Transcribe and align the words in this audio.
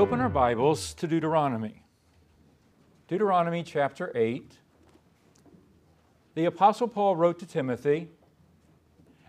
open 0.00 0.18
our 0.18 0.30
Bibles 0.30 0.94
to 0.94 1.06
Deuteronomy. 1.06 1.82
Deuteronomy 3.06 3.62
chapter 3.62 4.10
8. 4.14 4.50
The 6.34 6.46
Apostle 6.46 6.88
Paul 6.88 7.16
wrote 7.16 7.38
to 7.40 7.46
Timothy 7.46 8.08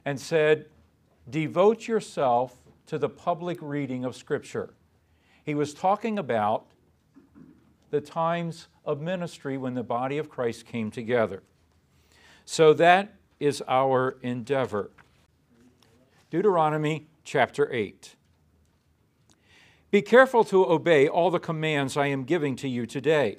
and 0.05 0.17
said, 0.17 0.67
Devote 1.29 1.89
yourself 1.89 2.55
to 2.85 2.97
the 2.97 3.09
public 3.09 3.57
reading 3.59 4.05
of 4.05 4.15
Scripture. 4.15 4.73
He 5.43 5.55
was 5.55 5.73
talking 5.73 6.17
about 6.17 6.67
the 7.89 7.99
times 7.99 8.69
of 8.85 9.01
ministry 9.01 9.57
when 9.57 9.73
the 9.73 9.83
body 9.83 10.17
of 10.19 10.29
Christ 10.29 10.65
came 10.65 10.89
together. 10.89 11.43
So 12.45 12.71
that 12.75 13.15
is 13.41 13.61
our 13.67 14.15
endeavor. 14.21 14.91
Deuteronomy 16.29 17.07
chapter 17.25 17.69
8. 17.73 18.15
Be 19.91 20.01
careful 20.01 20.45
to 20.45 20.65
obey 20.69 21.09
all 21.09 21.29
the 21.29 21.39
commands 21.39 21.97
I 21.97 22.07
am 22.07 22.23
giving 22.23 22.55
to 22.57 22.69
you 22.69 22.85
today. 22.85 23.37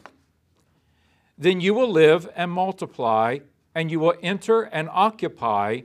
Then 1.38 1.62
you 1.62 1.72
will 1.72 1.90
live 1.90 2.28
and 2.36 2.52
multiply, 2.52 3.38
and 3.74 3.90
you 3.90 3.98
will 3.98 4.14
enter 4.22 4.62
and 4.62 4.90
occupy 4.92 5.80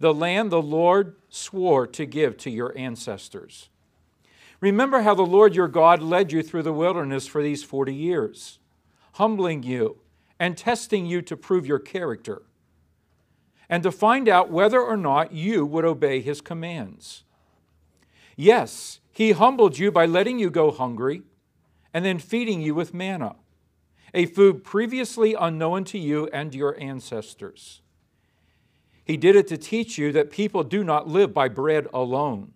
the 0.00 0.12
land 0.12 0.50
the 0.50 0.60
Lord 0.60 1.14
swore 1.28 1.86
to 1.86 2.06
give 2.06 2.36
to 2.38 2.50
your 2.50 2.76
ancestors. 2.76 3.68
Remember 4.60 5.02
how 5.02 5.14
the 5.14 5.22
Lord 5.22 5.54
your 5.54 5.68
God 5.68 6.02
led 6.02 6.32
you 6.32 6.42
through 6.42 6.64
the 6.64 6.72
wilderness 6.72 7.28
for 7.28 7.40
these 7.42 7.62
40 7.62 7.94
years, 7.94 8.58
humbling 9.12 9.62
you 9.62 10.00
and 10.40 10.56
testing 10.56 11.06
you 11.06 11.22
to 11.22 11.36
prove 11.36 11.66
your 11.66 11.78
character, 11.78 12.42
and 13.68 13.82
to 13.84 13.92
find 13.92 14.28
out 14.28 14.50
whether 14.50 14.80
or 14.80 14.96
not 14.96 15.32
you 15.32 15.64
would 15.64 15.84
obey 15.84 16.20
his 16.20 16.40
commands. 16.40 17.22
Yes, 18.36 19.00
he 19.20 19.32
humbled 19.32 19.76
you 19.76 19.92
by 19.92 20.06
letting 20.06 20.38
you 20.38 20.48
go 20.48 20.70
hungry 20.70 21.20
and 21.92 22.06
then 22.06 22.18
feeding 22.18 22.62
you 22.62 22.74
with 22.74 22.94
manna, 22.94 23.36
a 24.14 24.24
food 24.24 24.64
previously 24.64 25.34
unknown 25.38 25.84
to 25.84 25.98
you 25.98 26.26
and 26.32 26.54
your 26.54 26.80
ancestors. 26.80 27.82
He 29.04 29.18
did 29.18 29.36
it 29.36 29.46
to 29.48 29.58
teach 29.58 29.98
you 29.98 30.10
that 30.12 30.30
people 30.30 30.64
do 30.64 30.82
not 30.82 31.06
live 31.06 31.34
by 31.34 31.48
bread 31.48 31.86
alone. 31.92 32.52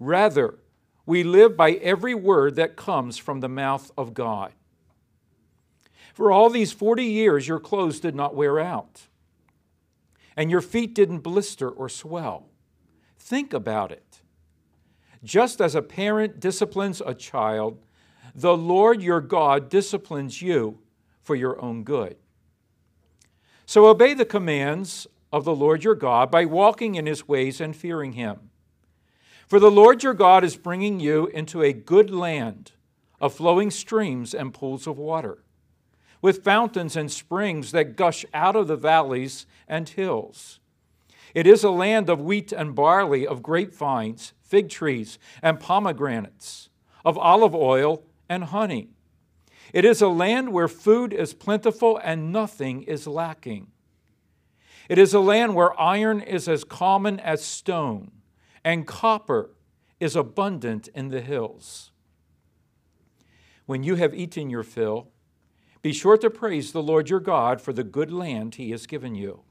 Rather, 0.00 0.54
we 1.04 1.22
live 1.22 1.54
by 1.54 1.72
every 1.72 2.14
word 2.14 2.56
that 2.56 2.74
comes 2.74 3.18
from 3.18 3.40
the 3.40 3.48
mouth 3.50 3.90
of 3.94 4.14
God. 4.14 4.54
For 6.14 6.32
all 6.32 6.48
these 6.48 6.72
40 6.72 7.04
years, 7.04 7.46
your 7.46 7.60
clothes 7.60 8.00
did 8.00 8.14
not 8.14 8.34
wear 8.34 8.58
out, 8.58 9.02
and 10.34 10.50
your 10.50 10.62
feet 10.62 10.94
didn't 10.94 11.18
blister 11.18 11.68
or 11.68 11.90
swell. 11.90 12.48
Think 13.18 13.52
about 13.52 13.92
it. 13.92 14.05
Just 15.24 15.60
as 15.60 15.74
a 15.74 15.82
parent 15.82 16.40
disciplines 16.40 17.02
a 17.04 17.14
child, 17.14 17.78
the 18.34 18.56
Lord 18.56 19.02
your 19.02 19.20
God 19.20 19.68
disciplines 19.68 20.42
you 20.42 20.78
for 21.22 21.34
your 21.34 21.60
own 21.60 21.84
good. 21.84 22.16
So 23.64 23.86
obey 23.86 24.14
the 24.14 24.24
commands 24.24 25.06
of 25.32 25.44
the 25.44 25.54
Lord 25.54 25.82
your 25.82 25.94
God 25.94 26.30
by 26.30 26.44
walking 26.44 26.94
in 26.94 27.06
his 27.06 27.26
ways 27.26 27.60
and 27.60 27.74
fearing 27.74 28.12
him. 28.12 28.50
For 29.46 29.58
the 29.58 29.70
Lord 29.70 30.02
your 30.02 30.14
God 30.14 30.44
is 30.44 30.56
bringing 30.56 31.00
you 31.00 31.26
into 31.26 31.62
a 31.62 31.72
good 31.72 32.10
land 32.10 32.72
of 33.20 33.34
flowing 33.34 33.70
streams 33.70 34.34
and 34.34 34.52
pools 34.52 34.86
of 34.86 34.98
water, 34.98 35.38
with 36.20 36.44
fountains 36.44 36.96
and 36.96 37.10
springs 37.10 37.72
that 37.72 37.96
gush 37.96 38.24
out 38.34 38.56
of 38.56 38.68
the 38.68 38.76
valleys 38.76 39.46
and 39.66 39.88
hills. 39.88 40.60
It 41.34 41.46
is 41.46 41.64
a 41.64 41.70
land 41.70 42.08
of 42.08 42.20
wheat 42.20 42.52
and 42.52 42.74
barley, 42.74 43.26
of 43.26 43.42
grapevines, 43.42 44.32
fig 44.46 44.68
trees, 44.68 45.18
and 45.42 45.60
pomegranates, 45.60 46.70
of 47.04 47.18
olive 47.18 47.54
oil 47.54 48.02
and 48.28 48.44
honey. 48.44 48.88
It 49.72 49.84
is 49.84 50.00
a 50.00 50.08
land 50.08 50.52
where 50.52 50.68
food 50.68 51.12
is 51.12 51.34
plentiful 51.34 52.00
and 52.02 52.32
nothing 52.32 52.82
is 52.82 53.06
lacking. 53.06 53.68
It 54.88 54.98
is 54.98 55.12
a 55.12 55.20
land 55.20 55.54
where 55.54 55.78
iron 55.80 56.20
is 56.20 56.48
as 56.48 56.62
common 56.62 57.18
as 57.20 57.44
stone, 57.44 58.12
and 58.64 58.86
copper 58.86 59.50
is 59.98 60.14
abundant 60.14 60.88
in 60.94 61.08
the 61.08 61.20
hills. 61.20 61.90
When 63.66 63.82
you 63.82 63.96
have 63.96 64.14
eaten 64.14 64.48
your 64.48 64.62
fill, 64.62 65.08
be 65.82 65.92
sure 65.92 66.16
to 66.18 66.30
praise 66.30 66.72
the 66.72 66.82
Lord 66.82 67.10
your 67.10 67.20
God 67.20 67.60
for 67.60 67.72
the 67.72 67.84
good 67.84 68.12
land 68.12 68.56
he 68.56 68.70
has 68.70 68.86
given 68.86 69.14
you. 69.14 69.42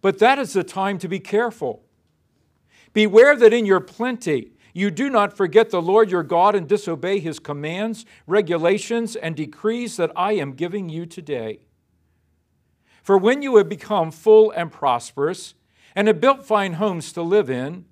But 0.00 0.20
that 0.20 0.38
is 0.38 0.52
the 0.52 0.62
time 0.62 0.98
to 0.98 1.08
be 1.08 1.18
careful 1.18 1.82
Beware 2.98 3.36
that 3.36 3.52
in 3.52 3.64
your 3.64 3.78
plenty 3.78 4.50
you 4.72 4.90
do 4.90 5.08
not 5.08 5.36
forget 5.36 5.70
the 5.70 5.80
Lord 5.80 6.10
your 6.10 6.24
God 6.24 6.56
and 6.56 6.66
disobey 6.66 7.20
his 7.20 7.38
commands, 7.38 8.04
regulations, 8.26 9.14
and 9.14 9.36
decrees 9.36 9.96
that 9.98 10.10
I 10.16 10.32
am 10.32 10.54
giving 10.54 10.88
you 10.88 11.06
today. 11.06 11.60
For 13.04 13.16
when 13.16 13.40
you 13.40 13.54
have 13.58 13.68
become 13.68 14.10
full 14.10 14.50
and 14.50 14.72
prosperous, 14.72 15.54
and 15.94 16.08
have 16.08 16.20
built 16.20 16.44
fine 16.44 16.72
homes 16.72 17.12
to 17.12 17.22
live 17.22 17.48
in, 17.48 17.84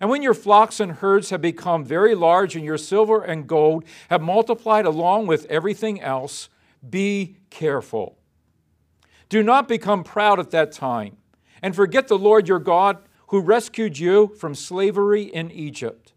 and 0.00 0.10
when 0.10 0.22
your 0.22 0.34
flocks 0.34 0.80
and 0.80 0.90
herds 0.90 1.30
have 1.30 1.40
become 1.40 1.84
very 1.84 2.16
large, 2.16 2.56
and 2.56 2.64
your 2.64 2.78
silver 2.78 3.22
and 3.22 3.46
gold 3.46 3.84
have 4.10 4.22
multiplied 4.22 4.86
along 4.86 5.28
with 5.28 5.46
everything 5.46 6.00
else, 6.00 6.48
be 6.90 7.36
careful. 7.48 8.18
Do 9.28 9.44
not 9.44 9.68
become 9.68 10.02
proud 10.02 10.40
at 10.40 10.50
that 10.50 10.72
time, 10.72 11.16
and 11.62 11.76
forget 11.76 12.08
the 12.08 12.18
Lord 12.18 12.48
your 12.48 12.58
God 12.58 12.98
who 13.28 13.40
rescued 13.40 13.98
you 13.98 14.28
from 14.38 14.54
slavery 14.54 15.22
in 15.22 15.50
Egypt. 15.50 16.12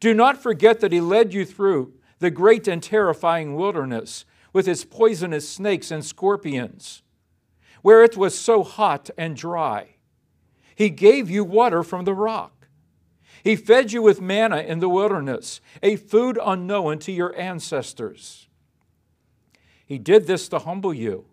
Do 0.00 0.12
not 0.12 0.42
forget 0.42 0.80
that 0.80 0.92
he 0.92 1.00
led 1.00 1.32
you 1.32 1.44
through 1.44 1.94
the 2.18 2.30
great 2.30 2.68
and 2.68 2.82
terrifying 2.82 3.54
wilderness 3.54 4.24
with 4.52 4.68
its 4.68 4.84
poisonous 4.84 5.48
snakes 5.48 5.90
and 5.90 6.04
scorpions, 6.04 7.02
where 7.82 8.04
it 8.04 8.16
was 8.16 8.38
so 8.38 8.62
hot 8.62 9.10
and 9.16 9.36
dry. 9.36 9.96
He 10.74 10.90
gave 10.90 11.30
you 11.30 11.44
water 11.44 11.82
from 11.82 12.04
the 12.04 12.14
rock. 12.14 12.68
He 13.42 13.56
fed 13.56 13.92
you 13.92 14.00
with 14.00 14.20
manna 14.20 14.58
in 14.58 14.80
the 14.80 14.88
wilderness, 14.88 15.60
a 15.82 15.96
food 15.96 16.38
unknown 16.42 16.98
to 17.00 17.12
your 17.12 17.38
ancestors. 17.38 18.48
He 19.84 19.98
did 19.98 20.26
this 20.26 20.48
to 20.48 20.60
humble 20.60 20.94
you 20.94 21.26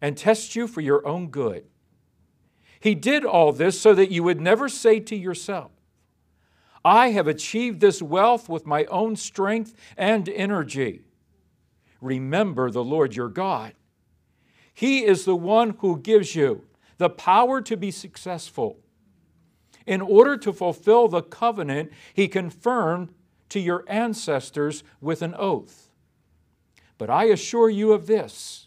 and 0.00 0.16
test 0.16 0.54
you 0.54 0.66
for 0.66 0.80
your 0.82 1.06
own 1.06 1.28
good. 1.28 1.64
He 2.82 2.96
did 2.96 3.24
all 3.24 3.52
this 3.52 3.80
so 3.80 3.94
that 3.94 4.10
you 4.10 4.24
would 4.24 4.40
never 4.40 4.68
say 4.68 4.98
to 4.98 5.14
yourself, 5.14 5.70
I 6.84 7.10
have 7.10 7.28
achieved 7.28 7.80
this 7.80 8.02
wealth 8.02 8.48
with 8.48 8.66
my 8.66 8.86
own 8.86 9.14
strength 9.14 9.72
and 9.96 10.28
energy. 10.28 11.02
Remember 12.00 12.72
the 12.72 12.82
Lord 12.82 13.14
your 13.14 13.28
God. 13.28 13.74
He 14.74 15.04
is 15.04 15.24
the 15.24 15.36
one 15.36 15.76
who 15.78 15.96
gives 15.96 16.34
you 16.34 16.64
the 16.98 17.08
power 17.08 17.60
to 17.60 17.76
be 17.76 17.92
successful. 17.92 18.80
In 19.86 20.00
order 20.00 20.36
to 20.38 20.52
fulfill 20.52 21.06
the 21.06 21.22
covenant 21.22 21.92
he 22.12 22.26
confirmed 22.26 23.14
to 23.50 23.60
your 23.60 23.84
ancestors 23.86 24.82
with 25.00 25.22
an 25.22 25.36
oath. 25.38 25.92
But 26.98 27.10
I 27.10 27.26
assure 27.26 27.70
you 27.70 27.92
of 27.92 28.08
this 28.08 28.66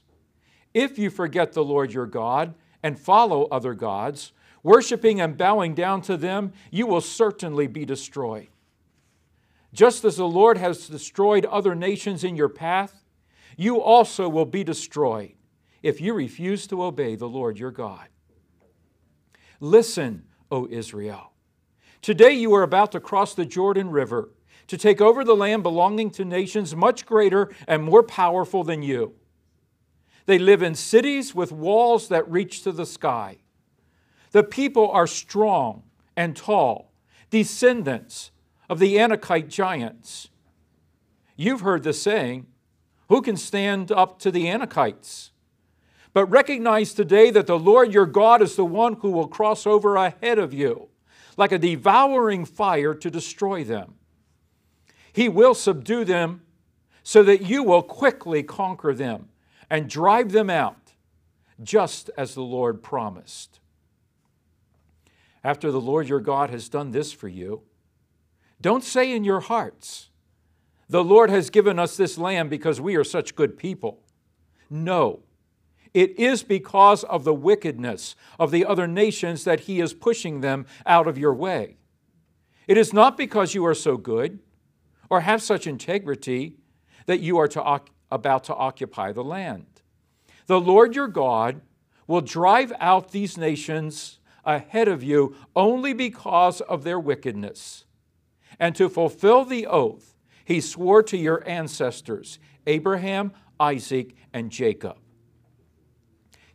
if 0.73 0.97
you 0.97 1.09
forget 1.09 1.51
the 1.51 1.65
Lord 1.65 1.91
your 1.91 2.05
God 2.05 2.53
and 2.85 2.99
follow 2.99 3.45
other 3.45 3.73
gods, 3.73 4.31
worshiping 4.61 5.19
and 5.19 5.35
bowing 5.35 5.73
down 5.73 6.03
to 6.03 6.15
them, 6.15 6.53
you 6.69 6.85
will 6.85 7.01
certainly 7.01 7.65
be 7.65 7.83
destroyed. 7.83 8.47
Just 9.73 10.05
as 10.05 10.17
the 10.17 10.27
Lord 10.27 10.59
has 10.59 10.87
destroyed 10.87 11.45
other 11.45 11.73
nations 11.73 12.23
in 12.23 12.35
your 12.35 12.47
path, 12.47 13.03
you 13.57 13.81
also 13.81 14.29
will 14.29 14.45
be 14.45 14.63
destroyed 14.63 15.33
if 15.81 15.99
you 15.99 16.13
refuse 16.13 16.67
to 16.67 16.83
obey 16.83 17.15
the 17.15 17.27
Lord 17.27 17.57
your 17.57 17.71
God. 17.71 18.07
Listen, 19.59 20.25
O 20.51 20.67
Israel. 20.69 21.31
Today 22.03 22.33
you 22.33 22.53
are 22.53 22.61
about 22.61 22.91
to 22.91 22.99
cross 22.99 23.33
the 23.33 23.47
Jordan 23.47 23.89
River 23.89 24.29
to 24.67 24.77
take 24.77 25.01
over 25.01 25.23
the 25.23 25.35
land 25.35 25.63
belonging 25.63 26.11
to 26.11 26.23
nations 26.23 26.75
much 26.75 27.07
greater 27.07 27.49
and 27.67 27.81
more 27.81 28.03
powerful 28.03 28.63
than 28.63 28.83
you. 28.83 29.15
They 30.25 30.39
live 30.39 30.61
in 30.61 30.75
cities 30.75 31.35
with 31.35 31.51
walls 31.51 32.07
that 32.07 32.29
reach 32.29 32.63
to 32.63 32.71
the 32.71 32.85
sky. 32.85 33.37
The 34.31 34.43
people 34.43 34.89
are 34.89 35.07
strong 35.07 35.83
and 36.15 36.35
tall, 36.35 36.91
descendants 37.29 38.31
of 38.69 38.79
the 38.79 38.95
Anakite 38.95 39.49
giants. 39.49 40.29
You've 41.35 41.61
heard 41.61 41.83
the 41.83 41.93
saying, 41.93 42.47
Who 43.09 43.21
can 43.21 43.37
stand 43.37 43.91
up 43.91 44.19
to 44.19 44.31
the 44.31 44.45
Anakites? 44.45 45.29
But 46.13 46.25
recognize 46.27 46.93
today 46.93 47.29
that 47.31 47.45
the 47.45 47.59
Lord 47.59 47.93
your 47.93 48.05
God 48.05 48.41
is 48.41 48.55
the 48.55 48.65
one 48.65 48.93
who 48.93 49.11
will 49.11 49.27
cross 49.27 49.67
over 49.67 49.95
ahead 49.95 50.39
of 50.39 50.53
you 50.53 50.89
like 51.37 51.51
a 51.51 51.59
devouring 51.59 52.45
fire 52.45 52.93
to 52.93 53.11
destroy 53.11 53.63
them. 53.63 53.95
He 55.11 55.29
will 55.29 55.53
subdue 55.53 56.05
them 56.05 56.41
so 57.03 57.23
that 57.23 57.41
you 57.41 57.63
will 57.63 57.83
quickly 57.83 58.43
conquer 58.43 58.93
them 58.93 59.29
and 59.69 59.89
drive 59.89 60.31
them 60.31 60.49
out, 60.49 60.93
just 61.61 62.09
as 62.17 62.33
the 62.33 62.41
Lord 62.41 62.83
promised. 62.83 63.59
After 65.43 65.71
the 65.71 65.81
Lord 65.81 66.07
your 66.07 66.19
God 66.19 66.49
has 66.49 66.69
done 66.69 66.91
this 66.91 67.11
for 67.11 67.27
you, 67.27 67.61
Don't 68.61 68.83
say 68.83 69.11
in 69.11 69.23
your 69.23 69.41
hearts, 69.41 70.09
The 70.89 71.03
Lord 71.03 71.29
has 71.29 71.49
given 71.49 71.79
us 71.79 71.97
this 71.97 72.17
land 72.17 72.49
because 72.49 72.81
we 72.81 72.95
are 72.95 73.03
such 73.03 73.35
good 73.35 73.57
people. 73.57 74.01
No, 74.69 75.21
it 75.93 76.19
is 76.19 76.43
because 76.43 77.03
of 77.05 77.23
the 77.23 77.33
wickedness 77.33 78.15
of 78.37 78.51
the 78.51 78.65
other 78.65 78.87
nations 78.87 79.45
that 79.45 79.61
He 79.61 79.79
is 79.79 79.93
pushing 79.93 80.41
them 80.41 80.65
out 80.85 81.07
of 81.07 81.17
your 81.17 81.33
way. 81.33 81.77
It 82.67 82.77
is 82.77 82.91
not 82.91 83.15
because 83.15 83.53
you 83.53 83.65
are 83.65 83.75
so 83.75 83.95
good 83.95 84.39
or 85.09 85.21
have 85.21 85.41
such 85.41 85.67
integrity 85.67 86.55
that 87.05 87.19
you 87.19 87.37
are 87.37 87.47
to, 87.47 87.79
about 88.11 88.43
to 88.45 88.55
occupy 88.55 89.11
the 89.11 89.23
land. 89.23 89.65
The 90.47 90.59
Lord 90.59 90.95
your 90.95 91.07
God 91.07 91.61
will 92.07 92.21
drive 92.21 92.71
out 92.79 93.11
these 93.11 93.37
nations 93.37 94.19
ahead 94.43 94.87
of 94.87 95.03
you 95.03 95.35
only 95.55 95.93
because 95.93 96.61
of 96.61 96.83
their 96.83 96.99
wickedness. 96.99 97.85
And 98.59 98.75
to 98.75 98.89
fulfill 98.89 99.43
the 99.43 99.65
oath 99.65 100.15
he 100.45 100.61
swore 100.61 101.01
to 101.03 101.17
your 101.17 101.47
ancestors, 101.49 102.37
Abraham, 102.67 103.33
Isaac, 103.59 104.15
and 104.31 104.51
Jacob. 104.51 104.97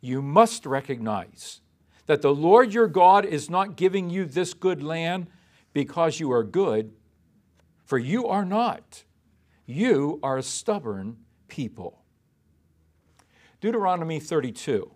You 0.00 0.22
must 0.22 0.64
recognize 0.64 1.60
that 2.06 2.22
the 2.22 2.34
Lord 2.34 2.72
your 2.72 2.86
God 2.86 3.24
is 3.24 3.50
not 3.50 3.76
giving 3.76 4.08
you 4.08 4.24
this 4.24 4.54
good 4.54 4.82
land 4.82 5.28
because 5.72 6.20
you 6.20 6.32
are 6.32 6.44
good, 6.44 6.92
for 7.84 7.98
you 7.98 8.26
are 8.28 8.44
not. 8.44 9.04
You 9.66 10.20
are 10.22 10.40
stubborn 10.40 11.18
people. 11.50 12.00
Deuteronomy 13.60 14.18
32, 14.18 14.90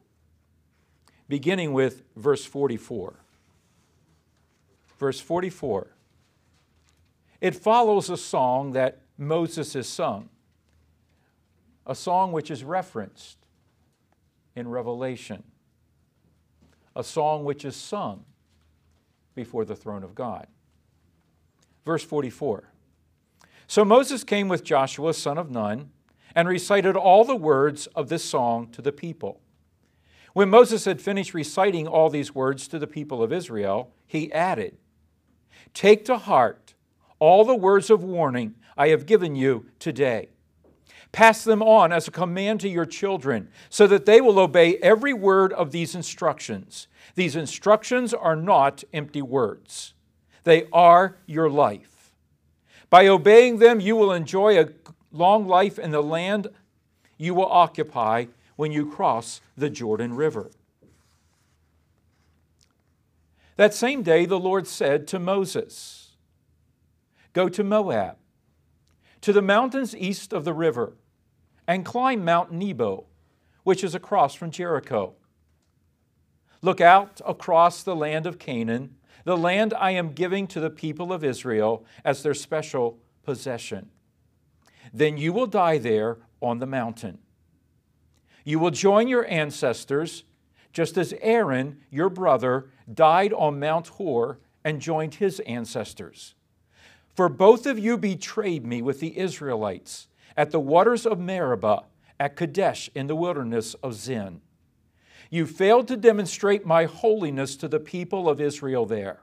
beginning 1.29 1.73
with 1.73 2.03
verse 2.17 2.45
44. 2.45 3.21
Verse 4.99 5.21
44. 5.21 5.89
It 7.41 7.55
follows 7.55 8.09
a 8.09 8.17
song 8.17 8.73
that 8.73 9.03
Moses 9.19 9.75
has 9.75 9.87
sung, 9.87 10.31
a 11.87 11.95
song 11.95 12.33
which 12.33 12.51
is 12.51 12.65
referenced 12.65 13.37
in 14.57 14.69
Revelation, 14.69 15.43
a 16.97 17.05
song 17.05 17.45
which 17.45 17.65
is 17.65 17.77
sung 17.77 18.25
before 19.35 19.65
the 19.65 19.77
throne 19.77 20.03
of 20.03 20.15
God. 20.15 20.47
Verse 21.85 22.03
44 22.03 22.71
So 23.67 23.85
Moses 23.85 24.25
came 24.25 24.49
with 24.49 24.65
Joshua, 24.65 25.13
son 25.13 25.37
of 25.37 25.51
Nun, 25.51 25.91
and 26.35 26.49
recited 26.49 26.97
all 26.97 27.25
the 27.25 27.37
words 27.37 27.87
of 27.89 28.09
this 28.09 28.25
song 28.25 28.69
to 28.73 28.83
the 28.83 28.93
people. 28.93 29.41
When 30.33 30.51
Moses 30.51 30.85
had 30.85 31.01
finished 31.01 31.33
reciting 31.33 31.87
all 31.87 32.11
these 32.11 32.35
words 32.35 32.67
to 32.69 32.79
the 32.79 32.89
people 32.89 33.23
of 33.23 33.33
Israel, 33.33 33.93
he 34.07 34.33
added, 34.33 34.77
Take 35.73 36.05
to 36.07 36.19
heart 36.19 36.75
all 37.19 37.45
the 37.45 37.55
words 37.55 37.89
of 37.89 38.03
warning 38.03 38.57
I 38.77 38.89
have 38.89 39.07
given 39.07 39.37
you 39.37 39.67
today. 39.79 40.31
Pass 41.13 41.45
them 41.45 41.63
on 41.63 41.93
as 41.93 42.09
a 42.09 42.11
command 42.11 42.61
to 42.61 42.69
your 42.69 42.87
children, 42.87 43.49
so 43.71 43.87
that 43.87 44.05
they 44.05 44.21
will 44.21 44.41
obey 44.41 44.79
every 44.79 45.13
word 45.13 45.53
of 45.53 45.71
these 45.71 45.95
instructions. 45.95 46.89
These 47.15 47.37
instructions 47.37 48.13
are 48.13 48.35
not 48.35 48.83
empty 48.93 49.23
words, 49.23 49.95
they 50.43 50.67
are 50.73 51.17
your 51.27 51.49
life. 51.49 52.13
By 52.91 53.07
obeying 53.07 53.59
them, 53.59 53.81
you 53.81 53.97
will 53.97 54.13
enjoy 54.13 54.59
a 54.59 54.65
long 55.15 55.47
life 55.47 55.79
in 55.79 55.93
the 55.93 56.03
land 56.03 56.49
you 57.17 57.35
will 57.35 57.47
occupy 57.47 58.27
when 58.57 58.73
you 58.73 58.91
cross 58.91 59.41
the 59.57 59.71
Jordan 59.71 60.15
River. 60.15 60.51
That 63.57 63.73
same 63.73 64.03
day, 64.03 64.27
the 64.27 64.39
Lord 64.39 64.67
said 64.67 65.07
to 65.09 65.19
Moses, 65.21 66.17
Go 67.33 67.49
to 67.49 67.63
Moab, 67.63 68.17
to 69.21 69.33
the 69.33 69.43
mountains 69.43 69.95
east 69.95 70.33
of 70.33 70.45
the 70.45 70.53
river, 70.53 70.95
and 71.67 71.85
climb 71.85 72.25
Mount 72.25 72.53
Nebo, 72.53 73.05
which 73.63 73.85
is 73.85 73.95
across 73.95 74.35
from 74.35 74.51
Jericho. 74.51 75.15
Look 76.63 76.81
out 76.81 77.21
across 77.25 77.83
the 77.83 77.97
land 77.97 78.27
of 78.27 78.39
Canaan, 78.39 78.97
the 79.25 79.37
land 79.37 79.73
I 79.75 79.93
am 79.93 80.13
giving 80.13 80.47
to 80.49 80.61
the 80.61 80.71
people 80.71 81.13
of 81.13 81.23
Israel 81.23 81.85
as 82.05 82.23
their 82.23 82.35
special 82.35 82.99
possession 83.23 83.91
then 84.93 85.17
you 85.17 85.33
will 85.33 85.47
die 85.47 85.79
there 85.79 86.19
on 86.41 86.59
the 86.59 86.67
mountain. 86.67 87.19
You 88.45 88.59
will 88.59 88.71
join 88.71 89.09
your 89.09 89.27
ancestors, 89.27 90.25
just 90.73 90.99
as 90.99 91.15
Aaron, 91.21 91.79
your 91.91 92.11
brother, 92.11 92.71
died 92.93 93.33
on 93.33 93.59
Mount 93.59 93.89
Hor 93.89 94.39
and 94.65 94.81
joined 94.81 95.15
his 95.15 95.41
ancestors. 95.41 96.35
For 97.15 97.29
both 97.29 97.65
of 97.65 97.79
you 97.79 97.97
betrayed 97.97 98.67
me 98.67 98.83
with 98.83 99.01
the 99.01 99.19
Israelites 99.19 100.09
at 100.37 100.51
the 100.51 100.61
waters 100.61 101.07
of 101.07 101.19
Meribah, 101.19 101.85
at 102.19 102.37
Kadesh 102.37 102.91
in 102.95 103.07
the 103.07 103.17
wilderness 103.17 103.75
of 103.75 103.95
Zin. 103.95 104.41
You 105.31 105.47
failed 105.47 105.89
to 105.89 105.97
demonstrate 105.97 106.67
my 106.67 106.85
holiness 106.85 107.57
to 107.57 107.69
the 107.69 107.81
people 107.81 108.29
of 108.29 108.41
Israel 108.41 108.87
there. 108.87 109.21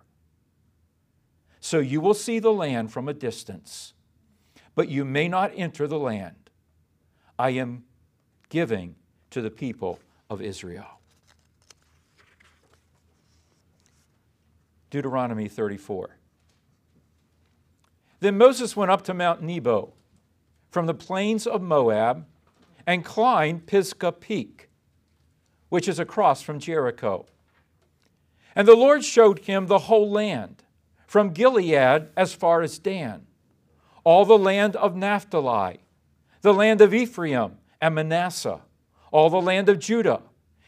So 1.60 1.80
you 1.80 2.02
will 2.02 2.14
see 2.14 2.40
the 2.40 2.52
land 2.52 2.92
from 2.92 3.08
a 3.08 3.14
distance 3.14 3.94
but 4.76 4.90
you 4.90 5.06
may 5.06 5.28
not 5.28 5.52
enter 5.56 5.88
the 5.88 6.00
land 6.00 6.50
I 7.38 7.52
am 7.52 7.84
giving 8.50 8.96
to 9.32 9.42
the 9.42 9.50
people 9.50 10.00
of 10.30 10.42
Israel. 10.42 11.00
Deuteronomy 14.90 15.48
34. 15.48 16.18
Then 18.20 18.38
Moses 18.38 18.76
went 18.76 18.92
up 18.92 19.04
to 19.06 19.14
Mount 19.14 19.42
Nebo 19.42 19.94
from 20.70 20.86
the 20.86 20.94
plains 20.94 21.48
of 21.48 21.62
Moab 21.62 22.26
and 22.86 23.04
climbed 23.04 23.66
Pisgah 23.66 24.12
Peak, 24.12 24.70
which 25.70 25.88
is 25.88 26.00
across 26.00 26.42
from 26.42 26.60
Jericho. 26.60 27.26
And 28.56 28.68
the 28.68 28.76
Lord 28.76 29.04
showed 29.04 29.40
him 29.40 29.68
the 29.68 29.80
whole 29.80 30.12
land, 30.12 30.64
from 31.08 31.32
Gilead 31.32 32.10
as 32.16 32.34
far 32.34 32.62
as 32.62 32.78
Dan 32.78 33.26
all 34.04 34.26
the 34.26 34.38
land 34.38 34.76
of 34.76 34.96
Naphtali, 34.96 35.80
the 36.42 36.54
land 36.54 36.82
of 36.82 36.94
Ephraim 36.94 37.58
and 37.80 37.96
Manasseh, 37.96 38.62
all 39.12 39.30
the 39.30 39.42
land 39.42 39.70
of 39.70 39.80
Judah, 39.80 40.22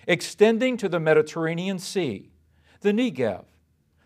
extending 0.07 0.77
to 0.77 0.89
the 0.89 0.99
Mediterranean 0.99 1.79
Sea, 1.79 2.29
the 2.81 2.91
Negev, 2.91 3.45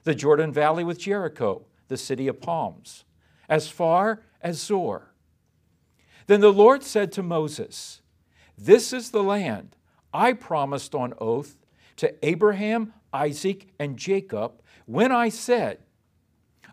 the 0.03 0.15
Jordan 0.15 0.53
Valley 0.53 0.83
with 0.83 0.99
Jericho, 0.99 1.65
the 1.87 1.97
city 1.97 2.27
of 2.27 2.39
palms, 2.39 3.03
as 3.49 3.67
far 3.67 4.21
as 4.41 4.61
Zoar. 4.61 5.11
Then 6.27 6.41
the 6.41 6.53
Lord 6.53 6.83
said 6.83 7.11
to 7.13 7.23
Moses, 7.23 8.01
This 8.57 8.93
is 8.93 9.11
the 9.11 9.23
land 9.23 9.75
I 10.13 10.33
promised 10.33 10.93
on 10.93 11.13
oath 11.19 11.57
to 11.97 12.13
Abraham, 12.25 12.93
Isaac, 13.11 13.67
and 13.79 13.97
Jacob 13.97 14.61
when 14.85 15.11
I 15.11 15.29
said, 15.29 15.79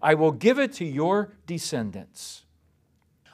I 0.03 0.15
will 0.15 0.33
give 0.33 0.59
it 0.59 0.73
to 0.75 0.85
your 0.85 1.33
descendants. 1.47 2.44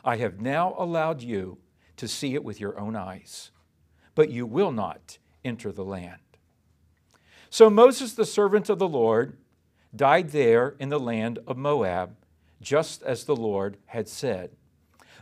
I 0.05 0.17
have 0.17 0.41
now 0.41 0.75
allowed 0.79 1.23
you 1.23 1.59
to 1.97 2.09
see 2.09 2.35
it 2.35 2.45
with 2.45 2.61
your 2.61 2.79
own 2.79 2.97
eyes, 2.97 3.51
but 4.15 4.31
you 4.31 4.47
will 4.47 4.73
not 4.73 5.19
enter 5.45 5.73
the 5.73 5.85
land. 5.85 6.21
So 7.51 7.69
Moses, 7.69 8.15
the 8.15 8.25
servant 8.25 8.69
of 8.69 8.79
the 8.79 8.89
Lord, 8.89 9.37
died 9.95 10.31
there 10.31 10.77
in 10.79 10.89
the 10.89 11.01
land 11.01 11.41
of 11.47 11.57
Moab, 11.57 12.17
just 12.61 13.03
as 13.03 13.25
the 13.25 13.37
Lord 13.37 13.77
had 13.87 14.09
said. 14.09 14.51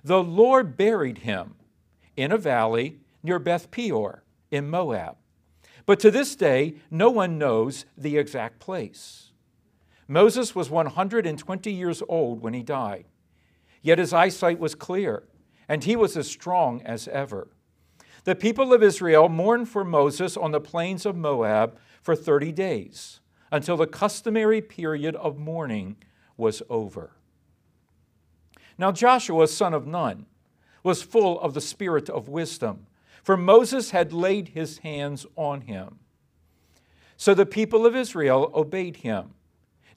The 0.04 0.22
Lord 0.22 0.76
buried 0.76 1.18
him 1.18 1.54
in 2.16 2.30
a 2.32 2.38
valley 2.38 3.00
near 3.22 3.38
Beth 3.38 3.70
Peor 3.70 4.22
in 4.50 4.68
Moab. 4.68 5.16
But 5.86 6.00
to 6.00 6.10
this 6.10 6.36
day, 6.36 6.74
no 6.90 7.10
one 7.10 7.38
knows 7.38 7.86
the 7.96 8.18
exact 8.18 8.60
place. 8.60 9.32
Moses 10.06 10.54
was 10.54 10.70
120 10.70 11.72
years 11.72 12.02
old 12.08 12.42
when 12.42 12.54
he 12.54 12.62
died. 12.62 13.06
Yet 13.88 13.98
his 13.98 14.12
eyesight 14.12 14.58
was 14.58 14.74
clear, 14.74 15.22
and 15.66 15.82
he 15.82 15.96
was 15.96 16.14
as 16.14 16.28
strong 16.28 16.82
as 16.82 17.08
ever. 17.08 17.48
The 18.24 18.34
people 18.34 18.74
of 18.74 18.82
Israel 18.82 19.30
mourned 19.30 19.70
for 19.70 19.82
Moses 19.82 20.36
on 20.36 20.50
the 20.50 20.60
plains 20.60 21.06
of 21.06 21.16
Moab 21.16 21.78
for 22.02 22.14
30 22.14 22.52
days, 22.52 23.20
until 23.50 23.78
the 23.78 23.86
customary 23.86 24.60
period 24.60 25.16
of 25.16 25.38
mourning 25.38 25.96
was 26.36 26.62
over. 26.68 27.12
Now 28.76 28.92
Joshua, 28.92 29.48
son 29.48 29.72
of 29.72 29.86
Nun, 29.86 30.26
was 30.82 31.02
full 31.02 31.40
of 31.40 31.54
the 31.54 31.62
spirit 31.62 32.10
of 32.10 32.28
wisdom, 32.28 32.88
for 33.22 33.38
Moses 33.38 33.92
had 33.92 34.12
laid 34.12 34.48
his 34.48 34.80
hands 34.80 35.24
on 35.34 35.62
him. 35.62 36.00
So 37.16 37.32
the 37.32 37.46
people 37.46 37.86
of 37.86 37.96
Israel 37.96 38.52
obeyed 38.54 38.96
him, 38.96 39.30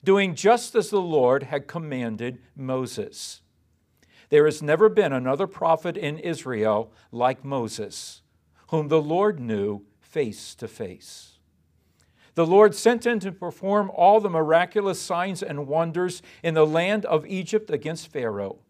doing 0.02 0.34
just 0.34 0.74
as 0.74 0.88
the 0.88 0.98
Lord 0.98 1.42
had 1.42 1.66
commanded 1.66 2.40
Moses. 2.56 3.41
There 4.32 4.46
has 4.46 4.62
never 4.62 4.88
been 4.88 5.12
another 5.12 5.46
prophet 5.46 5.94
in 5.94 6.18
Israel 6.18 6.90
like 7.10 7.44
Moses, 7.44 8.22
whom 8.68 8.88
the 8.88 9.02
Lord 9.02 9.38
knew 9.38 9.84
face 10.00 10.54
to 10.54 10.66
face. 10.66 11.36
The 12.34 12.46
Lord 12.46 12.74
sent 12.74 13.04
him 13.04 13.20
to 13.20 13.30
perform 13.30 13.90
all 13.94 14.20
the 14.20 14.30
miraculous 14.30 14.98
signs 14.98 15.42
and 15.42 15.66
wonders 15.66 16.22
in 16.42 16.54
the 16.54 16.66
land 16.66 17.04
of 17.04 17.26
Egypt 17.26 17.68
against 17.68 18.08
Pharaoh 18.08 18.60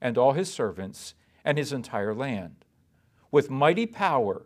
and 0.00 0.18
all 0.18 0.32
his 0.32 0.52
servants 0.52 1.14
and 1.44 1.56
his 1.56 1.72
entire 1.72 2.12
land. 2.12 2.64
With 3.30 3.50
mighty 3.50 3.86
power, 3.86 4.42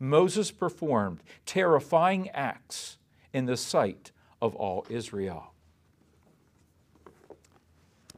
Moses 0.00 0.50
performed 0.50 1.22
terrifying 1.46 2.28
acts 2.30 2.98
in 3.32 3.46
the 3.46 3.56
sight 3.56 4.10
of 4.40 4.56
all 4.56 4.84
Israel. 4.88 5.52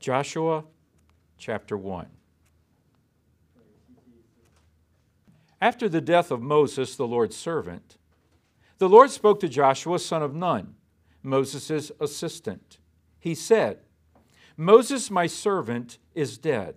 Joshua 0.01 0.65
chapter 1.39 1.77
1. 1.77 2.07
After 5.61 5.89
the 5.89 6.01
death 6.01 6.31
of 6.31 6.43
Moses, 6.43 6.97
the 6.97 7.07
Lord's 7.07 7.37
servant, 7.37 7.97
the 8.79 8.89
Lord 8.89 9.11
spoke 9.11 9.41
to 9.41 9.49
Joshua, 9.49 9.99
son 9.99 10.23
of 10.23 10.35
Nun, 10.35 10.75
Moses' 11.23 11.91
assistant. 12.01 12.79
He 13.19 13.35
said, 13.35 13.79
Moses, 14.57 15.11
my 15.11 15.27
servant, 15.27 15.99
is 16.15 16.39
dead. 16.39 16.77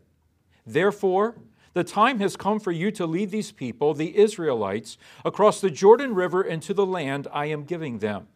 Therefore, 0.65 1.35
the 1.73 1.83
time 1.83 2.19
has 2.19 2.35
come 2.35 2.59
for 2.59 2.71
you 2.71 2.89
to 2.91 3.05
lead 3.05 3.29
these 3.29 3.51
people, 3.51 3.93
the 3.93 4.17
Israelites, 4.17 4.97
across 5.23 5.61
the 5.61 5.69
Jordan 5.69 6.15
River 6.15 6.41
into 6.41 6.73
the 6.73 6.85
land 6.85 7.27
I 7.31 7.47
am 7.47 7.65
giving 7.65 7.99
them. 7.99 8.27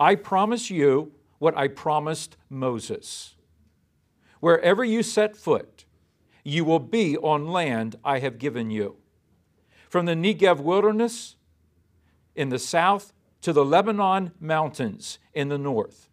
I 0.00 0.14
promise 0.14 0.70
you 0.70 1.12
what 1.38 1.56
I 1.56 1.68
promised 1.68 2.36
Moses. 2.48 3.34
Wherever 4.40 4.84
you 4.84 5.02
set 5.02 5.36
foot, 5.36 5.84
you 6.44 6.64
will 6.64 6.78
be 6.78 7.16
on 7.16 7.48
land 7.48 7.96
I 8.04 8.20
have 8.20 8.38
given 8.38 8.70
you. 8.70 8.96
From 9.88 10.06
the 10.06 10.14
Negev 10.14 10.60
wilderness 10.60 11.36
in 12.34 12.48
the 12.48 12.58
south 12.58 13.12
to 13.42 13.52
the 13.52 13.64
Lebanon 13.64 14.32
mountains 14.40 15.18
in 15.34 15.48
the 15.48 15.58
north, 15.58 16.08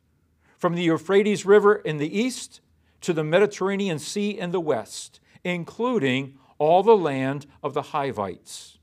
from 0.58 0.76
the 0.76 0.84
Euphrates 0.84 1.46
River 1.46 1.76
in 1.76 1.98
the 1.98 2.18
east 2.18 2.62
to 3.02 3.14
the 3.14 3.24
Mediterranean 3.24 4.00
Sea 4.00 4.32
in 4.32 4.52
the 4.52 4.60
west, 4.60 5.20
including 5.44 6.38
all 6.58 6.84
the 6.84 6.98
land 6.98 7.46
of 7.62 7.74
the 7.74 7.82
Hivites. 7.82 8.80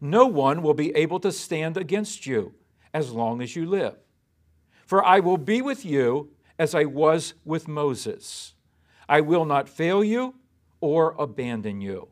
No 0.00 0.26
one 0.26 0.62
will 0.62 0.74
be 0.74 0.94
able 0.96 1.20
to 1.20 1.30
stand 1.30 1.76
against 1.76 2.26
you 2.26 2.54
as 2.92 3.12
long 3.12 3.42
as 3.42 3.54
you 3.54 3.66
live. 3.66 3.96
For 4.86 5.04
I 5.04 5.20
will 5.20 5.36
be 5.36 5.62
with 5.62 5.84
you 5.84 6.30
as 6.60 6.74
I 6.74 6.84
was 6.84 7.34
with 7.44 7.66
Moses. 7.66 8.54
I 9.08 9.20
will 9.20 9.44
not 9.44 9.68
fail 9.68 10.04
you 10.04 10.34
or 10.80 11.16
abandon 11.18 11.80
you. 11.80 12.08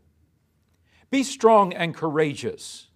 Be 1.10 1.22
strong 1.22 1.72
and 1.72 1.94
courageous 1.94 2.88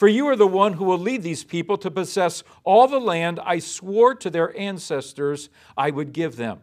for 0.00 0.08
you 0.08 0.26
are 0.28 0.36
the 0.36 0.46
one 0.46 0.72
who 0.72 0.86
will 0.86 0.98
lead 0.98 1.22
these 1.22 1.44
people 1.44 1.76
to 1.76 1.90
possess 1.90 2.42
all 2.64 2.88
the 2.88 2.98
land 2.98 3.38
I 3.44 3.58
swore 3.58 4.14
to 4.14 4.30
their 4.30 4.58
ancestors 4.58 5.50
I 5.76 5.90
would 5.90 6.14
give 6.14 6.36
them. 6.36 6.60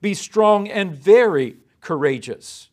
Be 0.00 0.14
strong 0.14 0.66
and 0.66 0.90
very 0.90 1.58
courageous. 1.82 2.70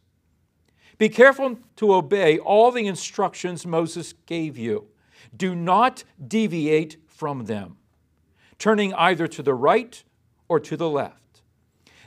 Be 0.97 1.09
careful 1.09 1.59
to 1.75 1.95
obey 1.95 2.39
all 2.39 2.71
the 2.71 2.87
instructions 2.87 3.65
Moses 3.65 4.13
gave 4.25 4.57
you. 4.57 4.87
Do 5.35 5.53
not 5.53 6.05
deviate 6.25 6.95
from 7.05 7.43
them, 7.43 7.75
turning 8.57 8.93
either 8.93 9.27
to 9.27 9.43
the 9.43 9.53
right 9.53 10.01
or 10.47 10.59
to 10.59 10.77
the 10.77 10.89
left. 10.89 11.41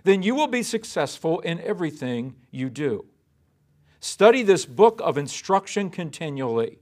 Then 0.05 0.23
you 0.23 0.35
will 0.35 0.47
be 0.47 0.63
successful 0.63 1.41
in 1.41 1.61
everything 1.61 2.37
you 2.51 2.71
do. 2.71 3.07
Study 4.01 4.43
this 4.43 4.67
book 4.67 5.01
of 5.03 5.19
instruction 5.19 5.91
continually 5.91 6.79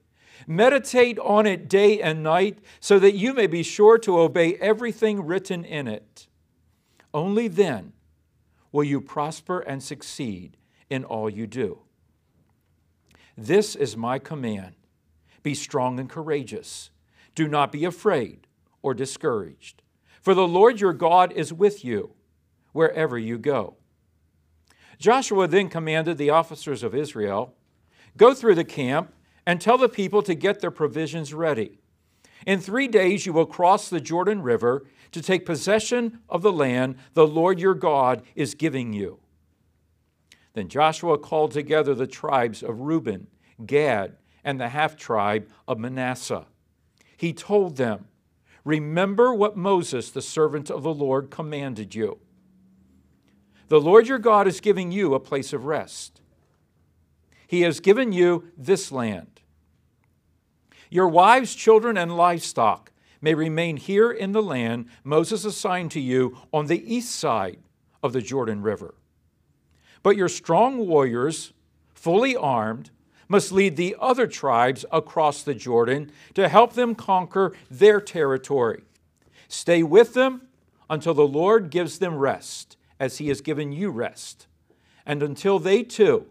Meditate 0.46 1.18
on 1.20 1.46
it 1.46 1.68
day 1.68 2.00
and 2.00 2.22
night 2.22 2.58
so 2.80 2.98
that 2.98 3.14
you 3.14 3.32
may 3.32 3.46
be 3.46 3.62
sure 3.62 3.98
to 3.98 4.20
obey 4.20 4.54
everything 4.56 5.24
written 5.24 5.64
in 5.64 5.88
it. 5.88 6.26
Only 7.12 7.48
then 7.48 7.92
will 8.72 8.84
you 8.84 9.00
prosper 9.00 9.60
and 9.60 9.82
succeed 9.82 10.56
in 10.90 11.04
all 11.04 11.30
you 11.30 11.46
do. 11.46 11.80
This 13.36 13.74
is 13.74 13.96
my 13.96 14.18
command 14.18 14.74
be 15.42 15.54
strong 15.54 16.00
and 16.00 16.08
courageous. 16.08 16.90
Do 17.34 17.46
not 17.48 17.70
be 17.70 17.84
afraid 17.84 18.46
or 18.80 18.94
discouraged, 18.94 19.82
for 20.24 20.34
the 20.34 20.48
Lord 20.48 20.80
your 20.80 20.94
God 20.94 21.32
is 21.32 21.52
with 21.52 21.84
you 21.84 22.14
wherever 22.72 23.18
you 23.18 23.36
go. 23.36 23.76
Joshua 24.98 25.46
then 25.46 25.68
commanded 25.68 26.16
the 26.16 26.30
officers 26.30 26.82
of 26.82 26.94
Israel 26.94 27.54
Go 28.16 28.32
through 28.32 28.54
the 28.54 28.64
camp 28.64 29.12
and 29.44 29.60
tell 29.60 29.76
the 29.76 29.88
people 29.88 30.22
to 30.22 30.36
get 30.36 30.60
their 30.60 30.70
provisions 30.70 31.34
ready. 31.34 31.80
In 32.46 32.60
three 32.60 32.86
days 32.86 33.26
you 33.26 33.32
will 33.32 33.44
cross 33.44 33.90
the 33.90 34.00
Jordan 34.00 34.40
River 34.40 34.86
to 35.10 35.20
take 35.20 35.44
possession 35.44 36.20
of 36.28 36.40
the 36.40 36.52
land 36.52 36.96
the 37.14 37.26
Lord 37.26 37.58
your 37.58 37.74
God 37.74 38.22
is 38.36 38.54
giving 38.54 38.92
you. 38.92 39.18
Then 40.54 40.68
Joshua 40.68 41.18
called 41.18 41.50
together 41.50 41.92
the 41.92 42.06
tribes 42.06 42.62
of 42.62 42.80
Reuben, 42.80 43.26
Gad, 43.66 44.16
and 44.44 44.60
the 44.60 44.68
half 44.68 44.96
tribe 44.96 45.48
of 45.66 45.78
Manasseh. 45.78 46.46
He 47.16 47.32
told 47.32 47.76
them, 47.76 48.06
Remember 48.64 49.34
what 49.34 49.56
Moses, 49.56 50.10
the 50.10 50.22
servant 50.22 50.70
of 50.70 50.82
the 50.82 50.94
Lord, 50.94 51.30
commanded 51.30 51.94
you. 51.94 52.18
The 53.68 53.80
Lord 53.80 54.08
your 54.08 54.18
God 54.18 54.46
is 54.46 54.60
giving 54.60 54.92
you 54.92 55.14
a 55.14 55.20
place 55.20 55.52
of 55.52 55.64
rest. 55.64 56.20
He 57.46 57.62
has 57.62 57.80
given 57.80 58.12
you 58.12 58.50
this 58.56 58.90
land. 58.90 59.40
Your 60.90 61.08
wives, 61.08 61.54
children, 61.54 61.96
and 61.96 62.16
livestock 62.16 62.92
may 63.20 63.34
remain 63.34 63.76
here 63.76 64.10
in 64.10 64.32
the 64.32 64.42
land 64.42 64.86
Moses 65.02 65.44
assigned 65.44 65.90
to 65.92 66.00
you 66.00 66.38
on 66.52 66.66
the 66.66 66.94
east 66.94 67.14
side 67.14 67.58
of 68.02 68.12
the 68.12 68.22
Jordan 68.22 68.62
River. 68.62 68.94
But 70.02 70.16
your 70.16 70.28
strong 70.28 70.86
warriors, 70.86 71.52
fully 71.94 72.36
armed, 72.36 72.90
must 73.28 73.52
lead 73.52 73.76
the 73.76 73.96
other 74.00 74.26
tribes 74.26 74.84
across 74.92 75.42
the 75.42 75.54
Jordan 75.54 76.10
to 76.34 76.48
help 76.48 76.74
them 76.74 76.94
conquer 76.94 77.54
their 77.70 78.00
territory. 78.00 78.82
Stay 79.48 79.82
with 79.82 80.14
them 80.14 80.42
until 80.90 81.14
the 81.14 81.26
Lord 81.26 81.70
gives 81.70 81.98
them 81.98 82.16
rest, 82.16 82.76
as 83.00 83.18
He 83.18 83.28
has 83.28 83.40
given 83.40 83.72
you 83.72 83.90
rest, 83.90 84.46
and 85.06 85.22
until 85.22 85.58
they 85.58 85.82
too 85.82 86.26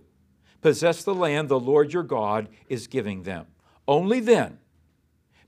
possess 0.62 1.04
the 1.04 1.14
land 1.14 1.50
the 1.50 1.60
Lord 1.60 1.94
your 1.94 2.04
God 2.04 2.48
is 2.70 2.88
giving 2.88 3.24
them. 3.24 3.48
Only 3.88 4.20
then 4.20 4.60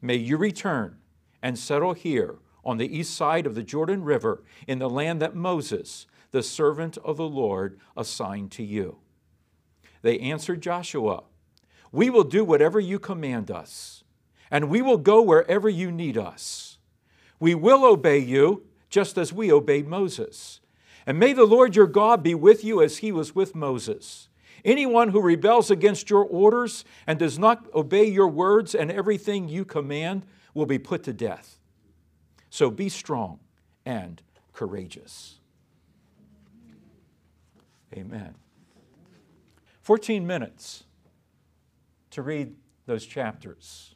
may 0.01 0.15
you 0.15 0.37
return 0.37 0.97
and 1.41 1.57
settle 1.57 1.93
here 1.93 2.35
on 2.63 2.77
the 2.77 2.97
east 2.97 3.15
side 3.15 3.45
of 3.45 3.55
the 3.55 3.63
Jordan 3.63 4.03
River 4.03 4.43
in 4.67 4.79
the 4.79 4.89
land 4.89 5.21
that 5.21 5.35
Moses, 5.35 6.07
the 6.31 6.43
servant 6.43 6.97
of 6.97 7.17
the 7.17 7.27
Lord, 7.27 7.79
assigned 7.95 8.51
to 8.53 8.63
you. 8.63 8.97
They 10.01 10.19
answered 10.19 10.61
Joshua, 10.61 11.23
We 11.95 12.09
will 12.09 12.25
do 12.25 12.43
whatever 12.43 12.77
you 12.77 12.99
command 12.99 13.49
us, 13.49 14.03
and 14.51 14.69
we 14.69 14.81
will 14.81 14.97
go 14.97 15.21
wherever 15.21 15.69
you 15.69 15.89
need 15.89 16.17
us. 16.17 16.77
We 17.39 17.55
will 17.55 17.85
obey 17.85 18.19
you 18.19 18.65
just 18.89 19.17
as 19.17 19.31
we 19.31 19.49
obeyed 19.49 19.87
Moses. 19.87 20.59
And 21.05 21.17
may 21.17 21.31
the 21.31 21.45
Lord 21.45 21.73
your 21.73 21.87
God 21.87 22.21
be 22.21 22.35
with 22.35 22.65
you 22.65 22.81
as 22.81 22.97
he 22.97 23.13
was 23.13 23.33
with 23.33 23.55
Moses. 23.55 24.27
Anyone 24.65 25.07
who 25.09 25.21
rebels 25.21 25.71
against 25.71 26.09
your 26.09 26.25
orders 26.25 26.83
and 27.07 27.17
does 27.17 27.39
not 27.39 27.65
obey 27.73 28.03
your 28.03 28.27
words 28.27 28.75
and 28.75 28.91
everything 28.91 29.47
you 29.47 29.63
command 29.63 30.25
will 30.53 30.65
be 30.65 30.79
put 30.79 31.01
to 31.03 31.13
death. 31.13 31.59
So 32.49 32.69
be 32.69 32.89
strong 32.89 33.39
and 33.85 34.21
courageous. 34.51 35.39
Amen. 37.95 38.35
14 39.81 40.27
minutes 40.27 40.83
to 42.15 42.21
read 42.21 42.55
those 42.85 43.05
chapters. 43.05 43.93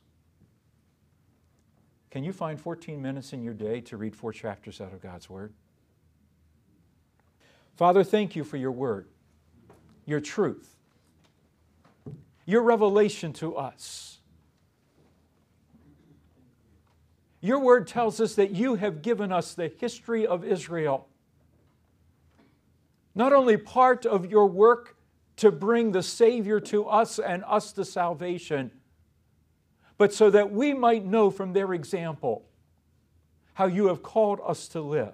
Can 2.12 2.26
you 2.26 2.34
find 2.34 2.60
14 2.60 3.02
minutes 3.02 3.32
in 3.32 3.42
your 3.42 3.54
day 3.54 3.80
to 3.82 3.96
read 3.96 4.14
four 4.14 4.34
chapters 4.34 4.82
out 4.82 4.92
of 4.92 5.02
God's 5.02 5.30
Word? 5.30 5.54
Father, 7.78 8.04
thank 8.04 8.36
you 8.36 8.44
for 8.44 8.58
your 8.58 8.72
Word 8.72 9.08
your 10.06 10.20
truth, 10.20 10.76
your 12.46 12.64
revelation 12.64 13.32
to 13.32 13.56
us. 13.56 14.18
Your 17.42 17.60
word 17.60 17.88
tells 17.88 18.20
us 18.20 18.34
that 18.36 18.52
you 18.52 18.76
have 18.76 19.04
given 19.04 19.32
us 19.32 19.54
the 19.54 19.72
history 19.80 20.26
of 20.26 20.44
Israel. 20.44 21.08
Not 23.14 23.34
only 23.34 23.56
part 23.56 24.06
of 24.06 24.26
your 24.26 24.48
work 24.48 24.98
to 25.40 25.52
bring 25.52 25.94
the 25.94 26.04
Savior 26.04 26.60
to 26.60 26.86
us 26.86 27.18
and 27.18 27.46
us 27.46 27.72
to 27.72 27.86
salvation, 27.86 28.72
but 29.98 30.14
so 30.14 30.30
that 30.30 30.52
we 30.52 30.74
might 30.74 31.06
know 31.06 31.32
from 31.32 31.54
their 31.54 31.74
example 31.74 32.46
how 33.54 33.66
you 33.66 33.88
have 33.88 34.04
called 34.04 34.42
us 34.46 34.68
to 34.70 34.82
live 34.82 35.14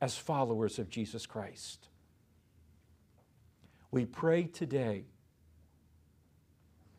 as 0.00 0.16
followers 0.16 0.80
of 0.80 0.90
Jesus 0.90 1.26
Christ. 1.26 1.88
We 3.92 4.04
pray 4.04 4.44
today 4.44 5.04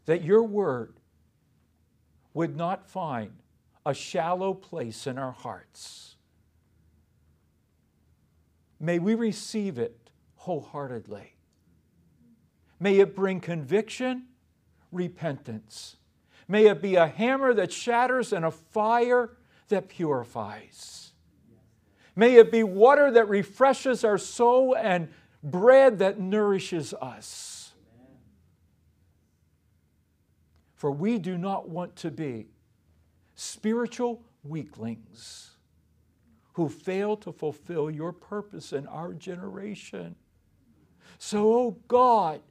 that 0.06 0.24
your 0.24 0.44
word 0.44 0.94
would 2.34 2.56
not 2.56 2.90
find 2.90 3.32
a 3.86 3.94
shallow 3.94 4.54
place 4.54 5.06
in 5.06 5.18
our 5.18 5.34
hearts. 5.34 6.16
May 8.80 9.00
we 9.00 9.16
receive 9.16 9.78
it 9.78 10.10
wholeheartedly. 10.36 11.36
May 12.82 12.98
it 12.98 13.16
bring 13.16 13.40
conviction, 13.40 14.24
repentance. 14.92 15.98
May 16.48 16.66
it 16.66 16.82
be 16.82 16.96
a 16.96 17.06
hammer 17.06 17.54
that 17.54 17.72
shatters 17.72 18.34
and 18.34 18.44
a 18.44 18.50
fire 18.50 19.38
that 19.68 19.88
purifies. 19.88 21.12
May 22.16 22.38
it 22.38 22.52
be 22.52 22.64
water 22.64 23.12
that 23.12 23.30
refreshes 23.30 24.04
our 24.04 24.18
soul 24.18 24.76
and 24.76 25.10
bread 25.44 26.00
that 26.00 26.20
nourishes 26.20 26.96
us. 26.96 27.74
For 30.74 30.90
we 30.90 31.20
do 31.20 31.38
not 31.38 31.70
want 31.70 31.96
to 31.98 32.10
be 32.10 32.48
spiritual 33.36 34.24
weaklings 34.44 35.52
who 36.54 36.68
fail 36.68 37.16
to 37.18 37.32
fulfill 37.32 37.92
your 37.92 38.12
purpose 38.12 38.74
in 38.74 38.88
our 38.88 39.14
generation. 39.14 40.16
So, 41.20 41.54
oh 41.54 41.78
God, 41.88 42.42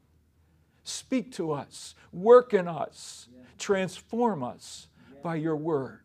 speak 0.84 1.32
to 1.32 1.52
us, 1.52 1.94
work 2.12 2.54
in 2.54 2.68
us, 2.68 3.28
transform 3.58 4.42
us 4.42 4.88
by 5.22 5.36
your 5.36 5.56
word. 5.56 6.00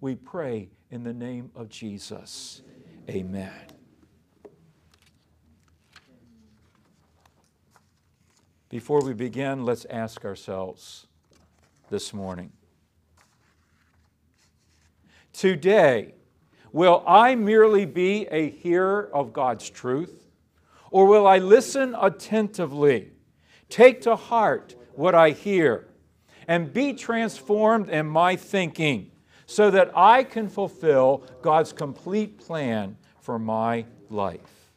We 0.00 0.14
pray 0.14 0.70
in 0.90 1.04
the 1.04 1.12
name 1.12 1.50
of 1.54 1.68
Jesus. 1.68 2.62
Amen. 3.08 3.52
Before 8.68 9.02
we 9.02 9.14
begin, 9.14 9.64
let's 9.64 9.86
ask 9.86 10.24
ourselves 10.24 11.06
this 11.88 12.12
morning 12.12 12.52
Today, 15.32 16.14
will 16.72 17.04
I 17.06 17.34
merely 17.34 17.86
be 17.86 18.26
a 18.26 18.50
hearer 18.50 19.08
of 19.14 19.32
God's 19.32 19.70
truth, 19.70 20.26
or 20.90 21.06
will 21.06 21.26
I 21.26 21.38
listen 21.38 21.94
attentively, 21.98 23.12
take 23.68 24.00
to 24.02 24.16
heart 24.16 24.74
what 24.94 25.14
I 25.14 25.30
hear, 25.30 25.86
and 26.46 26.72
be 26.72 26.92
transformed 26.92 27.88
in 27.88 28.06
my 28.06 28.36
thinking 28.36 29.10
so 29.46 29.70
that 29.70 29.90
I 29.96 30.24
can 30.24 30.48
fulfill 30.48 31.24
God's 31.42 31.72
complete 31.72 32.38
plan 32.38 32.96
for 33.20 33.38
my 33.38 33.84
life? 34.10 34.72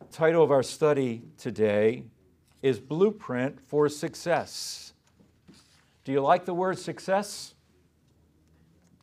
The 0.00 0.16
title 0.16 0.42
of 0.42 0.50
our 0.50 0.62
study 0.62 1.22
today 1.38 2.04
is 2.62 2.80
Blueprint 2.80 3.60
for 3.66 3.88
Success. 3.88 4.92
Do 6.04 6.12
you 6.12 6.20
like 6.20 6.44
the 6.44 6.54
word 6.54 6.78
success? 6.78 7.54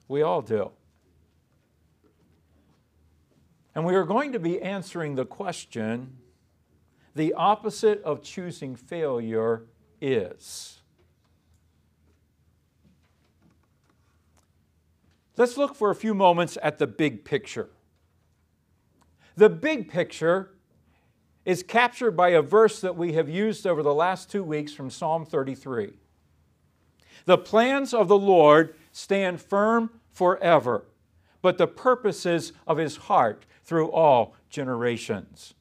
We 0.08 0.22
all 0.22 0.42
do. 0.42 0.72
And 3.76 3.86
we 3.86 3.96
are 3.96 4.04
going 4.04 4.32
to 4.34 4.40
be 4.40 4.62
answering 4.62 5.16
the 5.16 5.26
question 5.26 6.18
the 7.18 7.34
opposite 7.34 8.02
of 8.04 8.22
choosing 8.22 8.76
failure 8.76 9.64
is. 10.00 10.80
Let's 15.36 15.58
look 15.58 15.76
for 15.76 15.90
a 15.90 15.96
few 15.96 16.14
moments 16.14 16.58
at 16.62 16.78
the 16.78 16.86
big 16.86 17.26
picture. 17.26 17.70
The 19.36 19.50
big 19.50 19.90
picture 19.90 20.52
is 21.44 21.64
captured 21.64 22.12
by 22.12 22.30
a 22.30 22.42
verse 22.42 22.82
that 22.82 22.96
we 22.96 23.14
have 23.14 23.30
used 23.30 23.66
over 23.66 23.82
the 23.82 23.94
last 23.94 24.30
two 24.30 24.44
weeks 24.44 24.74
from 24.74 24.90
Psalm 24.90 25.26
33. 25.26 25.94
The 27.26 27.38
plans 27.38 27.94
of 27.94 28.08
the 28.08 28.18
Lord 28.18 28.76
stand 28.92 29.42
firm 29.42 29.90
forever, 30.12 30.86
but 31.42 31.58
the 31.58 31.68
purposes 31.68 32.53
of 32.68 32.77
his 32.77 32.98
heart 32.98 33.46
through 33.64 33.92
all 33.92 34.36
generations. 34.50 35.56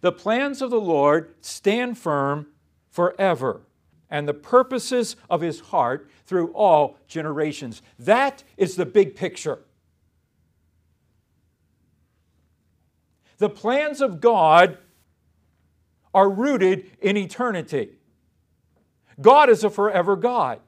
The 0.00 0.12
plans 0.12 0.62
of 0.62 0.70
the 0.70 0.80
Lord 0.80 1.34
stand 1.40 1.98
firm 1.98 2.48
forever, 2.90 3.62
and 4.10 4.26
the 4.26 4.34
purposes 4.34 5.16
of 5.28 5.40
his 5.40 5.60
heart 5.60 6.10
through 6.24 6.52
all 6.52 6.98
generations. 7.06 7.82
That 7.98 8.42
is 8.56 8.76
the 8.76 8.86
big 8.86 9.14
picture. 9.16 9.60
The 13.38 13.50
plans 13.50 14.00
of 14.00 14.20
God 14.20 14.78
are 16.12 16.28
rooted 16.28 16.90
in 17.00 17.16
eternity. 17.16 17.90
God 19.20 19.48
is 19.48 19.64
a 19.64 19.70
forever 19.70 20.16
God. 20.16 20.60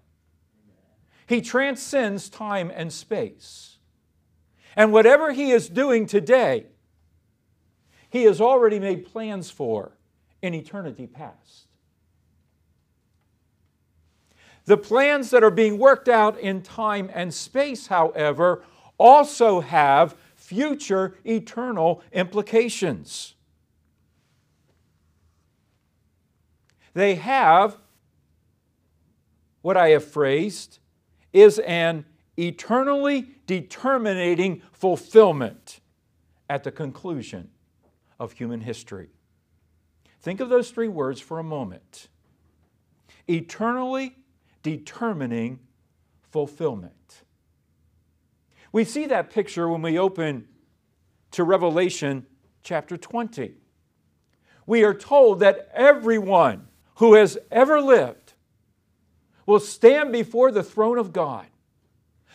He 1.27 1.41
transcends 1.41 2.29
time 2.29 2.71
and 2.75 2.93
space. 2.93 3.79
And 4.77 4.93
whatever 4.93 5.33
He 5.33 5.51
is 5.51 5.69
doing 5.69 6.07
today, 6.07 6.67
He 8.11 8.25
has 8.25 8.41
already 8.41 8.79
made 8.79 9.07
plans 9.07 9.51
for 9.51 9.93
in 10.43 10.53
eternity 10.53 11.07
past. 11.07 11.67
The 14.65 14.77
plans 14.77 15.31
that 15.31 15.43
are 15.43 15.51
being 15.51 15.79
worked 15.79 16.09
out 16.09 16.39
in 16.39 16.63
time 16.63 17.11
and 17.15 17.33
space, 17.33 17.87
however, 17.87 18.63
also 18.99 19.61
have 19.61 20.17
future 20.35 21.17
eternal 21.25 22.03
implications. 22.13 23.35
They 26.95 27.15
have 27.15 27.79
what 29.63 29.77
I 29.77 29.91
have 29.91 30.05
phrased 30.05 30.79
is 31.33 31.59
an 31.61 32.05
eternally 32.37 33.29
determining 33.47 34.63
fulfillment 34.73 35.81
at 36.49 36.65
the 36.65 36.73
conclusion 36.73 37.51
of 38.21 38.33
human 38.33 38.61
history. 38.61 39.09
Think 40.21 40.39
of 40.39 40.51
those 40.51 40.71
three 40.71 40.87
words 40.87 41.21
for 41.21 41.41
a 41.41 41.43
moment 41.43 42.09
eternally 43.27 44.17
determining 44.63 45.61
fulfillment. 46.31 47.23
We 48.73 48.85
see 48.85 49.07
that 49.07 49.31
picture 49.31 49.69
when 49.69 49.83
we 49.83 49.99
open 49.99 50.49
to 51.33 51.45
Revelation 51.45 52.27
chapter 52.63 52.97
20. 52.97 53.55
We 54.67 54.85
are 54.85 54.95
told 54.95 55.41
that 55.41 55.71
everyone 55.73 56.69
who 56.97 57.15
has 57.15 57.39
ever 57.51 57.81
lived 57.81 58.35
will 59.47 59.61
stand 59.61 60.13
before 60.13 60.51
the 60.51 60.63
throne 60.63 60.99
of 60.99 61.13
God. 61.13 61.47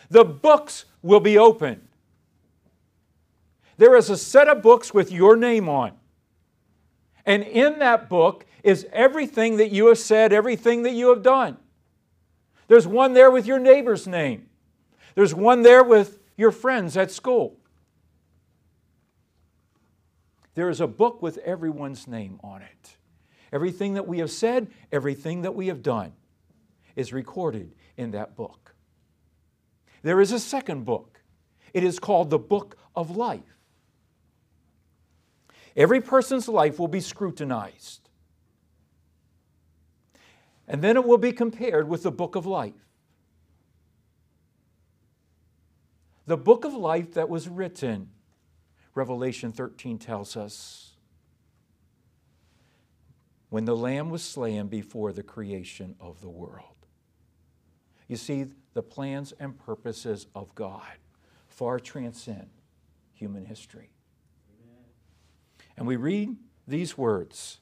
The 0.08 0.24
books 0.24 0.86
will 1.02 1.20
be 1.20 1.38
opened. 1.38 1.85
There 3.78 3.96
is 3.96 4.10
a 4.10 4.16
set 4.16 4.48
of 4.48 4.62
books 4.62 4.94
with 4.94 5.12
your 5.12 5.36
name 5.36 5.68
on. 5.68 5.92
And 7.24 7.42
in 7.42 7.80
that 7.80 8.08
book 8.08 8.46
is 8.62 8.86
everything 8.92 9.58
that 9.58 9.70
you 9.70 9.86
have 9.88 9.98
said, 9.98 10.32
everything 10.32 10.82
that 10.84 10.92
you 10.92 11.08
have 11.10 11.22
done. 11.22 11.56
There's 12.68 12.86
one 12.86 13.14
there 13.14 13.30
with 13.30 13.46
your 13.46 13.58
neighbor's 13.58 14.06
name. 14.06 14.48
There's 15.14 15.34
one 15.34 15.62
there 15.62 15.84
with 15.84 16.18
your 16.36 16.50
friends 16.50 16.96
at 16.96 17.10
school. 17.10 17.58
There 20.54 20.70
is 20.70 20.80
a 20.80 20.86
book 20.86 21.20
with 21.20 21.38
everyone's 21.38 22.08
name 22.08 22.40
on 22.42 22.62
it. 22.62 22.96
Everything 23.52 23.94
that 23.94 24.06
we 24.06 24.18
have 24.18 24.30
said, 24.30 24.68
everything 24.90 25.42
that 25.42 25.54
we 25.54 25.68
have 25.68 25.82
done 25.82 26.12
is 26.96 27.12
recorded 27.12 27.74
in 27.96 28.12
that 28.12 28.36
book. 28.36 28.74
There 30.02 30.20
is 30.20 30.32
a 30.32 30.38
second 30.38 30.84
book. 30.84 31.20
It 31.74 31.84
is 31.84 31.98
called 31.98 32.30
the 32.30 32.38
Book 32.38 32.76
of 32.94 33.16
Life. 33.16 33.55
Every 35.76 36.00
person's 36.00 36.48
life 36.48 36.78
will 36.78 36.88
be 36.88 37.00
scrutinized. 37.00 38.08
And 40.66 40.82
then 40.82 40.96
it 40.96 41.04
will 41.04 41.18
be 41.18 41.32
compared 41.32 41.88
with 41.88 42.02
the 42.02 42.10
book 42.10 42.34
of 42.34 42.46
life. 42.46 42.72
The 46.26 46.36
book 46.36 46.64
of 46.64 46.74
life 46.74 47.14
that 47.14 47.28
was 47.28 47.48
written, 47.48 48.08
Revelation 48.94 49.52
13 49.52 49.98
tells 49.98 50.36
us, 50.36 50.96
when 53.48 53.64
the 53.64 53.76
Lamb 53.76 54.10
was 54.10 54.24
slain 54.24 54.66
before 54.66 55.12
the 55.12 55.22
creation 55.22 55.94
of 56.00 56.20
the 56.20 56.28
world. 56.28 56.74
You 58.08 58.16
see, 58.16 58.46
the 58.74 58.82
plans 58.82 59.32
and 59.38 59.56
purposes 59.56 60.26
of 60.34 60.54
God 60.54 60.98
far 61.46 61.78
transcend 61.78 62.50
human 63.14 63.44
history. 63.44 63.95
And 65.76 65.86
we 65.86 65.96
read 65.96 66.36
these 66.66 66.96
words 66.96 67.58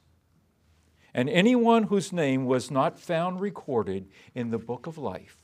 And 1.13 1.29
anyone 1.29 1.85
whose 1.85 2.13
name 2.13 2.45
was 2.47 2.71
not 2.71 2.99
found 2.99 3.41
recorded 3.41 4.09
in 4.35 4.51
the 4.51 4.59
book 4.59 4.87
of 4.87 4.99
life 4.99 5.39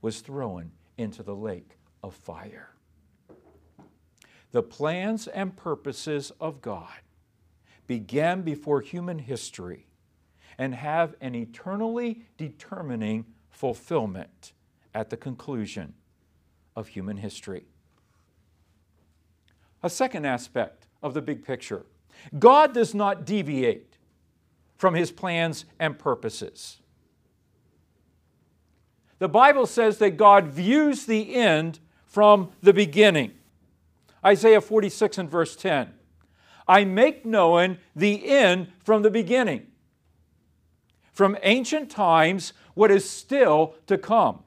was 0.00 0.20
thrown 0.20 0.72
into 0.96 1.22
the 1.22 1.34
lake 1.34 1.78
of 2.02 2.14
fire. 2.14 2.70
The 4.52 4.62
plans 4.62 5.26
and 5.26 5.56
purposes 5.56 6.32
of 6.40 6.62
God 6.62 7.00
began 7.86 8.42
before 8.42 8.80
human 8.80 9.18
history 9.18 9.86
and 10.58 10.74
have 10.74 11.14
an 11.20 11.34
eternally 11.34 12.22
determining 12.36 13.26
fulfillment 13.50 14.52
at 14.94 15.10
the 15.10 15.16
conclusion 15.16 15.94
of 16.74 16.88
human 16.88 17.18
history. 17.18 17.66
A 19.82 19.90
second 19.90 20.24
aspect 20.24 20.85
of 21.06 21.14
the 21.14 21.22
big 21.22 21.44
picture 21.44 21.86
God 22.38 22.74
does 22.74 22.94
not 22.94 23.24
deviate 23.24 23.96
from 24.76 24.94
his 24.94 25.10
plans 25.10 25.64
and 25.78 25.98
purposes. 25.98 26.78
The 29.18 29.28
Bible 29.28 29.66
says 29.66 29.98
that 29.98 30.16
God 30.16 30.48
views 30.48 31.06
the 31.06 31.34
end 31.34 31.78
from 32.04 32.50
the 32.62 32.72
beginning. 32.72 33.32
Isaiah 34.24 34.60
46 34.60 35.18
and 35.18 35.30
verse 35.30 35.56
10. 35.56 35.94
I 36.68 36.84
make 36.84 37.24
known 37.24 37.78
the 37.94 38.28
end 38.28 38.72
from 38.82 39.02
the 39.02 39.10
beginning, 39.10 39.68
from 41.12 41.38
ancient 41.42 41.90
times, 41.90 42.52
what 42.74 42.90
is 42.90 43.08
still 43.08 43.74
to 43.86 43.96
come. 43.96 44.42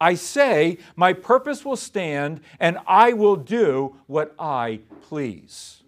I 0.00 0.14
say, 0.14 0.78
My 0.94 1.12
purpose 1.12 1.64
will 1.64 1.76
stand, 1.76 2.40
and 2.60 2.78
I 2.86 3.12
will 3.12 3.36
do 3.36 3.96
what 4.06 4.34
I 4.38 4.80
please. 5.02 5.82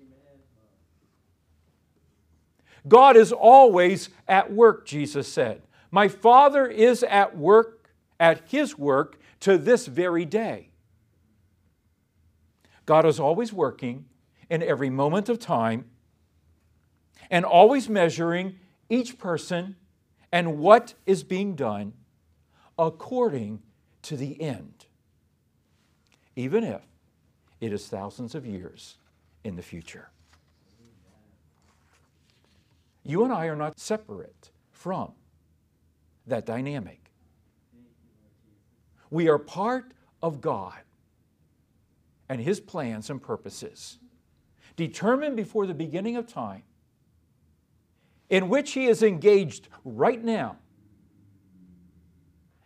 God 2.86 3.16
is 3.16 3.32
always 3.32 4.08
at 4.26 4.52
work, 4.52 4.86
Jesus 4.86 5.30
said. 5.30 5.62
My 5.90 6.08
Father 6.08 6.66
is 6.66 7.02
at 7.02 7.36
work, 7.36 7.90
at 8.18 8.42
His 8.48 8.78
work, 8.78 9.18
to 9.40 9.58
this 9.58 9.86
very 9.86 10.24
day. 10.24 10.70
God 12.86 13.04
is 13.04 13.20
always 13.20 13.52
working 13.52 14.06
in 14.48 14.62
every 14.62 14.88
moment 14.88 15.28
of 15.28 15.38
time 15.38 15.84
and 17.30 17.44
always 17.44 17.88
measuring 17.88 18.58
each 18.88 19.18
person 19.18 19.76
and 20.32 20.58
what 20.58 20.94
is 21.04 21.22
being 21.22 21.54
done 21.54 21.92
according 22.78 23.60
to 24.02 24.16
the 24.16 24.40
end, 24.40 24.86
even 26.36 26.64
if 26.64 26.82
it 27.60 27.72
is 27.72 27.86
thousands 27.86 28.34
of 28.34 28.46
years 28.46 28.96
in 29.44 29.56
the 29.56 29.62
future. 29.62 30.10
You 33.04 33.24
and 33.24 33.32
I 33.32 33.46
are 33.46 33.56
not 33.56 33.78
separate 33.78 34.50
from 34.70 35.12
that 36.26 36.44
dynamic. 36.44 37.10
We 39.10 39.28
are 39.28 39.38
part 39.38 39.92
of 40.22 40.40
God 40.40 40.78
and 42.28 42.40
His 42.40 42.60
plans 42.60 43.08
and 43.08 43.22
purposes, 43.22 43.98
determined 44.76 45.36
before 45.36 45.66
the 45.66 45.74
beginning 45.74 46.16
of 46.16 46.26
time, 46.26 46.62
in 48.28 48.50
which 48.50 48.72
He 48.72 48.86
is 48.86 49.02
engaged 49.02 49.68
right 49.84 50.22
now. 50.22 50.56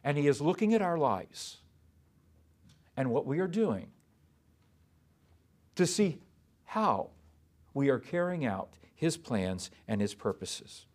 And 0.04 0.18
He 0.18 0.26
is 0.26 0.40
looking 0.40 0.74
at 0.74 0.82
our 0.82 0.98
lives 0.98 1.58
and 2.96 3.10
what 3.10 3.26
we 3.26 3.38
are 3.38 3.48
doing 3.48 3.88
to 5.74 5.86
see 5.86 6.18
how 6.64 7.10
we 7.74 7.88
are 7.88 7.98
carrying 7.98 8.44
out 8.44 8.70
His 8.94 9.16
plans 9.16 9.70
and 9.88 10.00
His 10.00 10.14
purposes. 10.14 10.86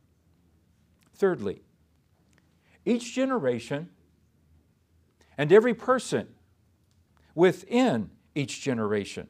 Thirdly, 1.15 1.61
each 2.85 3.13
generation 3.13 3.89
and 5.37 5.51
every 5.51 5.73
person 5.73 6.27
within 7.35 8.09
each 8.35 8.61
generation 8.61 9.27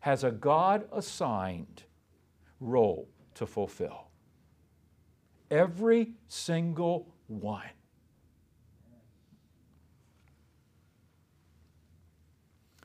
has 0.00 0.24
a 0.24 0.30
God 0.30 0.88
assigned 0.92 1.82
role 2.60 3.08
to 3.34 3.46
fulfill. 3.46 4.08
Every 5.50 6.12
single 6.28 7.14
one. 7.26 7.62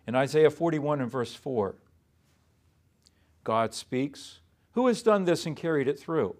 In 0.05 0.15
Isaiah 0.15 0.49
41 0.49 1.01
and 1.01 1.11
verse 1.11 1.33
4, 1.33 1.75
God 3.43 3.73
speaks, 3.73 4.39
Who 4.71 4.87
has 4.87 5.01
done 5.01 5.25
this 5.25 5.45
and 5.45 5.55
carried 5.55 5.87
it 5.87 5.99
through? 5.99 6.35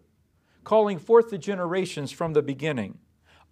Calling 0.63 0.99
forth 0.99 1.29
the 1.29 1.37
generations 1.37 2.11
from 2.11 2.33
the 2.33 2.41
beginning. 2.41 2.99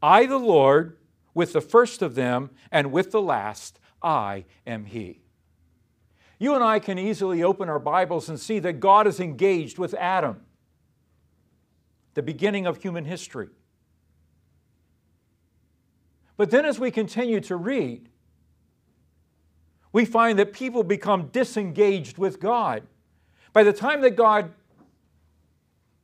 I, 0.02 0.26
the 0.26 0.38
Lord, 0.38 0.98
with 1.34 1.54
the 1.54 1.62
first 1.62 2.02
of 2.02 2.16
them 2.16 2.52
and 2.72 2.92
with 2.92 3.12
the 3.12 3.22
last, 3.22 3.80
I 4.02 4.46
am 4.66 4.86
He. 4.86 5.22
You 6.40 6.56
and 6.56 6.64
I 6.64 6.80
can 6.80 6.98
easily 6.98 7.44
open 7.44 7.70
our 7.70 7.80
Bibles 7.80 8.28
and 8.28 8.40
see 8.40 8.60
that 8.60 8.80
God 8.80 9.06
is 9.06 9.20
engaged 9.20 9.78
with 9.78 9.94
Adam, 9.94 10.42
the 12.16 12.24
beginning 12.24 12.66
of 12.66 12.82
human 12.82 13.06
history. 13.06 13.50
But 16.36 16.50
then, 16.50 16.66
as 16.66 16.80
we 16.80 16.90
continue 16.90 17.40
to 17.42 17.56
read, 17.56 18.10
we 19.94 20.06
find 20.06 20.40
that 20.40 20.54
people 20.54 20.84
become 20.84 21.28
disengaged 21.28 22.18
with 22.18 22.40
God. 22.40 22.84
By 23.54 23.64
the 23.64 23.74
time 23.74 24.02
that 24.02 24.16
God 24.16 24.54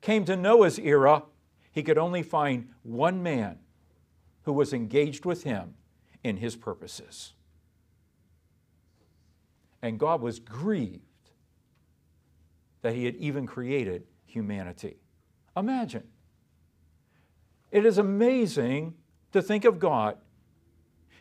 came 0.02 0.26
to 0.26 0.36
Noah's 0.36 0.78
era, 0.80 1.24
he 1.72 1.84
could 1.84 1.98
only 1.98 2.24
find 2.24 2.70
one 2.84 3.24
man 3.24 3.60
who 4.44 4.54
was 4.54 4.74
engaged 4.74 5.26
with 5.26 5.44
him 5.44 5.76
in 6.24 6.38
his 6.38 6.56
purposes. 6.56 7.34
And 9.82 10.00
God 10.00 10.22
was 10.22 10.40
grieved 10.40 11.02
that 12.82 12.96
he 12.96 13.06
had 13.06 13.16
even 13.16 13.46
created 13.46 14.04
humanity. 14.26 14.98
Imagine. 15.56 16.04
It 17.72 17.86
is 17.86 17.98
amazing 17.98 18.96
to 19.34 19.42
think 19.42 19.66
of 19.66 19.80
God. 19.80 20.18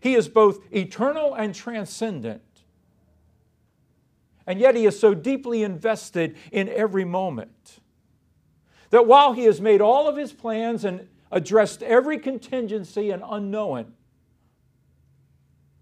He 0.00 0.14
is 0.14 0.29
both 0.29 0.61
eternal 0.72 1.35
and 1.35 1.55
transcendent. 1.55 2.42
And 4.46 4.61
yet 4.61 4.76
he 4.76 4.87
is 4.87 4.98
so 4.98 5.14
deeply 5.14 5.62
invested 5.62 6.37
in 6.52 6.68
every 6.68 7.04
moment 7.04 7.80
that 8.90 9.06
while 9.06 9.32
he 9.32 9.44
has 9.44 9.61
made 9.61 9.80
all 9.80 10.09
of 10.09 10.16
his 10.16 10.32
plans 10.32 10.85
and 10.85 11.09
addressed 11.32 11.82
every 11.82 12.18
contingency 12.18 13.11
and 13.11 13.22
unknown 13.28 13.92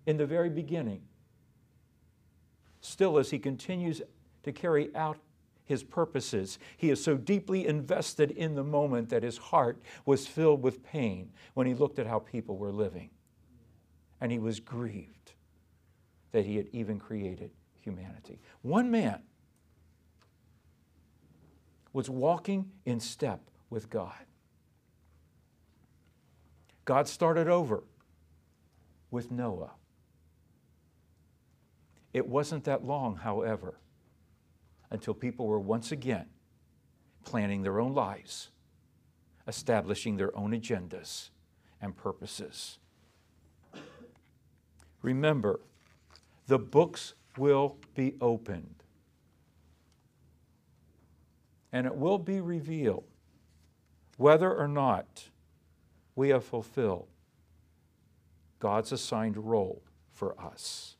in 0.07 0.16
the 0.16 0.27
very 0.27 0.48
beginning, 0.48 1.03
still 2.81 3.18
as 3.18 3.31
he 3.31 3.38
continues 3.38 4.00
to 4.42 4.53
carry 4.53 4.94
out 4.94 5.18
his 5.64 5.83
purposes. 5.83 6.59
He 6.77 6.90
is 6.90 7.03
so 7.03 7.16
deeply 7.16 7.66
invested 7.66 8.31
in 8.31 8.55
the 8.55 8.64
moment 8.64 9.09
that 9.09 9.22
his 9.22 9.38
heart 9.38 9.81
was 10.05 10.27
filled 10.27 10.62
with 10.62 10.83
pain 10.83 11.31
when 11.55 11.66
he 11.66 11.74
looked 11.74 11.98
at 11.98 12.07
how 12.07 12.18
people 12.18 12.57
were 12.57 12.72
living. 12.72 13.11
And 14.20 14.31
he 14.31 14.38
was 14.38 14.61
grieved 14.61 15.33
that 16.33 16.44
he 16.44 16.57
had 16.57 16.68
even 16.72 16.98
created 16.98 17.50
humanity. 17.85 18.40
One 18.62 18.90
man 18.90 19.20
was 21.92 22.11
walking 22.11 22.70
in 22.85 22.99
step 22.99 23.40
with 23.70 23.90
God. 23.90 24.25
God 26.85 27.07
started 27.09 27.49
over 27.49 27.85
with 29.11 29.31
Noah. 29.31 29.73
It 32.12 32.27
wasn't 32.27 32.64
that 32.64 32.85
long, 32.85 33.16
however, 33.16 33.79
until 34.90 35.14
people 35.14 35.47
were 35.47 35.61
once 35.61 35.92
again 35.92 36.27
planning 37.25 37.62
their 37.62 37.81
own 37.81 37.94
lives, 37.94 38.51
establishing 39.47 40.16
their 40.16 40.37
own 40.37 40.53
agendas 40.53 41.31
and 41.81 41.97
purposes. 41.97 42.79
Remember, 45.03 45.61
the 46.47 46.59
books 46.59 47.14
will 47.37 47.77
be 47.94 48.14
opened. 48.20 48.83
And 51.73 51.87
it 51.87 51.97
will 51.97 52.18
be 52.18 52.40
revealed 52.40 53.05
whether 54.16 54.53
or 54.53 54.68
not 54.68 55.31
we 56.14 56.29
have 56.29 56.44
fulfilled 56.44 57.09
God's 58.61 58.92
assigned 58.92 59.37
role 59.37 59.83
for 60.12 60.38
us. 60.40 60.97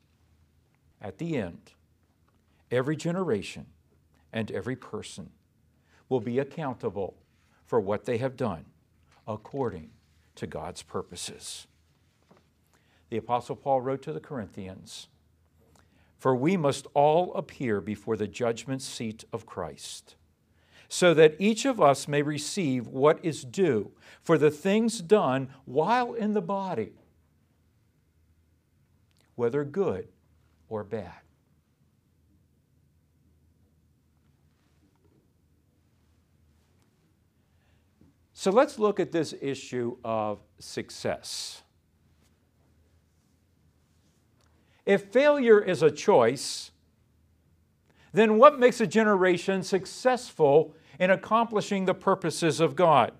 At 1.01 1.17
the 1.17 1.37
end, 1.37 1.71
every 2.69 2.97
generation 2.97 3.67
and 4.33 4.51
every 4.51 4.75
person 4.75 5.29
will 6.09 6.19
be 6.19 6.39
accountable 6.39 7.15
for 7.65 7.79
what 7.79 8.05
they 8.05 8.17
have 8.17 8.35
done 8.35 8.65
according 9.27 9.89
to 10.35 10.45
God's 10.45 10.83
purposes. 10.83 11.67
The 13.09 13.17
Apostle 13.17 13.55
Paul 13.55 13.81
wrote 13.81 14.01
to 14.03 14.13
the 14.13 14.19
Corinthians 14.19 15.07
for 16.25 16.35
we 16.35 16.57
must 16.57 16.87
all 16.95 17.31
appear 17.35 17.79
before 17.79 18.17
the 18.17 18.27
judgment 18.27 18.81
seat 18.81 19.23
of 19.31 19.45
Christ, 19.45 20.15
so 20.89 21.13
that 21.13 21.35
each 21.37 21.65
of 21.65 21.79
us 21.79 22.07
may 22.07 22.23
receive 22.23 22.87
what 22.87 23.23
is 23.23 23.43
due 23.43 23.91
for 24.23 24.35
the 24.35 24.49
things 24.49 25.01
done 25.01 25.49
while 25.65 26.15
in 26.15 26.33
the 26.33 26.41
body, 26.41 26.93
whether 29.35 29.63
good 29.63 30.07
or 30.67 30.83
bad. 30.83 31.13
So 38.33 38.49
let's 38.49 38.79
look 38.79 38.99
at 38.99 39.11
this 39.11 39.35
issue 39.39 39.97
of 40.03 40.39
success. 40.57 41.61
If 44.85 45.05
failure 45.05 45.59
is 45.59 45.81
a 45.81 45.89
choice, 45.89 46.71
then 48.13 48.37
what 48.37 48.59
makes 48.59 48.79
a 48.79 48.87
generation 48.87 49.63
successful 49.63 50.73
in 50.99 51.09
accomplishing 51.09 51.85
the 51.85 51.93
purposes 51.93 52.59
of 52.59 52.75
God? 52.75 53.11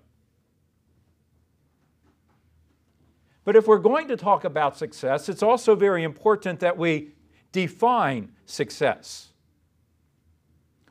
But 3.44 3.56
if 3.56 3.66
we're 3.66 3.78
going 3.78 4.08
to 4.08 4.16
talk 4.16 4.44
about 4.44 4.76
success, 4.76 5.28
it's 5.28 5.42
also 5.42 5.76
very 5.76 6.02
important 6.02 6.60
that 6.60 6.76
we 6.76 7.10
define 7.52 8.32
success. 8.44 9.28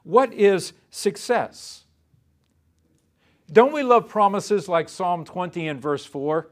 What 0.03 0.33
is 0.33 0.73
success? 0.89 1.83
Don't 3.51 3.73
we 3.73 3.83
love 3.83 4.07
promises 4.07 4.69
like 4.69 4.87
Psalm 4.87 5.25
20 5.25 5.67
and 5.67 5.81
verse 5.81 6.05
4? 6.05 6.49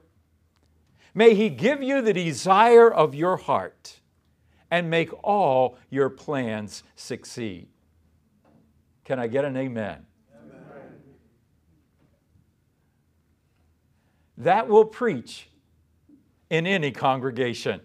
May 1.13 1.35
He 1.35 1.49
give 1.49 1.81
you 1.81 2.01
the 2.01 2.13
desire 2.13 2.91
of 2.91 3.15
your 3.15 3.37
heart 3.37 4.01
and 4.73 4.89
make 4.89 5.11
all 5.23 5.77
your 5.91 6.09
plans 6.09 6.81
succeed. 6.95 7.67
Can 9.05 9.19
I 9.19 9.27
get 9.27 9.45
an 9.45 9.55
amen? 9.55 10.03
amen? 10.35 10.63
That 14.35 14.67
will 14.67 14.85
preach 14.85 15.47
in 16.49 16.65
any 16.65 16.89
congregation. 16.89 17.81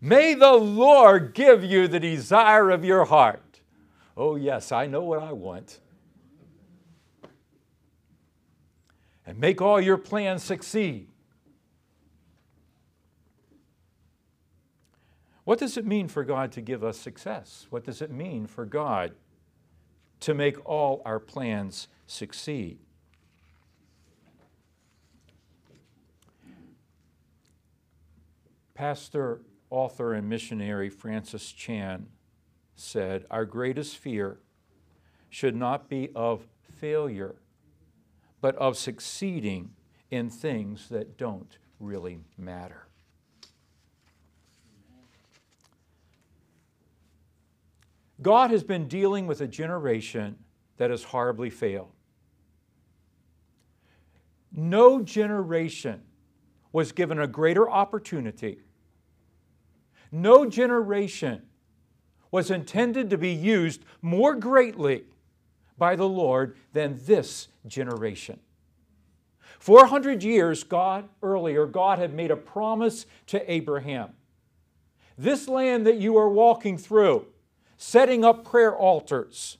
May 0.00 0.34
the 0.34 0.52
Lord 0.52 1.34
give 1.34 1.64
you 1.64 1.88
the 1.88 1.98
desire 1.98 2.70
of 2.70 2.84
your 2.84 3.06
heart. 3.06 3.58
Oh, 4.16 4.36
yes, 4.36 4.70
I 4.70 4.86
know 4.86 5.02
what 5.02 5.20
I 5.20 5.32
want. 5.32 5.80
and 9.26 9.36
make 9.38 9.60
all 9.60 9.80
your 9.80 9.98
plans 9.98 10.44
succeed. 10.44 11.08
What 15.44 15.58
does 15.58 15.76
it 15.76 15.84
mean 15.84 16.08
for 16.08 16.24
God 16.24 16.52
to 16.52 16.60
give 16.60 16.84
us 16.84 16.98
success? 16.98 17.66
What 17.70 17.84
does 17.84 18.00
it 18.00 18.10
mean 18.10 18.46
for 18.46 18.64
God 18.64 19.14
to 20.20 20.34
make 20.34 20.64
all 20.68 21.02
our 21.04 21.18
plans 21.18 21.88
succeed? 22.06 22.78
Pastor, 28.74 29.42
author, 29.70 30.14
and 30.14 30.28
missionary 30.28 30.88
Francis 30.88 31.52
Chan 31.52 32.06
said, 32.74 33.26
Our 33.30 33.44
greatest 33.44 33.96
fear 33.96 34.38
should 35.28 35.56
not 35.56 35.88
be 35.88 36.10
of 36.14 36.46
failure 36.62 37.36
but 38.42 38.56
of 38.56 38.76
succeeding 38.76 39.70
in 40.10 40.28
things 40.28 40.88
that 40.90 41.16
don't 41.16 41.58
really 41.80 42.18
matter. 42.36 42.88
God 48.22 48.50
has 48.50 48.62
been 48.62 48.88
dealing 48.88 49.26
with 49.26 49.40
a 49.40 49.46
generation 49.46 50.36
that 50.76 50.90
has 50.90 51.04
horribly 51.04 51.50
failed. 51.50 51.90
No 54.52 55.02
generation 55.02 56.02
was 56.72 56.92
given 56.92 57.18
a 57.18 57.26
greater 57.26 57.68
opportunity. 57.68 58.60
No 60.10 60.44
generation 60.46 61.42
was 62.30 62.50
intended 62.50 63.10
to 63.10 63.18
be 63.18 63.32
used 63.32 63.84
more 64.00 64.34
greatly 64.34 65.04
by 65.78 65.96
the 65.96 66.08
Lord 66.08 66.56
than 66.72 66.98
this 67.04 67.48
generation. 67.66 68.40
400 69.58 70.22
years 70.22 70.64
God 70.64 71.08
earlier 71.22 71.66
God 71.66 71.98
had 71.98 72.12
made 72.12 72.30
a 72.30 72.36
promise 72.36 73.06
to 73.28 73.50
Abraham. 73.50 74.10
This 75.16 75.46
land 75.46 75.86
that 75.86 75.96
you 75.96 76.16
are 76.16 76.28
walking 76.28 76.76
through, 76.76 77.26
setting 77.82 78.24
up 78.24 78.44
prayer 78.44 78.74
altars 78.74 79.58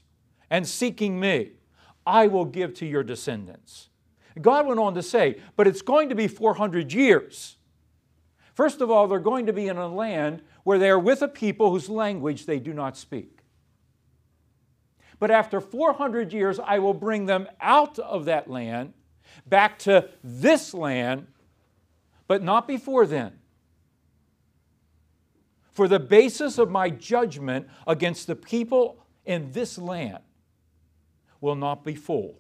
and 0.49 0.67
seeking 0.67 1.19
me, 1.19 1.51
I 2.07 2.29
will 2.29 2.45
give 2.45 2.73
to 2.75 2.87
your 2.87 3.03
descendants. 3.03 3.89
God 4.41 4.67
went 4.67 4.79
on 4.79 4.95
to 4.95 5.03
say, 5.03 5.41
but 5.57 5.67
it's 5.67 5.83
going 5.83 6.09
to 6.09 6.15
be 6.15 6.29
400 6.29 6.93
years. 6.93 7.57
First 8.55 8.81
of 8.81 8.93
all, 8.93 9.09
they're 9.09 9.19
going 9.19 9.47
to 9.47 9.53
be 9.53 9.67
in 9.67 9.77
a 9.77 9.89
land 9.89 10.43
where 10.63 10.79
they 10.79 10.89
are 10.89 10.99
with 10.99 11.21
a 11.21 11.29
people 11.29 11.73
whose 11.73 11.89
language 11.89 12.47
they 12.47 12.61
do 12.61 12.73
not 12.73 12.97
speak. 12.97 13.41
But 15.19 15.33
after 15.33 15.61
400 15.61 16.33
years, 16.33 16.61
I 16.61 16.79
will 16.79 16.95
bring 16.95 17.27
them 17.27 17.49
out 17.61 17.99
of 17.99 18.27
that 18.27 18.49
land 18.49 18.93
back 19.47 19.81
to 19.81 20.09
this 20.23 20.73
land, 20.73 21.27
but 22.29 22.43
not 22.43 22.69
before 22.69 23.05
then. 23.05 23.33
For 25.73 25.89
the 25.89 25.99
basis 25.99 26.59
of 26.59 26.71
my 26.71 26.91
judgment 26.91 27.69
against 27.87 28.27
the 28.27 28.37
people 28.37 29.05
in 29.25 29.53
this 29.53 29.79
land 29.79 30.23
will 31.41 31.55
not 31.55 31.85
be 31.85 31.95
full 31.95 32.39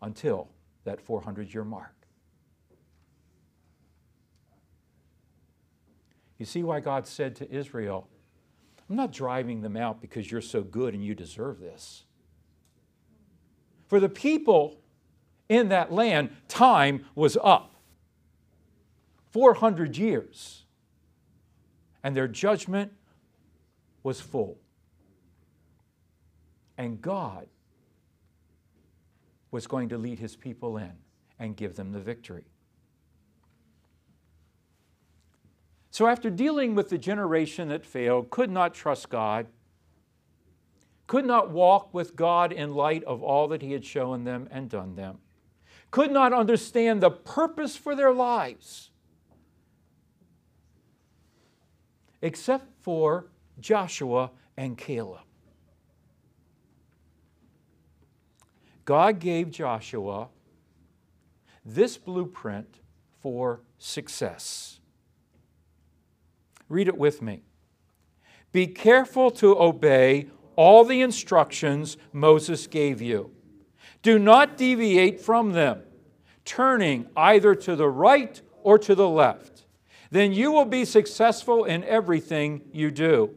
until 0.00 0.48
that 0.84 1.00
400 1.00 1.52
year 1.52 1.64
mark. 1.64 1.92
You 6.38 6.46
see 6.46 6.62
why 6.62 6.80
God 6.80 7.06
said 7.06 7.34
to 7.36 7.50
Israel, 7.50 8.08
I'm 8.88 8.96
not 8.96 9.12
driving 9.12 9.62
them 9.62 9.76
out 9.76 10.00
because 10.00 10.30
you're 10.30 10.40
so 10.40 10.62
good 10.62 10.94
and 10.94 11.04
you 11.04 11.14
deserve 11.14 11.58
this. 11.58 12.04
For 13.88 14.00
the 14.00 14.08
people 14.08 14.78
in 15.48 15.68
that 15.68 15.92
land, 15.92 16.30
time 16.48 17.06
was 17.14 17.36
up 17.42 17.74
400 19.30 19.96
years, 19.96 20.64
and 22.06 22.14
their 22.14 22.28
judgment 22.28 22.92
was 24.04 24.20
full. 24.20 24.58
And 26.78 27.02
God 27.02 27.48
was 29.50 29.66
going 29.66 29.88
to 29.88 29.98
lead 29.98 30.20
his 30.20 30.36
people 30.36 30.76
in 30.76 30.92
and 31.40 31.56
give 31.56 31.74
them 31.74 31.90
the 31.90 31.98
victory. 31.98 32.44
So, 35.90 36.06
after 36.06 36.30
dealing 36.30 36.76
with 36.76 36.90
the 36.90 36.98
generation 36.98 37.70
that 37.70 37.84
failed, 37.84 38.30
could 38.30 38.52
not 38.52 38.72
trust 38.72 39.08
God, 39.08 39.48
could 41.08 41.26
not 41.26 41.50
walk 41.50 41.92
with 41.92 42.14
God 42.14 42.52
in 42.52 42.72
light 42.72 43.02
of 43.02 43.20
all 43.20 43.48
that 43.48 43.62
He 43.62 43.72
had 43.72 43.84
shown 43.84 44.22
them 44.22 44.46
and 44.52 44.70
done 44.70 44.94
them, 44.94 45.18
could 45.90 46.12
not 46.12 46.32
understand 46.32 47.00
the 47.00 47.10
purpose 47.10 47.74
for 47.74 47.96
their 47.96 48.12
lives, 48.12 48.90
except 52.22 52.66
for 52.82 53.26
Joshua 53.60 54.30
and 54.56 54.76
Caleb. 54.76 55.20
God 58.84 59.18
gave 59.18 59.50
Joshua 59.50 60.28
this 61.64 61.98
blueprint 61.98 62.80
for 63.20 63.60
success. 63.78 64.78
Read 66.68 66.88
it 66.88 66.96
with 66.96 67.20
me. 67.20 67.42
Be 68.52 68.66
careful 68.66 69.30
to 69.32 69.58
obey 69.58 70.28
all 70.54 70.84
the 70.84 71.02
instructions 71.02 71.96
Moses 72.12 72.66
gave 72.66 73.02
you. 73.02 73.32
Do 74.02 74.18
not 74.18 74.56
deviate 74.56 75.20
from 75.20 75.52
them, 75.52 75.82
turning 76.44 77.08
either 77.16 77.54
to 77.56 77.76
the 77.76 77.88
right 77.88 78.40
or 78.62 78.78
to 78.78 78.94
the 78.94 79.08
left. 79.08 79.55
Then 80.10 80.32
you 80.32 80.52
will 80.52 80.64
be 80.64 80.84
successful 80.84 81.64
in 81.64 81.84
everything 81.84 82.62
you 82.72 82.90
do. 82.90 83.34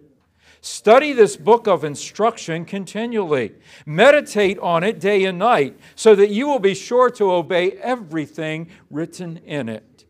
Study 0.62 1.14
this 1.14 1.38
book 1.38 1.68
of 1.68 1.84
instruction 1.84 2.66
continually. 2.66 3.54
Meditate 3.86 4.60
on 4.60 4.84
it 4.84 5.00
day 5.00 5.24
and 5.24 5.40
night 5.40 5.80
so 5.96 6.16
that 6.16 6.30
you 6.30 6.48
will 6.48 6.60
be 6.60 6.74
sure 6.74 7.10
to 7.12 7.32
obey 7.32 7.72
everything 7.74 8.70
written 8.90 9.38
in 9.38 9.70
it. 9.70 10.06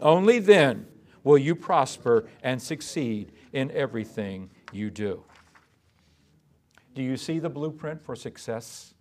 Only 0.00 0.40
then 0.40 0.86
will 1.22 1.38
you 1.38 1.54
prosper 1.54 2.28
and 2.42 2.60
succeed 2.60 3.32
in 3.52 3.70
everything 3.70 4.50
you 4.72 4.90
do. 4.90 5.22
Do 6.94 7.02
you 7.02 7.16
see 7.16 7.38
the 7.38 7.50
blueprint 7.50 8.02
for 8.02 8.16
success 8.16 8.94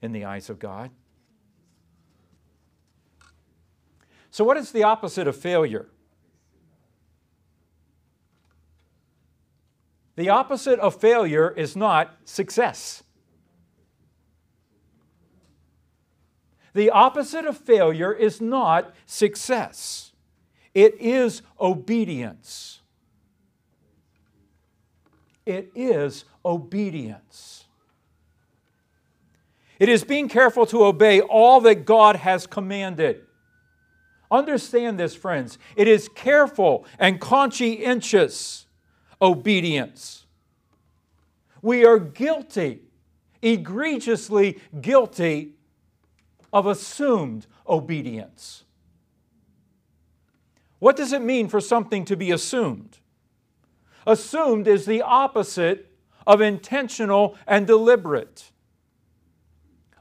in 0.00 0.12
the 0.12 0.24
eyes 0.24 0.48
of 0.48 0.58
God? 0.58 0.90
So, 4.34 4.42
what 4.42 4.56
is 4.56 4.72
the 4.72 4.82
opposite 4.82 5.28
of 5.28 5.36
failure? 5.36 5.86
The 10.16 10.28
opposite 10.28 10.80
of 10.80 11.00
failure 11.00 11.52
is 11.56 11.76
not 11.76 12.16
success. 12.24 13.04
The 16.72 16.90
opposite 16.90 17.44
of 17.44 17.56
failure 17.56 18.12
is 18.12 18.40
not 18.40 18.92
success. 19.06 20.10
It 20.74 20.96
is 20.98 21.42
obedience. 21.60 22.80
It 25.46 25.70
is 25.76 26.24
obedience. 26.44 27.66
It 29.78 29.88
is 29.88 30.02
being 30.02 30.28
careful 30.28 30.66
to 30.66 30.82
obey 30.82 31.20
all 31.20 31.60
that 31.60 31.84
God 31.84 32.16
has 32.16 32.48
commanded. 32.48 33.24
Understand 34.34 34.98
this, 34.98 35.14
friends. 35.14 35.58
It 35.76 35.86
is 35.86 36.08
careful 36.08 36.86
and 36.98 37.20
conscientious 37.20 38.66
obedience. 39.22 40.26
We 41.62 41.84
are 41.86 42.00
guilty, 42.00 42.80
egregiously 43.42 44.58
guilty 44.80 45.52
of 46.52 46.66
assumed 46.66 47.46
obedience. 47.68 48.64
What 50.80 50.96
does 50.96 51.12
it 51.12 51.22
mean 51.22 51.46
for 51.48 51.60
something 51.60 52.04
to 52.06 52.16
be 52.16 52.32
assumed? 52.32 52.98
Assumed 54.04 54.66
is 54.66 54.84
the 54.84 55.02
opposite 55.02 55.92
of 56.26 56.40
intentional 56.40 57.38
and 57.46 57.68
deliberate. 57.68 58.50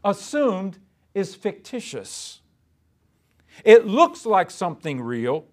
Assumed 0.04 0.80
is 1.13 1.36
fictitious. 1.36 2.39
It 3.63 3.86
looks 3.86 4.26
like 4.26 4.52
something 4.52 5.02
real, 5.02 5.46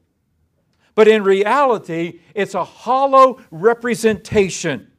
but 0.94 1.08
in 1.08 1.22
reality, 1.22 2.20
it's 2.34 2.54
a 2.54 2.64
hollow 2.64 3.40
representation 3.50 4.90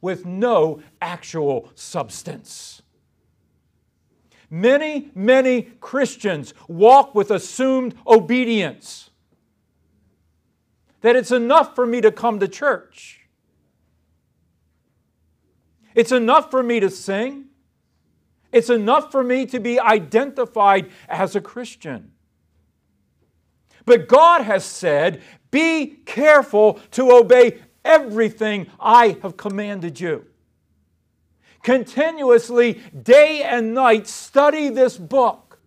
with 0.00 0.24
no 0.24 0.80
actual 1.00 1.70
substance. 1.74 2.82
Many, 4.48 5.10
many 5.14 5.62
Christians 5.80 6.54
walk 6.68 7.14
with 7.14 7.30
assumed 7.30 7.94
obedience. 8.06 9.10
That 11.00 11.16
it's 11.16 11.32
enough 11.32 11.74
for 11.74 11.86
me 11.86 12.00
to 12.00 12.12
come 12.12 12.38
to 12.40 12.48
church. 12.48 13.20
It's 15.94 16.12
enough 16.12 16.50
for 16.50 16.62
me 16.62 16.80
to 16.80 16.90
sing. 16.90 17.46
It's 18.52 18.70
enough 18.70 19.10
for 19.10 19.24
me 19.24 19.46
to 19.46 19.58
be 19.58 19.80
identified 19.80 20.90
as 21.08 21.34
a 21.34 21.40
Christian. 21.40 22.12
But 23.86 24.08
God 24.08 24.42
has 24.42 24.64
said, 24.64 25.22
Be 25.50 25.86
careful 26.04 26.80
to 26.90 27.12
obey 27.12 27.60
everything 27.84 28.66
I 28.78 29.16
have 29.22 29.36
commanded 29.36 29.98
you. 29.98 30.26
Continuously, 31.62 32.82
day 33.02 33.42
and 33.42 33.72
night, 33.72 34.06
study 34.06 34.68
this 34.68 34.98
book 34.98 35.58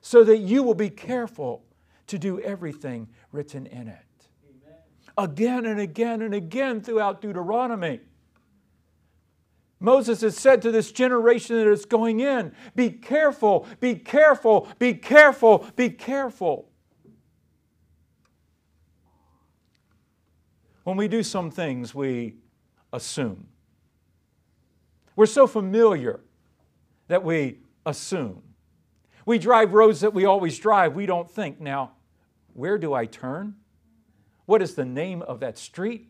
so 0.00 0.24
that 0.24 0.38
you 0.38 0.62
will 0.62 0.74
be 0.74 0.90
careful 0.90 1.64
to 2.06 2.18
do 2.18 2.40
everything 2.40 3.08
written 3.32 3.66
in 3.66 3.88
it. 3.88 3.98
Again 5.16 5.66
and 5.66 5.78
again 5.78 6.22
and 6.22 6.34
again 6.34 6.80
throughout 6.80 7.20
Deuteronomy. 7.20 8.00
Moses 9.80 10.22
has 10.22 10.36
said 10.36 10.62
to 10.62 10.70
this 10.70 10.92
generation 10.92 11.56
that 11.56 11.70
is 11.70 11.84
going 11.84 12.20
in, 12.20 12.52
Be 12.74 12.90
careful, 12.90 13.66
be 13.80 13.94
careful, 13.96 14.68
be 14.78 14.94
careful, 14.94 15.66
be 15.76 15.90
careful. 15.90 16.68
When 20.84 20.96
we 20.96 21.08
do 21.08 21.22
some 21.22 21.50
things, 21.50 21.94
we 21.94 22.34
assume. 22.92 23.48
We're 25.16 25.26
so 25.26 25.46
familiar 25.46 26.20
that 27.08 27.24
we 27.24 27.58
assume. 27.86 28.42
We 29.26 29.38
drive 29.38 29.72
roads 29.72 30.00
that 30.00 30.12
we 30.12 30.26
always 30.26 30.58
drive. 30.58 30.94
We 30.94 31.06
don't 31.06 31.30
think, 31.30 31.60
now, 31.60 31.92
where 32.52 32.78
do 32.78 32.92
I 32.92 33.06
turn? 33.06 33.56
What 34.46 34.60
is 34.60 34.74
the 34.74 34.84
name 34.84 35.22
of 35.22 35.40
that 35.40 35.56
street? 35.56 36.08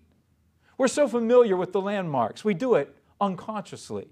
We're 0.76 0.88
so 0.88 1.06
familiar 1.06 1.56
with 1.56 1.72
the 1.72 1.80
landmarks. 1.80 2.44
We 2.44 2.54
do 2.54 2.74
it 2.74 2.94
unconsciously. 3.20 4.08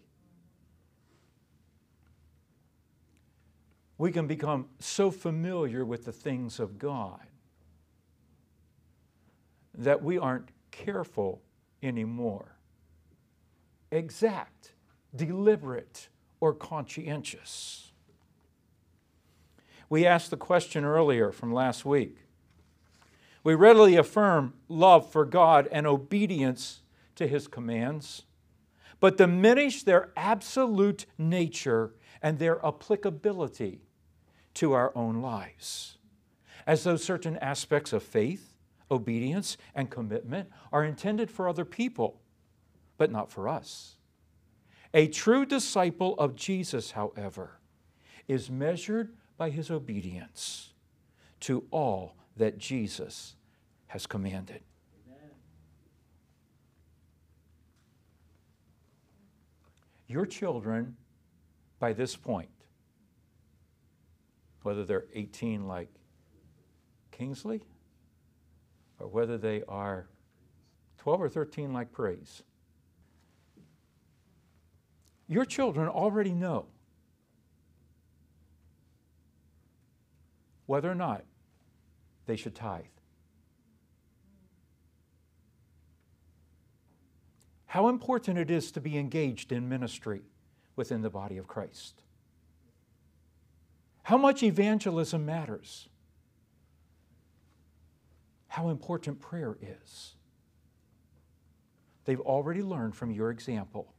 We 3.98 4.12
can 4.12 4.28
become 4.28 4.68
so 4.78 5.10
familiar 5.10 5.84
with 5.84 6.04
the 6.04 6.12
things 6.12 6.60
of 6.60 6.78
God 6.78 7.20
that 9.74 10.02
we 10.02 10.18
aren't 10.18 10.50
careful 10.70 11.42
anymore. 11.82 12.56
Exact, 13.90 14.72
deliberate, 15.14 16.08
or 16.40 16.54
conscientious. 16.54 17.92
We 19.88 20.06
asked 20.06 20.30
the 20.30 20.36
question 20.36 20.84
earlier 20.84 21.32
from 21.32 21.52
last 21.52 21.84
week. 21.84 22.16
We 23.44 23.54
readily 23.54 23.96
affirm 23.96 24.54
love 24.68 25.10
for 25.10 25.24
God 25.24 25.68
and 25.70 25.86
obedience 25.86 26.80
to 27.16 27.26
His 27.26 27.46
commands, 27.46 28.22
but 29.00 29.16
diminish 29.16 29.82
their 29.82 30.10
absolute 30.16 31.06
nature 31.18 31.92
and 32.22 32.38
their 32.38 32.64
applicability 32.64 33.82
to 34.54 34.72
our 34.72 34.92
own 34.96 35.20
lives. 35.20 35.98
As 36.66 36.84
though 36.84 36.96
certain 36.96 37.36
aspects 37.38 37.92
of 37.92 38.02
faith, 38.02 38.51
obedience, 38.92 39.56
and 39.74 39.90
commitment 39.90 40.48
are 40.70 40.84
intended 40.84 41.30
for 41.30 41.48
other 41.48 41.64
people, 41.64 42.20
but 42.98 43.10
not 43.10 43.30
for 43.30 43.48
us. 43.48 43.96
A 44.94 45.08
true 45.08 45.46
disciple 45.46 46.14
of 46.18 46.36
Jesus, 46.36 46.92
however, 46.92 47.58
is 48.28 48.50
measured 48.50 49.16
by 49.38 49.50
his 49.50 49.70
obedience 49.70 50.74
to 51.40 51.64
all 51.70 52.14
that 52.36 52.58
Jesus 52.58 53.34
has 53.88 54.06
commanded. 54.06 54.60
Amen. 55.08 55.30
Your 60.06 60.26
children, 60.26 60.96
by 61.78 61.92
this 61.94 62.14
point, 62.14 62.50
whether 64.62 64.84
they're 64.84 65.06
18 65.14 65.66
like 65.66 65.88
Kingsley 67.10 67.62
or 69.02 69.08
whether 69.08 69.36
they 69.36 69.62
are 69.68 70.06
12 70.98 71.20
or 71.20 71.28
13 71.28 71.72
like 71.72 71.90
praise. 71.90 72.42
Your 75.26 75.44
children 75.44 75.88
already 75.88 76.32
know 76.32 76.66
whether 80.66 80.90
or 80.90 80.94
not 80.94 81.24
they 82.26 82.36
should 82.36 82.54
tithe. 82.54 82.84
How 87.66 87.88
important 87.88 88.38
it 88.38 88.50
is 88.50 88.70
to 88.72 88.80
be 88.80 88.98
engaged 88.98 89.50
in 89.50 89.68
ministry 89.68 90.22
within 90.76 91.02
the 91.02 91.10
body 91.10 91.38
of 91.38 91.48
Christ. 91.48 92.02
How 94.04 94.18
much 94.18 94.42
evangelism 94.42 95.24
matters 95.24 95.88
how 98.52 98.68
important 98.68 99.18
prayer 99.18 99.56
is. 99.62 100.12
They've 102.04 102.20
already 102.20 102.60
learned 102.60 102.94
from 102.94 103.10
your 103.10 103.30
example. 103.30 103.94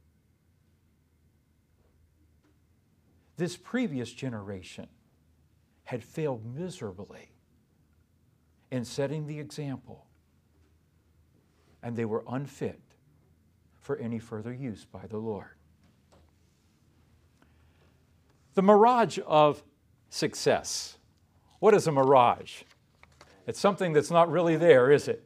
This 3.36 3.56
previous 3.56 4.12
generation 4.12 4.86
had 5.82 6.04
failed 6.04 6.46
miserably 6.46 7.32
in 8.70 8.84
setting 8.84 9.26
the 9.26 9.40
example, 9.40 10.06
and 11.82 11.96
they 11.96 12.04
were 12.04 12.22
unfit 12.28 12.80
for 13.80 13.96
any 13.96 14.20
further 14.20 14.54
use 14.54 14.84
by 14.84 15.04
the 15.08 15.18
Lord. 15.18 15.56
The 18.54 18.62
mirage 18.62 19.18
of 19.26 19.64
success. 20.10 20.96
What 21.58 21.74
is 21.74 21.88
a 21.88 21.92
mirage? 21.92 22.62
It's 23.46 23.60
something 23.60 23.92
that's 23.92 24.10
not 24.10 24.30
really 24.30 24.56
there, 24.56 24.90
is 24.90 25.08
it? 25.08 25.24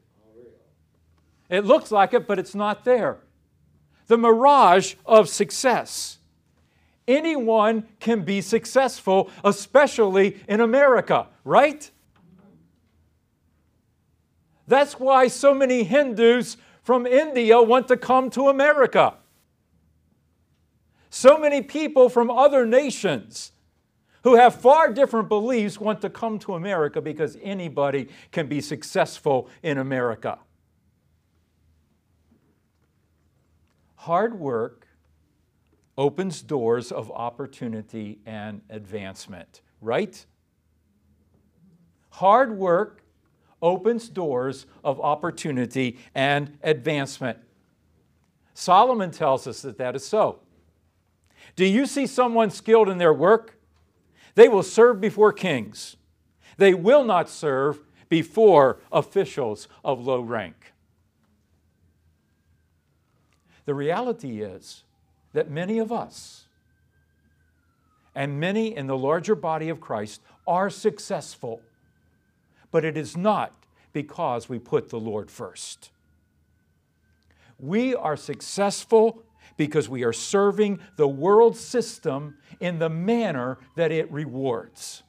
It 1.49 1.65
looks 1.65 1.91
like 1.91 2.13
it, 2.13 2.27
but 2.27 2.39
it's 2.39 2.55
not 2.55 2.85
there. 2.85 3.19
The 4.07 4.19
mirage 4.19 4.95
of 5.07 5.29
success. 5.29 6.19
Anyone 7.07 7.87
can 8.01 8.23
be 8.23 8.41
successful, 8.41 9.31
especially 9.45 10.41
in 10.47 10.61
America, 10.61 11.29
right? 11.45 11.91
That's 14.67 15.01
why 15.01 15.29
so 15.29 15.55
many 15.55 15.85
Hindus 15.85 16.59
from 16.83 17.07
India 17.07 17.63
want 17.63 17.89
to 17.89 17.97
come 17.97 18.29
to 18.31 18.49
America. 18.49 19.15
So 21.09 21.39
many 21.39 21.63
people 21.63 22.11
from 22.11 22.31
other 22.31 22.67
nations 22.67 23.53
who 24.25 24.35
have 24.35 24.55
far 24.55 24.93
different 24.93 25.29
beliefs 25.29 25.79
want 25.81 26.01
to 26.01 26.11
come 26.11 26.39
to 26.41 26.55
America 26.55 27.01
because 27.01 27.37
anybody 27.43 28.09
can 28.33 28.47
be 28.47 28.61
successful 28.61 29.49
in 29.63 29.79
America. 29.79 30.39
Hard 33.97 34.39
work 34.39 34.87
opens 35.97 36.43
doors 36.43 36.93
of 36.93 37.11
opportunity 37.11 38.21
and 38.25 38.63
advancement, 38.71 39.63
right? 39.81 40.25
Hard 42.11 42.57
work 42.57 43.03
opens 43.61 44.09
doors 44.09 44.67
of 44.85 45.01
opportunity 45.01 45.99
and 46.15 46.57
advancement. 46.63 47.39
Solomon 48.55 49.11
tells 49.11 49.47
us 49.47 49.63
that 49.63 49.79
that 49.79 49.97
is 49.97 50.07
so. 50.07 50.41
Do 51.57 51.65
you 51.65 51.87
see 51.87 52.07
someone 52.07 52.51
skilled 52.51 52.89
in 52.89 52.99
their 52.99 53.15
work? 53.15 53.58
They 54.39 54.49
will 54.49 54.63
serve 54.63 55.01
before 55.01 55.33
kings. 55.33 55.97
They 56.59 56.73
will 56.73 57.03
not 57.03 57.29
serve 57.29 57.81
before 58.09 58.79
officials 58.93 59.67
of 59.85 60.07
low 60.07 60.21
rank. 60.21 60.75
The 63.65 63.75
reality 63.75 64.41
is 64.41 64.85
that 65.33 65.51
many 65.51 65.81
of 65.81 65.91
us 65.91 66.47
and 68.15 68.39
many 68.39 68.77
in 68.77 68.87
the 68.87 68.97
larger 68.97 69.35
body 69.35 69.71
of 69.71 69.81
Christ 69.81 70.21
are 70.47 70.71
successful, 70.71 71.61
but 72.71 72.85
it 72.85 72.97
is 72.97 73.17
not 73.17 73.53
because 73.93 74.49
we 74.49 74.61
put 74.61 74.91
the 74.91 75.01
Lord 75.01 75.33
first. 75.33 75.91
We 77.59 77.93
are 77.93 78.17
successful 78.17 79.25
because 79.59 79.89
we 79.89 80.05
are 80.05 80.13
serving 80.13 80.79
the 80.97 81.09
world 81.09 81.57
system 81.57 82.39
in 82.61 82.79
the 82.79 82.89
manner 82.89 83.59
that 83.75 83.93
it 83.93 84.11
rewards. 84.11 85.03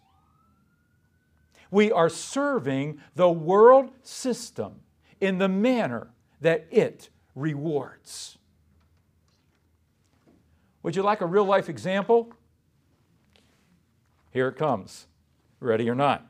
We 1.71 1.91
are 1.91 2.09
serving 2.09 2.99
the 3.15 3.29
world 3.29 3.91
system 4.01 4.81
in 5.21 5.37
the 5.37 5.47
manner 5.47 6.07
that 6.41 6.67
it 6.71 7.09
rewards. 7.35 8.39
Would 10.81 10.95
you 10.95 11.03
like 11.03 11.21
a 11.21 11.27
real 11.27 11.45
life 11.45 11.69
example? 11.69 12.33
Here 14.31 14.47
it 14.47 14.57
comes. 14.57 15.05
Ready 15.59 15.87
or 15.89 15.95
not? 15.95 16.25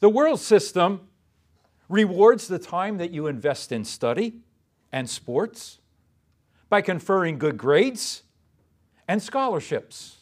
The 0.00 0.08
world 0.08 0.40
system 0.40 1.02
rewards 1.88 2.48
the 2.48 2.58
time 2.58 2.98
that 2.98 3.12
you 3.12 3.28
invest 3.28 3.70
in 3.70 3.84
study 3.84 4.40
and 4.92 5.08
sports 5.08 5.78
by 6.68 6.80
conferring 6.80 7.38
good 7.38 7.56
grades 7.56 8.22
and 9.08 9.22
scholarships. 9.22 10.18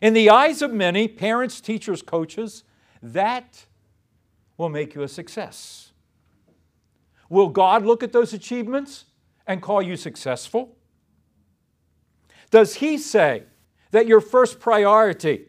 In 0.00 0.14
the 0.14 0.30
eyes 0.30 0.62
of 0.62 0.72
many, 0.72 1.06
parents, 1.08 1.60
teachers, 1.60 2.02
coaches, 2.02 2.64
that 3.02 3.66
will 4.56 4.68
make 4.68 4.94
you 4.94 5.02
a 5.02 5.08
success. 5.08 5.92
Will 7.28 7.48
God 7.48 7.84
look 7.84 8.02
at 8.02 8.12
those 8.12 8.32
achievements 8.32 9.06
and 9.46 9.62
call 9.62 9.80
you 9.80 9.96
successful? 9.96 10.76
Does 12.50 12.76
He 12.76 12.98
say 12.98 13.44
that 13.90 14.06
your 14.06 14.20
first 14.20 14.60
priority 14.60 15.46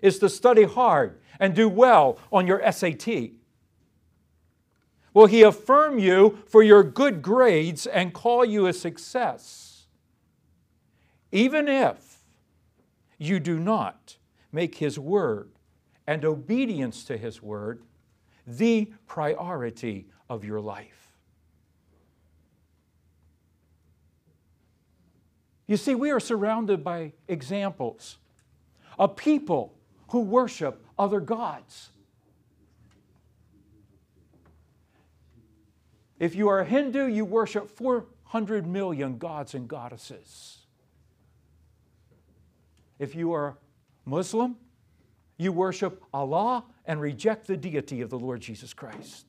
is 0.00 0.18
to 0.18 0.28
study 0.28 0.64
hard 0.64 1.18
and 1.40 1.54
do 1.54 1.68
well 1.68 2.18
on 2.32 2.46
your 2.46 2.60
SAT? 2.70 3.08
Will 5.14 5.26
He 5.26 5.42
affirm 5.42 5.98
you 5.98 6.40
for 6.46 6.62
your 6.62 6.82
good 6.82 7.22
grades 7.22 7.86
and 7.86 8.12
call 8.12 8.44
you 8.44 8.66
a 8.66 8.72
success? 8.72 9.86
Even 11.30 11.68
if 11.68 12.18
you 13.16 13.40
do 13.40 13.58
not 13.58 14.16
make 14.52 14.76
His 14.76 14.98
word 14.98 15.50
and 16.06 16.24
obedience 16.24 17.04
to 17.04 17.16
His 17.16 17.40
word 17.40 17.82
the 18.46 18.92
priority 19.06 20.08
of 20.28 20.44
your 20.44 20.60
life. 20.60 21.12
You 25.66 25.76
see, 25.76 25.94
we 25.94 26.10
are 26.10 26.20
surrounded 26.20 26.84
by 26.84 27.12
examples 27.26 28.18
of 28.98 29.16
people 29.16 29.74
who 30.08 30.20
worship 30.20 30.84
other 30.98 31.20
gods. 31.20 31.90
If 36.24 36.34
you 36.34 36.48
are 36.48 36.60
a 36.60 36.64
Hindu, 36.64 37.04
you 37.08 37.26
worship 37.26 37.68
400 37.68 38.66
million 38.66 39.18
gods 39.18 39.52
and 39.52 39.68
goddesses. 39.68 40.60
If 42.98 43.14
you 43.14 43.34
are 43.34 43.58
Muslim, 44.06 44.56
you 45.36 45.52
worship 45.52 46.02
Allah 46.14 46.64
and 46.86 46.98
reject 46.98 47.46
the 47.46 47.58
deity 47.58 48.00
of 48.00 48.08
the 48.08 48.18
Lord 48.18 48.40
Jesus 48.40 48.72
Christ. 48.72 49.26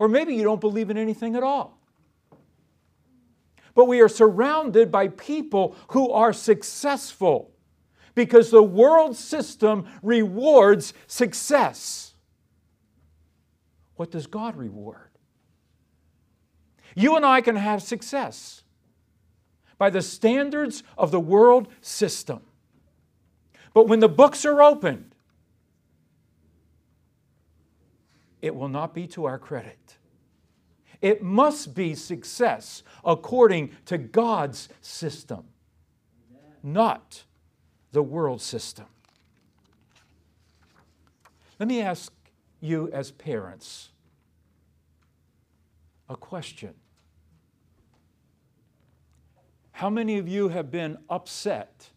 Or 0.00 0.08
maybe 0.08 0.34
you 0.34 0.42
don't 0.42 0.60
believe 0.60 0.90
in 0.90 0.98
anything 0.98 1.36
at 1.36 1.44
all. 1.44 1.78
But 3.76 3.84
we 3.84 4.00
are 4.00 4.08
surrounded 4.08 4.90
by 4.90 5.06
people 5.06 5.76
who 5.90 6.10
are 6.10 6.32
successful 6.32 7.52
because 8.16 8.50
the 8.50 8.60
world 8.60 9.14
system 9.14 9.86
rewards 10.02 10.94
success. 11.06 12.14
What 13.94 14.10
does 14.10 14.26
God 14.26 14.56
reward? 14.56 15.10
You 16.96 17.14
and 17.14 17.24
I 17.26 17.42
can 17.42 17.56
have 17.56 17.82
success 17.82 18.62
by 19.76 19.90
the 19.90 20.00
standards 20.00 20.82
of 20.96 21.10
the 21.10 21.20
world 21.20 21.68
system. 21.82 22.40
But 23.74 23.86
when 23.86 24.00
the 24.00 24.08
books 24.08 24.46
are 24.46 24.62
opened, 24.62 25.14
it 28.40 28.56
will 28.56 28.70
not 28.70 28.94
be 28.94 29.06
to 29.08 29.26
our 29.26 29.38
credit. 29.38 29.98
It 31.02 31.22
must 31.22 31.74
be 31.74 31.94
success 31.94 32.82
according 33.04 33.72
to 33.84 33.98
God's 33.98 34.70
system, 34.80 35.44
not 36.62 37.24
the 37.92 38.02
world 38.02 38.40
system. 38.40 38.86
Let 41.58 41.68
me 41.68 41.82
ask 41.82 42.10
you, 42.60 42.90
as 42.90 43.10
parents, 43.10 43.90
a 46.08 46.16
question. 46.16 46.72
How 49.76 49.90
many 49.90 50.16
of 50.16 50.26
you 50.26 50.48
have 50.48 50.70
been 50.70 50.96
upset 51.10 51.90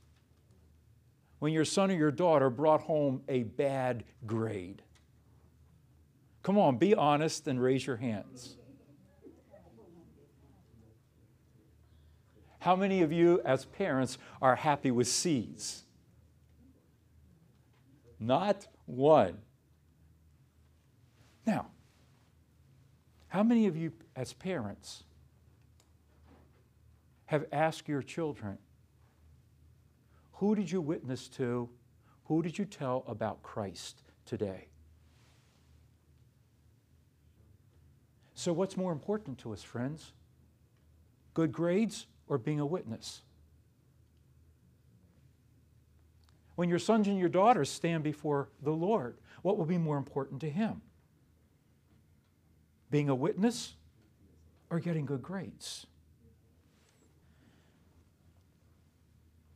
when 1.40 1.54
your 1.54 1.64
son 1.64 1.90
or 1.90 1.94
your 1.94 2.12
daughter 2.12 2.50
brought 2.50 2.82
home 2.82 3.22
a 3.30 3.44
bad 3.44 4.04
grade? 4.26 4.82
Come 6.44 6.58
on, 6.58 6.78
be 6.78 6.94
honest 6.94 7.48
and 7.48 7.64
raise 7.64 7.88
your 7.88 7.96
hands. 7.96 8.58
How 12.60 12.76
many 12.76 13.02
of 13.02 13.14
you, 13.14 13.40
as 13.46 13.64
parents, 13.64 14.18
are 14.42 14.58
happy 14.58 14.92
with 14.92 15.08
C's? 15.08 15.86
Not 18.20 18.68
one. 18.88 19.38
Now, 21.48 21.68
how 23.30 23.42
many 23.42 23.68
of 23.68 23.78
you, 23.78 23.94
as 24.18 24.34
parents, 24.34 25.06
have 27.30 27.46
asked 27.52 27.88
your 27.88 28.02
children, 28.02 28.58
Who 30.34 30.56
did 30.56 30.72
you 30.72 30.82
witness 30.82 31.28
to? 31.30 31.70
Who 32.24 32.42
did 32.42 32.58
you 32.58 32.66
tell 32.66 33.04
about 33.08 33.44
Christ 33.44 34.02
today? 34.26 34.70
So, 38.34 38.52
what's 38.52 38.76
more 38.76 38.92
important 38.92 39.38
to 39.40 39.54
us, 39.54 39.62
friends? 39.62 40.14
Good 41.36 41.52
grades 41.52 42.08
or 42.28 42.40
being 42.40 42.60
a 42.60 42.66
witness? 42.66 43.22
When 46.56 46.68
your 46.68 46.80
sons 46.80 47.08
and 47.08 47.20
your 47.20 47.30
daughters 47.30 47.70
stand 47.70 48.04
before 48.04 48.50
the 48.64 48.72
Lord, 48.72 49.20
what 49.44 49.56
will 49.56 49.66
be 49.66 49.78
more 49.78 49.98
important 49.98 50.42
to 50.42 50.50
Him? 50.50 50.82
Being 52.90 53.08
a 53.08 53.14
witness 53.14 53.76
or 54.72 54.80
getting 54.80 55.06
good 55.06 55.22
grades? 55.22 55.86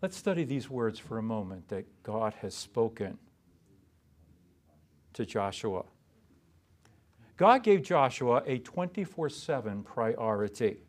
Let's 0.04 0.18
study 0.18 0.44
these 0.44 0.70
words 0.70 1.00
for 1.00 1.18
a 1.18 1.24
moment 1.24 1.70
that 1.70 1.86
God 2.04 2.34
has 2.42 2.54
spoken 2.54 3.18
to 5.14 5.26
Joshua. 5.26 5.84
God 7.38 7.64
gave 7.64 7.84
Joshua 7.84 8.44
a 8.46 8.58
24 8.58 9.30
7 9.30 9.82
priority. 9.84 10.80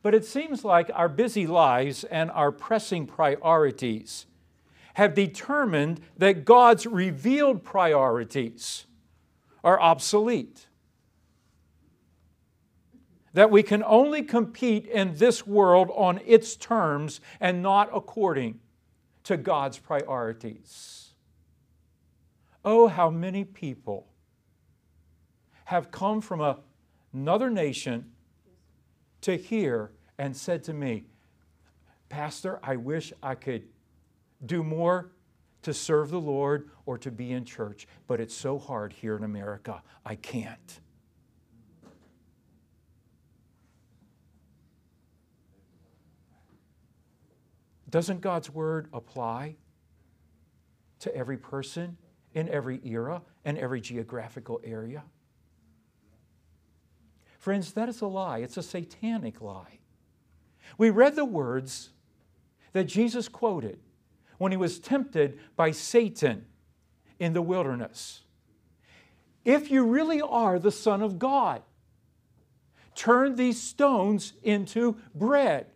But 0.00 0.14
it 0.14 0.24
seems 0.24 0.64
like 0.64 0.90
our 0.94 1.10
busy 1.10 1.46
lives 1.46 2.04
and 2.04 2.30
our 2.30 2.50
pressing 2.50 3.06
priorities 3.06 4.24
have 4.94 5.12
determined 5.12 6.00
that 6.16 6.46
God's 6.46 6.86
revealed 6.86 7.62
priorities 7.62 8.86
are 9.62 9.78
obsolete 9.78 10.68
that 13.34 13.50
we 13.50 13.62
can 13.62 13.82
only 13.84 14.22
compete 14.22 14.86
in 14.86 15.16
this 15.16 15.46
world 15.46 15.90
on 15.94 16.20
its 16.24 16.56
terms 16.56 17.20
and 17.40 17.62
not 17.62 17.90
according 17.92 18.60
to 19.24 19.36
God's 19.36 19.78
priorities. 19.78 21.14
Oh, 22.64 22.86
how 22.86 23.10
many 23.10 23.44
people 23.44 24.06
have 25.66 25.90
come 25.90 26.20
from 26.20 26.40
a, 26.40 26.58
another 27.12 27.50
nation 27.50 28.12
to 29.22 29.36
hear 29.36 29.90
and 30.16 30.36
said 30.36 30.62
to 30.64 30.72
me, 30.72 31.04
Pastor, 32.08 32.60
I 32.62 32.76
wish 32.76 33.12
I 33.22 33.34
could 33.34 33.64
do 34.46 34.62
more 34.62 35.10
to 35.62 35.74
serve 35.74 36.10
the 36.10 36.20
Lord 36.20 36.70
or 36.86 36.98
to 36.98 37.10
be 37.10 37.32
in 37.32 37.44
church, 37.44 37.88
but 38.06 38.20
it's 38.20 38.34
so 38.34 38.58
hard 38.58 38.92
here 38.92 39.16
in 39.16 39.24
America. 39.24 39.82
I 40.04 40.14
can't. 40.14 40.80
Doesn't 47.94 48.22
God's 48.22 48.50
word 48.50 48.88
apply 48.92 49.54
to 50.98 51.14
every 51.14 51.36
person 51.36 51.96
in 52.32 52.48
every 52.48 52.80
era 52.84 53.22
and 53.44 53.56
every 53.56 53.80
geographical 53.80 54.60
area? 54.64 55.04
Friends, 57.38 57.72
that 57.74 57.88
is 57.88 58.00
a 58.00 58.08
lie. 58.08 58.38
It's 58.38 58.56
a 58.56 58.64
satanic 58.64 59.40
lie. 59.40 59.78
We 60.76 60.90
read 60.90 61.14
the 61.14 61.24
words 61.24 61.90
that 62.72 62.86
Jesus 62.88 63.28
quoted 63.28 63.78
when 64.38 64.50
he 64.50 64.58
was 64.58 64.80
tempted 64.80 65.38
by 65.54 65.70
Satan 65.70 66.46
in 67.20 67.32
the 67.32 67.42
wilderness. 67.42 68.22
If 69.44 69.70
you 69.70 69.84
really 69.84 70.20
are 70.20 70.58
the 70.58 70.72
Son 70.72 71.00
of 71.00 71.20
God, 71.20 71.62
turn 72.96 73.36
these 73.36 73.62
stones 73.62 74.32
into 74.42 74.96
bread. 75.14 75.66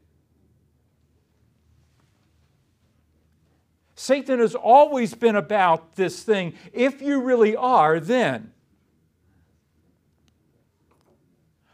Satan 3.98 4.38
has 4.38 4.54
always 4.54 5.12
been 5.12 5.34
about 5.34 5.96
this 5.96 6.22
thing. 6.22 6.54
If 6.72 7.02
you 7.02 7.20
really 7.20 7.56
are, 7.56 7.98
then. 7.98 8.52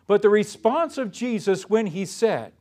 But 0.07 0.23
the 0.23 0.31
response 0.31 0.97
of 0.97 1.13
Jesus 1.13 1.69
when 1.69 1.85
he 1.89 2.07
said, 2.07 2.55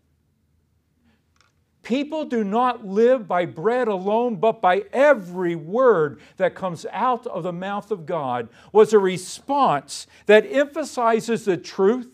People 1.82 2.26
do 2.26 2.44
not 2.44 2.86
live 2.86 3.26
by 3.26 3.46
bread 3.46 3.88
alone, 3.88 4.36
but 4.36 4.62
by 4.62 4.84
every 4.92 5.56
word 5.56 6.20
that 6.36 6.56
comes 6.56 6.86
out 6.92 7.26
of 7.28 7.44
the 7.44 7.54
mouth 7.54 7.90
of 7.90 8.06
God, 8.06 8.50
was 8.74 8.92
a 8.92 9.00
response 9.00 10.08
that 10.26 10.46
emphasizes 10.46 11.46
the 11.46 11.56
truth 11.56 12.10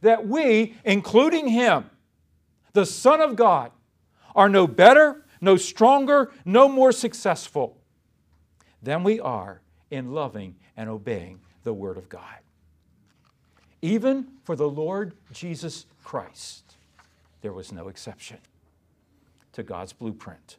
that 0.00 0.26
we, 0.26 0.76
including 0.82 1.48
Him, 1.48 1.90
the 2.72 2.86
Son 2.86 3.20
of 3.20 3.36
God, 3.36 3.70
are 4.34 4.48
no 4.48 4.66
better, 4.66 5.26
no 5.40 5.56
stronger, 5.56 6.30
no 6.44 6.68
more 6.68 6.92
successful 6.92 7.78
than 8.82 9.02
we 9.02 9.20
are 9.20 9.60
in 9.90 10.12
loving 10.12 10.56
and 10.76 10.88
obeying 10.88 11.40
the 11.64 11.72
Word 11.72 11.96
of 11.96 12.08
God. 12.08 12.38
Even 13.82 14.26
for 14.44 14.56
the 14.56 14.68
Lord 14.68 15.14
Jesus 15.32 15.86
Christ, 16.02 16.76
there 17.42 17.52
was 17.52 17.72
no 17.72 17.88
exception 17.88 18.38
to 19.52 19.62
God's 19.62 19.92
blueprint 19.92 20.56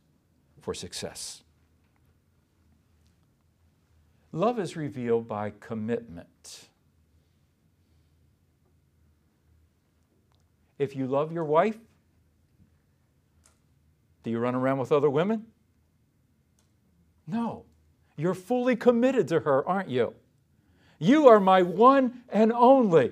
for 0.61 0.73
success. 0.73 1.43
Love 4.31 4.59
is 4.59 4.75
revealed 4.75 5.27
by 5.27 5.51
commitment. 5.59 6.69
If 10.77 10.95
you 10.95 11.07
love 11.07 11.31
your 11.31 11.43
wife, 11.43 11.77
do 14.29 14.33
you 14.33 14.39
run 14.39 14.55
around 14.55 14.77
with 14.77 14.91
other 14.91 15.09
women? 15.09 15.47
No. 17.27 17.65
You're 18.15 18.33
fully 18.33 18.75
committed 18.75 19.27
to 19.29 19.41
her, 19.41 19.67
aren't 19.67 19.89
you? 19.89 20.13
You 20.99 21.27
are 21.27 21.39
my 21.39 21.61
one 21.61 22.21
and 22.29 22.53
only. 22.53 23.11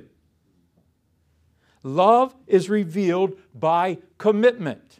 Love 1.83 2.35
is 2.47 2.69
revealed 2.69 3.37
by 3.53 3.99
commitment 4.17 4.99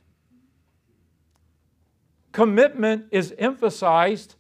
commitment 2.38 3.08
is 3.10 3.34
emphasized 3.40 4.36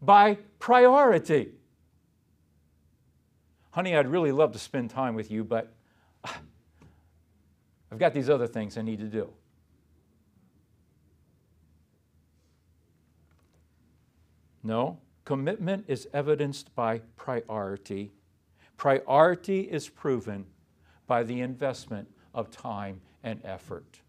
by 0.00 0.38
priority. 0.58 1.50
Honey, 3.72 3.94
I'd 3.94 4.08
really 4.08 4.32
love 4.32 4.52
to 4.52 4.58
spend 4.58 4.88
time 4.88 5.14
with 5.14 5.30
you, 5.30 5.44
but 5.44 5.74
I've 6.24 7.98
got 7.98 8.14
these 8.14 8.30
other 8.30 8.46
things 8.46 8.78
I 8.78 8.80
need 8.80 9.00
to 9.00 9.04
do. 9.04 9.28
No, 14.66 14.98
commitment 15.24 15.84
is 15.86 16.08
evidenced 16.12 16.74
by 16.74 16.98
priority. 17.14 18.10
Priority 18.76 19.60
is 19.60 19.88
proven 19.88 20.46
by 21.06 21.22
the 21.22 21.40
investment 21.40 22.08
of 22.34 22.50
time 22.50 23.00
and 23.22 23.40
effort. 23.44 24.00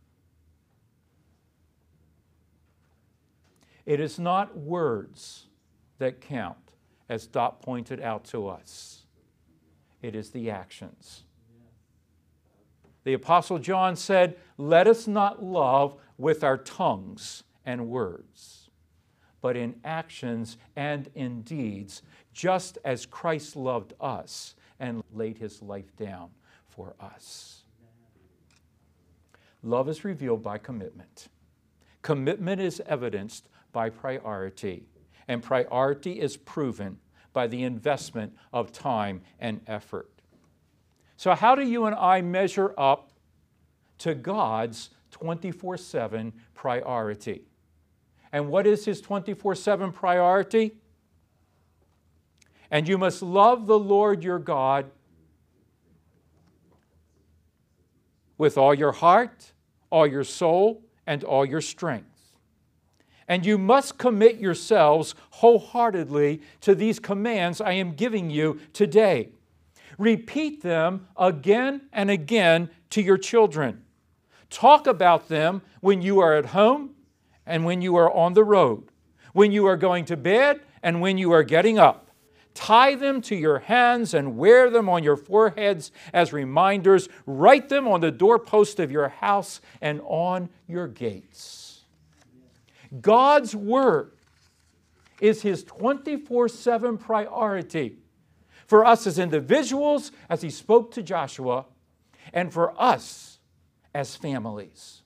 It 3.85 3.99
is 3.99 4.17
not 4.17 4.57
words 4.57 5.45
that 5.99 6.21
count, 6.21 6.73
as 7.07 7.27
Dot 7.27 7.61
pointed 7.61 8.01
out 8.01 8.25
to 8.25 8.47
us, 8.47 9.05
it 10.01 10.15
is 10.15 10.31
the 10.31 10.49
actions. 10.49 11.23
The 13.03 13.13
Apostle 13.13 13.59
John 13.59 13.95
said, 13.95 14.37
Let 14.57 14.87
us 14.87 15.07
not 15.07 15.43
love 15.43 15.95
with 16.17 16.43
our 16.43 16.57
tongues 16.57 17.43
and 17.63 17.87
words, 17.87 18.56
but 19.47 19.55
in 19.55 19.79
actions 19.85 20.57
and 20.75 21.09
in 21.15 21.41
deeds, 21.43 22.01
just 22.33 22.77
as 22.83 23.05
Christ 23.05 23.55
loved 23.55 23.93
us 24.01 24.55
and 24.77 25.01
laid 25.13 25.37
his 25.37 25.61
life 25.61 25.95
down 25.95 26.31
for 26.67 26.95
us. 26.99 27.63
Love 29.63 29.87
is 29.87 30.03
revealed 30.03 30.43
by 30.43 30.57
commitment. 30.57 31.29
Commitment 32.01 32.59
is 32.59 32.81
evidenced 32.87 33.47
by 33.71 33.89
priority, 33.89 34.83
and 35.29 35.41
priority 35.41 36.19
is 36.19 36.35
proven 36.35 36.97
by 37.31 37.47
the 37.47 37.63
investment 37.63 38.35
of 38.51 38.73
time 38.73 39.21
and 39.39 39.61
effort. 39.65 40.11
So, 41.15 41.33
how 41.33 41.55
do 41.55 41.65
you 41.65 41.85
and 41.85 41.95
I 41.95 42.21
measure 42.21 42.73
up 42.77 43.13
to 43.99 44.13
God's 44.13 44.89
24 45.11 45.77
7 45.77 46.33
priority? 46.53 47.46
And 48.37 48.49
what 48.49 48.67
is 48.67 48.85
His 48.85 49.01
24 49.01 49.55
7 49.55 49.91
priority? 49.91 50.75
And 52.69 52.87
you 52.87 52.99
must 52.99 53.23
love 53.23 53.65
the 53.65 53.79
Lord 53.79 54.23
your 54.23 54.37
God 54.37 54.91
with 58.37 58.55
all 58.55 58.75
your 58.75 58.91
heart, 58.91 59.53
all 59.89 60.05
your 60.05 60.23
soul, 60.23 60.83
and 61.07 61.23
all 61.23 61.45
your 61.45 61.61
strength 61.61 62.11
and 63.27 63.45
you 63.45 63.57
must 63.57 63.97
commit 63.97 64.37
yourselves 64.37 65.13
wholeheartedly 65.31 66.41
to 66.61 66.73
these 66.73 66.97
commands 66.97 67.59
I 67.59 67.73
am 67.73 67.91
giving 67.91 68.29
you 68.29 68.61
today. 68.71 69.31
Repeat 69.97 70.61
them 70.61 71.07
again 71.17 71.81
and 71.91 72.09
again 72.09 72.69
to 72.91 73.01
your 73.01 73.17
children. 73.17 73.83
Talk 74.49 74.87
about 74.87 75.27
them 75.27 75.61
when 75.81 76.01
you 76.01 76.19
are 76.19 76.35
at 76.35 76.45
home 76.45 76.91
and 77.47 77.65
when 77.65 77.81
you 77.81 77.95
are 77.95 78.11
on 78.13 78.33
the 78.33 78.43
road, 78.43 78.83
when 79.33 79.51
you 79.51 79.65
are 79.65 79.77
going 79.77 80.05
to 80.05 80.17
bed 80.17 80.61
and 80.83 81.01
when 81.01 81.17
you 81.17 81.31
are 81.31 81.43
getting 81.43 81.79
up. 81.79 82.11
Tie 82.53 82.95
them 82.95 83.21
to 83.21 83.35
your 83.35 83.59
hands 83.59 84.15
and 84.15 84.35
wear 84.35 84.71
them 84.71 84.89
on 84.89 85.03
your 85.03 85.15
foreheads 85.15 85.91
as 86.11 86.33
reminders. 86.33 87.07
Write 87.27 87.69
them 87.69 87.87
on 87.87 88.01
the 88.01 88.09
doorpost 88.09 88.79
of 88.79 88.91
your 88.91 89.09
house 89.09 89.61
and 89.79 90.01
on 90.03 90.49
your 90.67 90.87
gates. 90.87 91.83
God's 92.99 93.55
Word 93.55 94.13
is 95.21 95.43
His 95.43 95.63
24 95.63 96.49
7 96.49 96.97
priority 96.97 97.97
for 98.65 98.85
us 98.85 99.07
as 99.07 99.19
individuals, 99.19 100.11
as 100.29 100.41
He 100.41 100.49
spoke 100.49 100.91
to 100.93 101.03
Joshua, 101.03 101.65
and 102.33 102.51
for 102.51 102.79
us 102.81 103.39
as 103.93 104.15
families. 104.15 105.03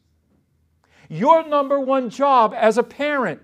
Your 1.12 1.46
number 1.46 1.78
one 1.78 2.10
job 2.10 2.54
as 2.56 2.78
a 2.78 2.84
parent 2.84 3.42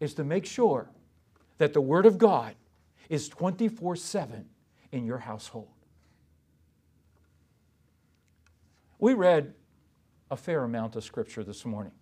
is 0.00 0.12
to 0.14 0.24
make 0.24 0.44
sure 0.44 0.90
that 1.58 1.72
the 1.72 1.80
Word 1.80 2.04
of 2.04 2.18
God 2.18 2.56
is 3.08 3.28
24 3.28 3.94
7 3.94 4.44
in 4.90 5.06
your 5.06 5.18
household. 5.18 5.68
We 8.98 9.14
read 9.14 9.54
a 10.32 10.36
fair 10.36 10.64
amount 10.64 10.96
of 10.96 11.04
scripture 11.04 11.44
this 11.44 11.64
morning. 11.64 11.92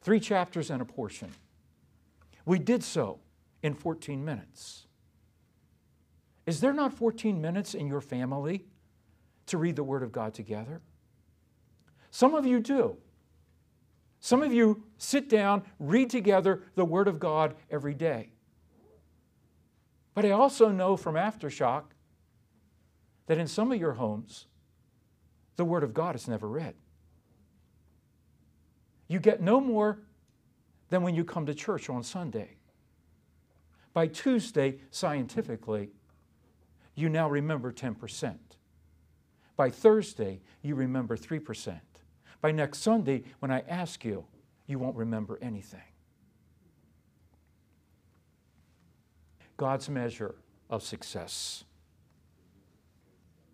Three 0.00 0.20
chapters 0.20 0.70
and 0.70 0.80
a 0.80 0.84
portion. 0.84 1.32
We 2.46 2.60
did 2.60 2.84
so 2.84 3.18
in 3.64 3.74
14 3.74 4.24
minutes. 4.24 4.86
Is 6.46 6.60
there 6.60 6.72
not 6.72 6.94
14 6.94 7.40
minutes 7.40 7.74
in 7.74 7.88
your 7.88 8.00
family 8.00 8.64
to 9.46 9.58
read 9.58 9.74
the 9.74 9.82
Word 9.82 10.04
of 10.04 10.12
God 10.12 10.34
together? 10.34 10.82
Some 12.10 12.34
of 12.34 12.46
you 12.46 12.60
do. 12.60 12.96
Some 14.20 14.42
of 14.42 14.52
you 14.52 14.84
sit 14.98 15.28
down, 15.28 15.62
read 15.78 16.10
together 16.10 16.62
the 16.74 16.84
Word 16.84 17.08
of 17.08 17.20
God 17.20 17.54
every 17.70 17.94
day. 17.94 18.30
But 20.14 20.24
I 20.24 20.30
also 20.30 20.70
know 20.70 20.96
from 20.96 21.14
Aftershock 21.14 21.84
that 23.26 23.38
in 23.38 23.46
some 23.46 23.70
of 23.70 23.78
your 23.78 23.92
homes, 23.92 24.46
the 25.56 25.64
Word 25.64 25.84
of 25.84 25.94
God 25.94 26.16
is 26.16 26.26
never 26.26 26.48
read. 26.48 26.74
You 29.06 29.20
get 29.20 29.40
no 29.40 29.60
more 29.60 30.00
than 30.90 31.02
when 31.02 31.14
you 31.14 31.24
come 31.24 31.46
to 31.46 31.54
church 31.54 31.88
on 31.88 32.02
Sunday. 32.02 32.56
By 33.92 34.06
Tuesday, 34.06 34.80
scientifically, 34.90 35.90
you 36.94 37.08
now 37.08 37.28
remember 37.28 37.72
10%. 37.72 38.36
By 39.56 39.70
Thursday, 39.70 40.40
you 40.62 40.74
remember 40.74 41.16
3%. 41.16 41.80
By 42.40 42.52
next 42.52 42.78
Sunday, 42.78 43.24
when 43.40 43.50
I 43.50 43.60
ask 43.68 44.04
you, 44.04 44.24
you 44.66 44.78
won't 44.78 44.96
remember 44.96 45.38
anything. 45.42 45.80
God's 49.56 49.88
measure 49.88 50.36
of 50.70 50.82
success. 50.82 51.64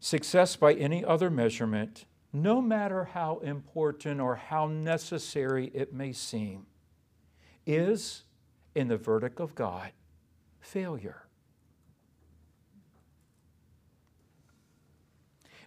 Success 0.01 0.55
by 0.55 0.75
any 0.75 1.03
other 1.03 1.31
measurement, 1.31 2.05
no 2.33 2.61
matter 2.61 3.05
how 3.05 3.39
important 3.39 4.21
or 4.21 4.37
how 4.37 4.67
necessary 4.67 5.71
it 5.73 5.95
may 5.95 6.13
seem, 6.13 6.67
is, 7.65 8.25
in 8.75 8.89
the 8.89 8.99
verdict 8.99 9.41
of 9.41 9.55
God, 9.55 9.93
failure. 10.61 11.23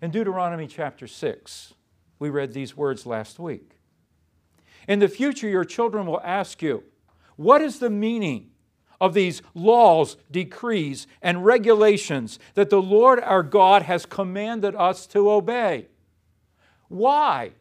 In 0.01 0.11
Deuteronomy 0.11 0.67
chapter 0.67 1.07
6, 1.07 1.73
we 2.19 2.29
read 2.29 2.53
these 2.53 2.75
words 2.75 3.05
last 3.05 3.39
week. 3.39 3.77
In 4.87 4.99
the 4.99 5.07
future, 5.07 5.49
your 5.49 5.65
children 5.65 6.05
will 6.05 6.21
ask 6.21 6.61
you, 6.61 6.83
What 7.35 7.61
is 7.61 7.79
the 7.79 7.89
meaning 7.89 8.51
of 8.99 9.13
these 9.13 9.41
laws, 9.53 10.17
decrees, 10.31 11.07
and 11.21 11.45
regulations 11.45 12.39
that 12.55 12.69
the 12.69 12.81
Lord 12.81 13.19
our 13.19 13.43
God 13.43 13.83
has 13.83 14.05
commanded 14.05 14.75
us 14.75 15.05
to 15.07 15.29
obey. 15.29 15.87
Why? 16.87 17.51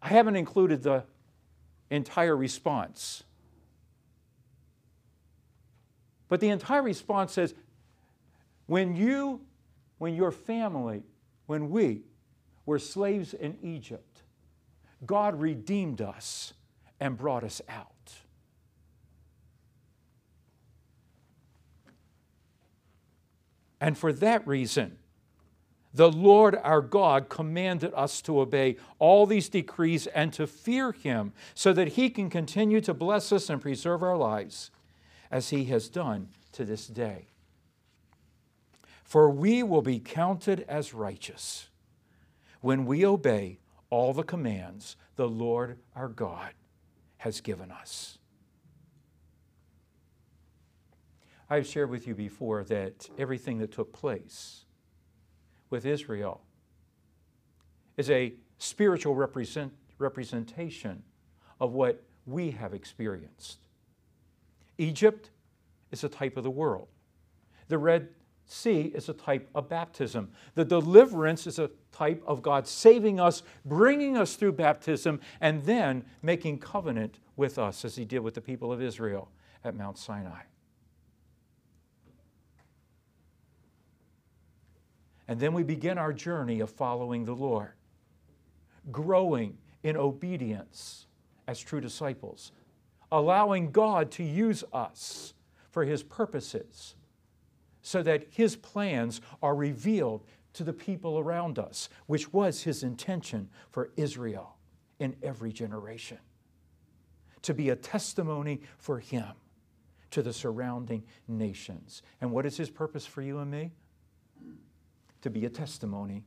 I 0.00 0.08
haven't 0.08 0.36
included 0.36 0.82
the 0.82 1.04
entire 1.90 2.36
response. 2.36 3.24
But 6.28 6.40
the 6.40 6.50
entire 6.50 6.82
response 6.82 7.32
says 7.32 7.54
when 8.66 8.96
you, 8.96 9.40
when 9.98 10.14
your 10.14 10.30
family, 10.30 11.02
when 11.46 11.70
we 11.70 12.02
were 12.68 12.78
slaves 12.78 13.32
in 13.32 13.56
Egypt, 13.62 14.20
God 15.06 15.40
redeemed 15.40 16.02
us 16.02 16.52
and 17.00 17.16
brought 17.16 17.42
us 17.42 17.62
out. 17.66 18.12
And 23.80 23.96
for 23.96 24.12
that 24.12 24.46
reason, 24.46 24.98
the 25.94 26.12
Lord 26.12 26.56
our 26.62 26.82
God 26.82 27.30
commanded 27.30 27.90
us 27.94 28.20
to 28.22 28.38
obey 28.38 28.76
all 28.98 29.24
these 29.24 29.48
decrees 29.48 30.06
and 30.08 30.30
to 30.34 30.46
fear 30.46 30.92
Him 30.92 31.32
so 31.54 31.72
that 31.72 31.88
He 31.88 32.10
can 32.10 32.28
continue 32.28 32.82
to 32.82 32.92
bless 32.92 33.32
us 33.32 33.48
and 33.48 33.62
preserve 33.62 34.02
our 34.02 34.18
lives 34.18 34.70
as 35.30 35.48
He 35.48 35.64
has 35.66 35.88
done 35.88 36.28
to 36.52 36.66
this 36.66 36.86
day. 36.86 37.28
For 39.04 39.30
we 39.30 39.62
will 39.62 39.80
be 39.80 40.00
counted 40.00 40.66
as 40.68 40.92
righteous 40.92 41.68
when 42.60 42.86
we 42.86 43.04
obey 43.04 43.58
all 43.90 44.12
the 44.12 44.22
commands 44.22 44.96
the 45.16 45.28
Lord 45.28 45.78
our 45.94 46.08
God 46.08 46.52
has 47.18 47.40
given 47.40 47.70
us. 47.70 48.18
I've 51.50 51.66
shared 51.66 51.90
with 51.90 52.06
you 52.06 52.14
before 52.14 52.62
that 52.64 53.08
everything 53.18 53.58
that 53.58 53.72
took 53.72 53.92
place 53.92 54.64
with 55.70 55.86
Israel 55.86 56.42
is 57.96 58.10
a 58.10 58.34
spiritual 58.58 59.14
represent, 59.14 59.72
representation 59.98 61.02
of 61.60 61.72
what 61.72 62.02
we 62.26 62.50
have 62.50 62.74
experienced. 62.74 63.58
Egypt 64.76 65.30
is 65.90 66.04
a 66.04 66.08
type 66.08 66.36
of 66.36 66.44
the 66.44 66.50
world. 66.50 66.88
The 67.68 67.78
Red 67.78 68.08
Sea 68.50 68.90
is 68.94 69.10
a 69.10 69.12
type 69.12 69.48
of 69.54 69.68
baptism. 69.68 70.30
The 70.54 70.64
deliverance 70.64 71.46
is 71.46 71.58
a 71.58 71.70
type 71.92 72.22
of 72.26 72.40
God 72.40 72.66
saving 72.66 73.20
us, 73.20 73.42
bringing 73.66 74.16
us 74.16 74.36
through 74.36 74.52
baptism, 74.52 75.20
and 75.42 75.62
then 75.64 76.04
making 76.22 76.58
covenant 76.58 77.18
with 77.36 77.58
us 77.58 77.84
as 77.84 77.96
He 77.96 78.06
did 78.06 78.20
with 78.20 78.34
the 78.34 78.40
people 78.40 78.72
of 78.72 78.80
Israel 78.80 79.30
at 79.62 79.76
Mount 79.76 79.98
Sinai. 79.98 80.40
And 85.28 85.38
then 85.38 85.52
we 85.52 85.62
begin 85.62 85.98
our 85.98 86.14
journey 86.14 86.60
of 86.60 86.70
following 86.70 87.26
the 87.26 87.34
Lord, 87.34 87.72
growing 88.90 89.58
in 89.82 89.94
obedience 89.94 91.06
as 91.46 91.60
true 91.60 91.82
disciples, 91.82 92.52
allowing 93.12 93.72
God 93.72 94.10
to 94.12 94.24
use 94.24 94.64
us 94.72 95.34
for 95.70 95.84
His 95.84 96.02
purposes 96.02 96.94
so 97.88 98.02
that 98.02 98.26
His 98.28 98.54
plans 98.54 99.22
are 99.42 99.54
revealed 99.54 100.22
to 100.52 100.62
the 100.62 100.74
people 100.74 101.18
around 101.18 101.58
us, 101.58 101.88
which 102.04 102.34
was 102.34 102.62
His 102.64 102.82
intention 102.82 103.48
for 103.70 103.88
Israel 103.96 104.58
in 104.98 105.16
every 105.22 105.54
generation. 105.54 106.18
To 107.42 107.54
be 107.54 107.70
a 107.70 107.76
testimony 107.76 108.60
for 108.76 108.98
Him 108.98 109.32
to 110.10 110.20
the 110.20 110.34
surrounding 110.34 111.02
nations. 111.26 112.02
And 112.20 112.30
what 112.30 112.44
is 112.44 112.58
His 112.58 112.68
purpose 112.68 113.06
for 113.06 113.22
you 113.22 113.38
and 113.38 113.50
me? 113.50 113.72
to 115.22 115.30
be 115.30 115.46
a 115.46 115.50
testimony 115.50 116.24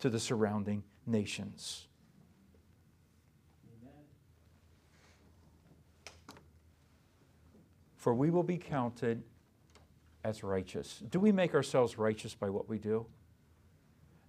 to 0.00 0.10
the 0.10 0.20
surrounding 0.20 0.82
nations. 1.06 1.86
For 7.96 8.12
we 8.12 8.30
will 8.30 8.42
be 8.42 8.58
counted 8.58 9.22
as 10.24 10.42
righteous. 10.42 11.02
Do 11.10 11.20
we 11.20 11.30
make 11.30 11.54
ourselves 11.54 11.98
righteous 11.98 12.34
by 12.34 12.50
what 12.50 12.68
we 12.68 12.78
do? 12.78 13.06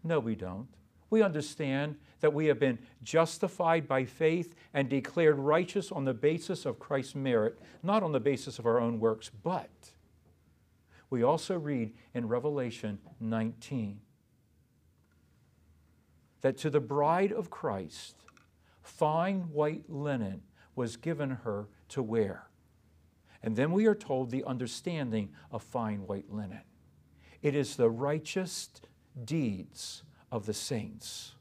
No, 0.04 0.20
we 0.20 0.36
don't. 0.36 0.68
We 1.10 1.22
understand 1.22 1.96
that 2.20 2.34
we 2.34 2.48
have 2.48 2.60
been 2.60 2.80
justified 3.02 3.88
by 3.88 4.06
faith 4.06 4.54
and 4.74 4.90
declared 4.90 5.40
righteous 5.40 5.92
on 5.92 6.06
the 6.06 6.14
basis 6.14 6.66
of 6.66 6.80
Christ's 6.80 7.16
merit, 7.16 7.58
not 7.82 8.04
on 8.04 8.12
the 8.12 8.20
basis 8.20 8.60
of 8.60 8.66
our 8.66 8.80
own 8.80 9.00
works, 9.00 9.32
but 9.44 9.70
we 11.10 11.24
also 11.24 11.58
read 11.58 11.94
in 12.14 12.28
Revelation 12.28 13.00
19 13.20 14.02
that 16.42 16.58
to 16.58 16.70
the 16.70 16.80
bride 16.80 17.32
of 17.32 17.50
Christ, 17.50 18.18
fine 18.82 19.52
white 19.52 19.90
linen 19.90 20.42
was 20.76 20.98
given 20.98 21.30
her 21.32 21.68
to 21.90 22.04
wear. 22.04 22.48
And 23.46 23.56
then 23.56 23.72
we 23.72 23.86
are 23.86 23.94
told 23.94 24.32
the 24.32 24.44
understanding 24.44 25.30
of 25.52 25.62
fine 25.62 26.00
white 26.08 26.30
linen 26.32 26.62
it 27.44 27.54
is 27.54 27.76
the 27.76 27.92
righteous 27.92 28.72
deeds 29.24 30.04
of 30.32 30.48
the 30.48 30.54
saints 30.54 31.36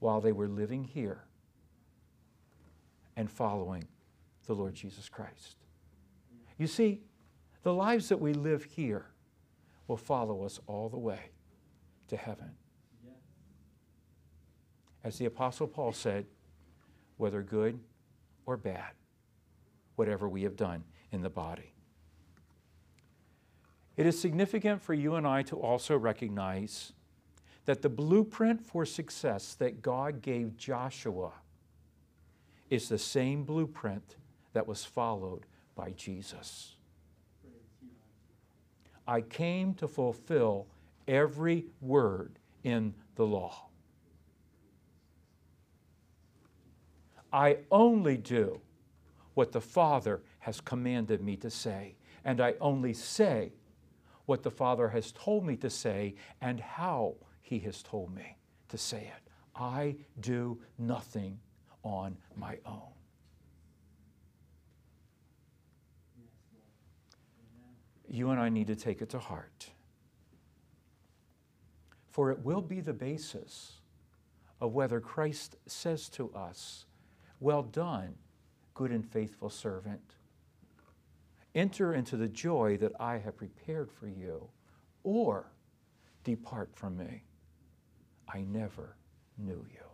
while 0.00 0.20
they 0.20 0.32
were 0.32 0.48
living 0.48 0.82
here 0.82 1.22
and 3.16 3.30
following 3.30 3.86
the 4.46 4.52
Lord 4.52 4.74
Jesus 4.74 5.08
Christ. 5.08 5.58
You 6.58 6.66
see, 6.66 7.02
the 7.62 7.72
lives 7.72 8.08
that 8.08 8.20
we 8.20 8.32
live 8.32 8.64
here 8.64 9.06
will 9.86 9.96
follow 9.96 10.42
us 10.42 10.58
all 10.66 10.88
the 10.88 10.98
way 10.98 11.30
to 12.08 12.16
heaven. 12.16 12.50
As 15.04 15.18
the 15.18 15.26
Apostle 15.26 15.68
Paul 15.68 15.92
said, 15.92 16.26
whether 17.16 17.42
good 17.42 17.78
or 18.44 18.56
bad, 18.56 18.90
whatever 20.00 20.30
we 20.30 20.44
have 20.44 20.56
done 20.56 20.82
in 21.12 21.20
the 21.20 21.28
body. 21.28 21.74
It 23.98 24.06
is 24.06 24.18
significant 24.18 24.80
for 24.80 24.94
you 24.94 25.16
and 25.16 25.26
I 25.26 25.42
to 25.42 25.56
also 25.56 25.94
recognize 25.94 26.94
that 27.66 27.82
the 27.82 27.90
blueprint 27.90 28.64
for 28.64 28.86
success 28.86 29.54
that 29.56 29.82
God 29.82 30.22
gave 30.22 30.56
Joshua 30.56 31.32
is 32.70 32.88
the 32.88 32.96
same 32.96 33.44
blueprint 33.44 34.16
that 34.54 34.66
was 34.66 34.86
followed 34.86 35.44
by 35.74 35.90
Jesus. 35.90 36.76
I 39.06 39.20
came 39.20 39.74
to 39.74 39.86
fulfill 39.86 40.66
every 41.06 41.66
word 41.82 42.38
in 42.64 42.94
the 43.16 43.26
law. 43.26 43.66
I 47.30 47.58
only 47.70 48.16
do 48.16 48.62
what 49.40 49.52
the 49.52 49.60
Father 49.62 50.20
has 50.40 50.60
commanded 50.60 51.22
me 51.22 51.34
to 51.34 51.48
say, 51.48 51.94
and 52.26 52.42
I 52.42 52.56
only 52.60 52.92
say 52.92 53.54
what 54.26 54.42
the 54.42 54.50
Father 54.50 54.90
has 54.90 55.12
told 55.12 55.46
me 55.46 55.56
to 55.56 55.70
say 55.70 56.14
and 56.42 56.60
how 56.60 57.14
He 57.40 57.58
has 57.60 57.82
told 57.82 58.14
me 58.14 58.36
to 58.68 58.76
say 58.76 58.98
it. 58.98 59.30
I 59.56 59.96
do 60.20 60.60
nothing 60.78 61.38
on 61.82 62.18
my 62.36 62.58
own. 62.66 62.92
You 68.10 68.28
and 68.28 68.38
I 68.38 68.50
need 68.50 68.66
to 68.66 68.76
take 68.76 69.00
it 69.00 69.08
to 69.08 69.18
heart. 69.18 69.70
For 72.10 72.30
it 72.30 72.40
will 72.40 72.60
be 72.60 72.82
the 72.82 72.92
basis 72.92 73.80
of 74.60 74.74
whether 74.74 75.00
Christ 75.00 75.56
says 75.64 76.10
to 76.10 76.30
us, 76.34 76.84
well 77.40 77.62
done, 77.62 78.16
good 78.80 78.92
and 78.92 79.06
faithful 79.12 79.50
servant. 79.50 80.14
Enter 81.54 81.92
into 81.92 82.16
the 82.16 82.28
joy 82.28 82.78
that 82.78 82.92
I 82.98 83.18
have 83.18 83.36
prepared 83.36 83.92
for 83.92 84.08
you, 84.08 84.48
or 85.04 85.52
depart 86.24 86.70
from 86.74 86.96
me. 86.96 87.24
I 88.26 88.40
never 88.40 88.96
knew 89.36 89.66
you. 89.70 89.84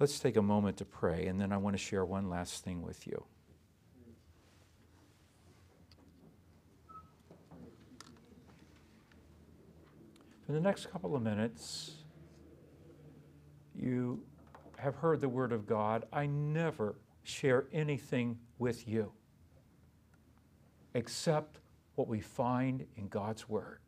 Let's 0.00 0.18
take 0.18 0.34
a 0.36 0.42
moment 0.42 0.78
to 0.78 0.84
pray, 0.84 1.26
and 1.26 1.40
then 1.40 1.52
I 1.52 1.58
want 1.58 1.74
to 1.74 1.82
share 1.82 2.04
one 2.04 2.28
last 2.28 2.64
thing 2.64 2.82
with 2.82 3.06
you. 3.06 3.24
For 10.44 10.50
the 10.50 10.60
next 10.60 10.86
couple 10.90 11.14
of 11.14 11.22
minutes, 11.22 11.92
you 13.76 14.20
have 14.84 14.96
heard 14.96 15.22
the 15.22 15.28
Word 15.28 15.50
of 15.50 15.66
God. 15.66 16.04
I 16.12 16.26
never 16.26 16.96
share 17.22 17.64
anything 17.72 18.38
with 18.58 18.86
you 18.86 19.12
except 20.92 21.58
what 21.94 22.06
we 22.06 22.20
find 22.20 22.86
in 22.96 23.08
God's 23.08 23.48
Word. 23.48 23.78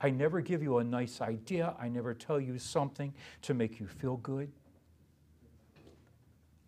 I 0.00 0.08
never 0.08 0.40
give 0.40 0.62
you 0.62 0.78
a 0.78 0.84
nice 0.84 1.20
idea. 1.20 1.76
I 1.78 1.88
never 1.88 2.14
tell 2.14 2.40
you 2.40 2.58
something 2.58 3.12
to 3.42 3.54
make 3.54 3.78
you 3.78 3.86
feel 3.86 4.16
good. 4.16 4.50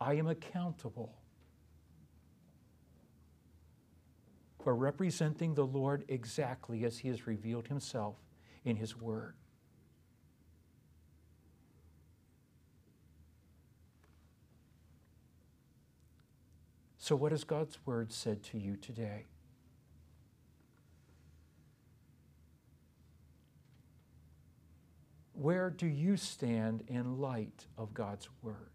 I 0.01 0.15
am 0.15 0.29
accountable 0.29 1.17
for 4.63 4.77
representing 4.77 5.55
the 5.55 5.67
Lord 5.67 6.05
exactly 6.09 6.85
as 6.85 6.99
He 6.99 7.09
has 7.09 7.27
revealed 7.27 7.69
Himself 7.69 8.17
in 8.65 8.77
His 8.77 9.01
Word. 9.01 9.35
So, 17.05 17.15
what 17.17 17.33
has 17.33 17.45
God's 17.45 17.77
Word 17.85 18.11
said 18.15 18.43
to 18.45 18.59
you 18.59 18.77
today? 18.77 19.27
Where 25.35 25.69
do 25.69 25.87
you 25.87 26.17
stand 26.17 26.83
in 26.89 27.19
light 27.19 27.67
of 27.77 27.93
God's 27.93 28.31
Word? 28.41 28.71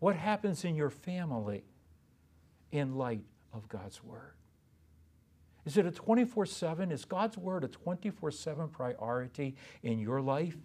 What 0.00 0.16
happens 0.16 0.64
in 0.64 0.74
your 0.74 0.90
family 0.90 1.62
in 2.72 2.96
light 2.96 3.22
of 3.52 3.68
God's 3.68 4.02
Word? 4.02 4.34
Is 5.66 5.76
it 5.76 5.86
a 5.86 5.92
24 5.92 6.46
7? 6.46 6.90
Is 6.90 7.04
God's 7.04 7.38
Word 7.38 7.62
a 7.62 7.68
24 7.68 8.32
7 8.32 8.68
priority 8.70 9.54
in 9.84 10.00
your 10.00 10.20
life? 10.20 10.56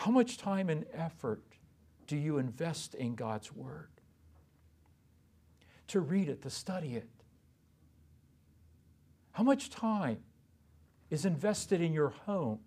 How 0.00 0.10
much 0.10 0.38
time 0.38 0.70
and 0.70 0.86
effort 0.94 1.42
do 2.06 2.16
you 2.16 2.38
invest 2.38 2.94
in 2.94 3.14
God's 3.14 3.52
Word? 3.52 3.90
To 5.88 6.00
read 6.00 6.28
it, 6.28 6.40
to 6.42 6.50
study 6.50 6.94
it? 6.94 7.08
How 9.32 9.42
much 9.42 9.68
time 9.68 10.18
is 11.10 11.24
invested 11.24 11.80
in 11.82 11.92
your 11.92 12.10
home 12.10 12.60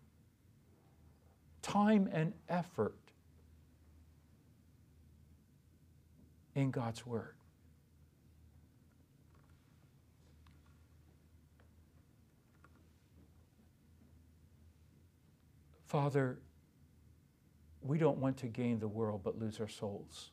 time 1.64 2.08
and 2.12 2.34
effort 2.48 2.98
in 6.54 6.70
God's 6.70 7.04
Word. 7.04 7.34
Father, 15.88 16.38
we 17.86 17.98
don't 17.98 18.18
want 18.18 18.38
to 18.38 18.48
gain 18.48 18.80
the 18.80 18.88
world 18.88 19.22
but 19.24 19.40
lose 19.40 19.60
our 19.60 19.68
souls. 19.68 20.32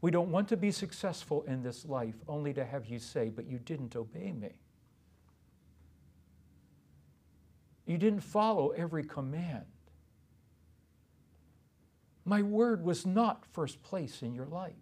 We 0.00 0.10
don't 0.10 0.30
want 0.30 0.48
to 0.48 0.56
be 0.56 0.70
successful 0.70 1.44
in 1.48 1.62
this 1.62 1.86
life 1.86 2.16
only 2.28 2.52
to 2.52 2.64
have 2.64 2.86
you 2.86 2.98
say, 2.98 3.30
but 3.30 3.46
you 3.46 3.58
didn't 3.58 3.96
obey 3.96 4.32
me. 4.32 4.52
You 7.86 7.96
didn't 7.96 8.20
follow 8.20 8.70
every 8.70 9.04
command. 9.04 9.64
My 12.26 12.42
word 12.42 12.84
was 12.84 13.04
not 13.06 13.44
first 13.52 13.82
place 13.82 14.22
in 14.22 14.34
your 14.34 14.46
life. 14.46 14.72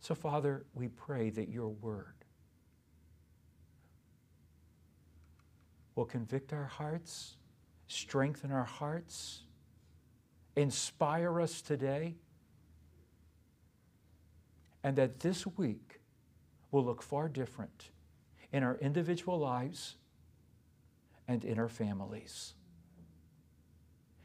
So, 0.00 0.14
Father, 0.14 0.66
we 0.74 0.88
pray 0.88 1.30
that 1.30 1.48
your 1.48 1.68
word 1.68 2.15
will 5.96 6.04
convict 6.04 6.52
our 6.52 6.66
hearts, 6.66 7.36
strengthen 7.88 8.52
our 8.52 8.64
hearts, 8.64 9.42
inspire 10.54 11.40
us 11.40 11.62
today, 11.62 12.14
and 14.84 14.94
that 14.96 15.18
this 15.20 15.46
week 15.46 16.00
will 16.70 16.84
look 16.84 17.02
far 17.02 17.28
different 17.28 17.90
in 18.52 18.62
our 18.62 18.76
individual 18.76 19.38
lives 19.38 19.96
and 21.26 21.44
in 21.44 21.58
our 21.58 21.68
families. 21.68 22.54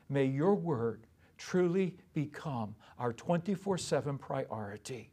May 0.10 0.26
your 0.26 0.54
word 0.54 1.08
truly 1.38 1.96
become 2.14 2.76
our 3.00 3.14
24 3.14 3.78
7 3.78 4.18
priority. 4.18 5.12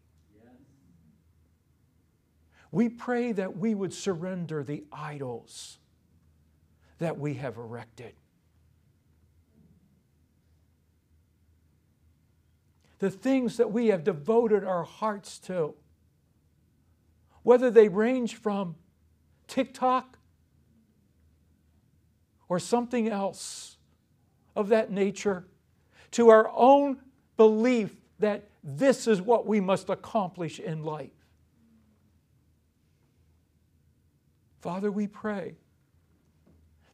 We 2.71 2.91
pray 2.91 3.33
that 3.33 3.57
we 3.57 3.75
would 3.75 3.95
surrender 3.95 4.63
the 4.63 4.85
idols 4.93 5.79
that 6.99 7.19
we 7.19 7.35
have 7.35 7.57
erected. 7.57 8.13
The 12.99 13.11
things 13.11 13.57
that 13.59 13.71
we 13.71 13.89
have 13.89 14.03
devoted 14.03 14.65
our 14.65 14.83
hearts 14.83 15.39
to, 15.41 15.75
whether 17.43 17.71
they 17.71 17.89
range 17.89 18.35
from 18.35 18.75
TikTok 19.47 20.19
or 22.49 22.59
something 22.59 23.09
else 23.09 23.77
of 24.57 24.69
that 24.69 24.91
nature 24.91 25.45
to 26.11 26.31
our 26.31 26.51
own 26.55 26.99
belief 27.37 27.95
that 28.19 28.49
this 28.65 29.07
is 29.07 29.23
what 29.23 29.47
we 29.47 29.61
must 29.61 29.89
accomplish 29.89 30.59
in 30.59 30.83
life. 30.83 31.11
Father, 34.61 34.91
we 34.91 35.07
pray 35.07 35.55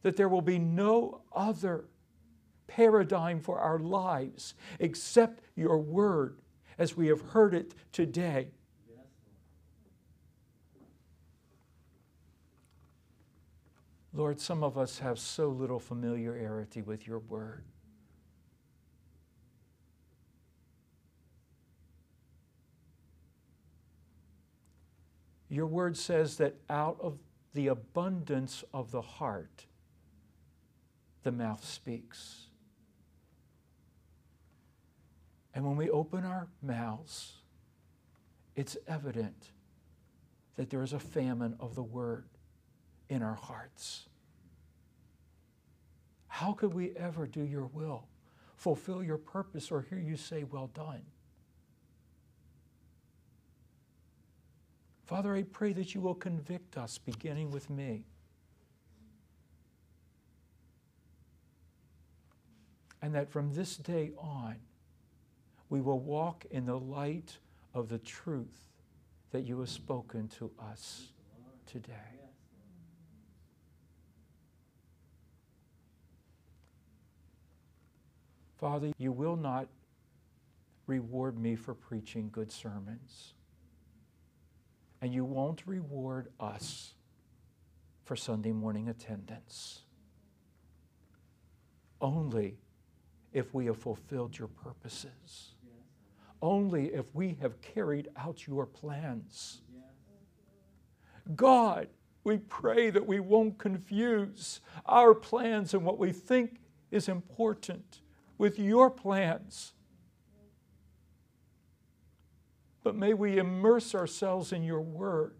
that 0.05 0.15
there 0.15 0.29
will 0.29 0.39
be 0.39 0.59
no 0.59 1.19
other 1.33 1.85
paradigm 2.67 3.39
for 3.39 3.57
our 3.57 3.79
lives 3.79 4.53
except 4.79 5.41
your 5.55 5.79
word 5.79 6.37
as 6.77 6.95
we 6.95 7.07
have 7.07 7.19
heard 7.21 7.55
it 7.55 7.73
today. 7.91 8.49
Lord, 14.13 14.39
some 14.39 14.63
of 14.63 14.77
us 14.77 14.99
have 14.99 15.17
so 15.17 15.49
little 15.49 15.79
familiarity 15.79 16.83
with 16.83 17.07
your 17.07 17.17
word. 17.17 17.63
Your 25.49 25.65
word 25.65 25.97
says 25.97 26.37
that 26.37 26.57
out 26.69 26.99
of 27.01 27.17
the 27.55 27.69
abundance 27.69 28.63
of 28.71 28.91
the 28.91 29.01
heart, 29.01 29.65
the 31.25 31.31
mouth 31.31 31.65
speaks. 31.65 32.45
And 35.55 35.65
when 35.65 35.75
we 35.75 35.89
open 35.89 36.23
our 36.23 36.47
mouths, 36.61 37.33
it's 38.55 38.77
evident 38.87 39.49
that 40.55 40.69
there 40.69 40.83
is 40.83 40.93
a 40.93 40.99
famine 40.99 41.55
of 41.59 41.73
the 41.73 41.81
word 41.81 42.25
in 43.09 43.23
our 43.23 43.33
hearts. 43.33 44.07
How 46.27 46.53
could 46.53 46.75
we 46.75 46.91
ever 46.91 47.25
do 47.25 47.41
your 47.41 47.65
will, 47.73 48.07
fulfill 48.55 49.03
your 49.03 49.17
purpose, 49.17 49.71
or 49.71 49.81
hear 49.81 49.97
you 49.97 50.17
say, 50.17 50.43
Well 50.43 50.69
done? 50.75 51.01
Father, 55.05 55.33
I 55.33 55.41
pray 55.41 55.73
that 55.73 55.95
you 55.95 56.01
will 56.01 56.13
convict 56.13 56.77
us, 56.77 56.99
beginning 56.99 57.49
with 57.49 57.67
me. 57.71 58.05
And 63.05 63.13
that 63.13 63.29
from 63.29 63.53
this 63.53 63.77
day 63.77 64.13
on, 64.17 64.55
we 65.69 65.79
will 65.79 65.99
walk 65.99 66.43
in 66.49 66.65
the 66.65 66.79
light 66.79 67.37
of 67.75 67.87
the 67.87 67.99
truth 67.99 68.63
that 69.29 69.41
you 69.41 69.59
have 69.59 69.69
spoken 69.69 70.27
to 70.39 70.49
us 70.59 71.09
today. 71.67 71.93
Father, 78.57 78.91
you 78.97 79.11
will 79.11 79.35
not 79.35 79.67
reward 80.87 81.37
me 81.37 81.55
for 81.55 81.75
preaching 81.75 82.29
good 82.31 82.51
sermons. 82.51 83.35
And 84.99 85.13
you 85.13 85.25
won't 85.25 85.61
reward 85.67 86.29
us 86.39 86.95
for 88.03 88.15
Sunday 88.15 88.51
morning 88.51 88.89
attendance. 88.89 89.81
Only 92.01 92.57
if 93.35 93.53
we 93.53 93.65
have 93.65 93.77
fulfilled 93.77 94.37
your 94.39 94.47
purposes. 94.47 95.55
Only 96.41 96.93
if 96.93 97.05
we 97.13 97.37
have 97.41 97.59
carried 97.61 98.07
out 98.15 98.47
your 98.47 98.65
plans. 98.65 99.61
God, 101.35 101.89
we 102.23 102.37
pray 102.37 102.89
that 102.89 103.05
we 103.05 103.19
won't 103.19 103.57
confuse 103.57 104.61
our 104.85 105.13
plans 105.13 105.73
and 105.73 105.83
what 105.83 105.99
we 105.99 106.13
think 106.13 106.61
is 106.91 107.09
important 107.09 107.99
with 108.37 108.57
your 108.57 108.89
plans. 108.89 109.73
But 112.83 112.95
may 112.95 113.13
we 113.13 113.37
immerse 113.37 113.93
ourselves 113.93 114.53
in 114.53 114.63
your 114.63 114.81
word 114.81 115.35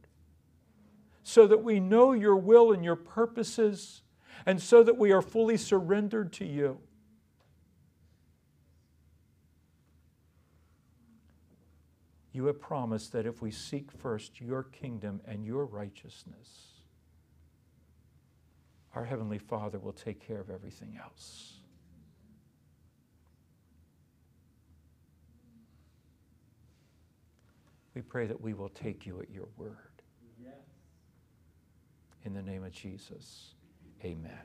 so 1.23 1.47
that 1.47 1.63
we 1.63 1.79
know 1.79 2.11
your 2.11 2.35
will 2.35 2.73
and 2.73 2.83
your 2.83 2.95
purposes, 2.95 4.01
and 4.45 4.61
so 4.61 4.83
that 4.83 4.97
we 4.97 5.11
are 5.11 5.21
fully 5.21 5.57
surrendered 5.57 6.33
to 6.33 6.45
you. 6.45 6.77
You 12.36 12.47
have 12.47 12.59
promised 12.59 13.13
that 13.13 13.25
if 13.25 13.41
we 13.41 13.49
seek 13.49 13.89
first 13.93 14.41
your 14.41 14.63
kingdom 14.63 15.21
and 15.25 15.45
your 15.45 15.63
righteousness, 15.63 16.81
our 18.93 19.05
Heavenly 19.05 19.38
Father 19.38 19.79
will 19.79 19.93
take 19.93 20.19
care 20.19 20.41
of 20.41 20.49
everything 20.49 20.99
else. 21.01 21.61
We 27.93 28.01
pray 28.01 28.27
that 28.27 28.41
we 28.41 28.53
will 28.53 28.67
take 28.67 29.05
you 29.05 29.21
at 29.21 29.31
your 29.31 29.47
word. 29.55 29.77
In 32.25 32.33
the 32.33 32.41
name 32.41 32.65
of 32.65 32.73
Jesus, 32.73 33.53
amen. 34.03 34.41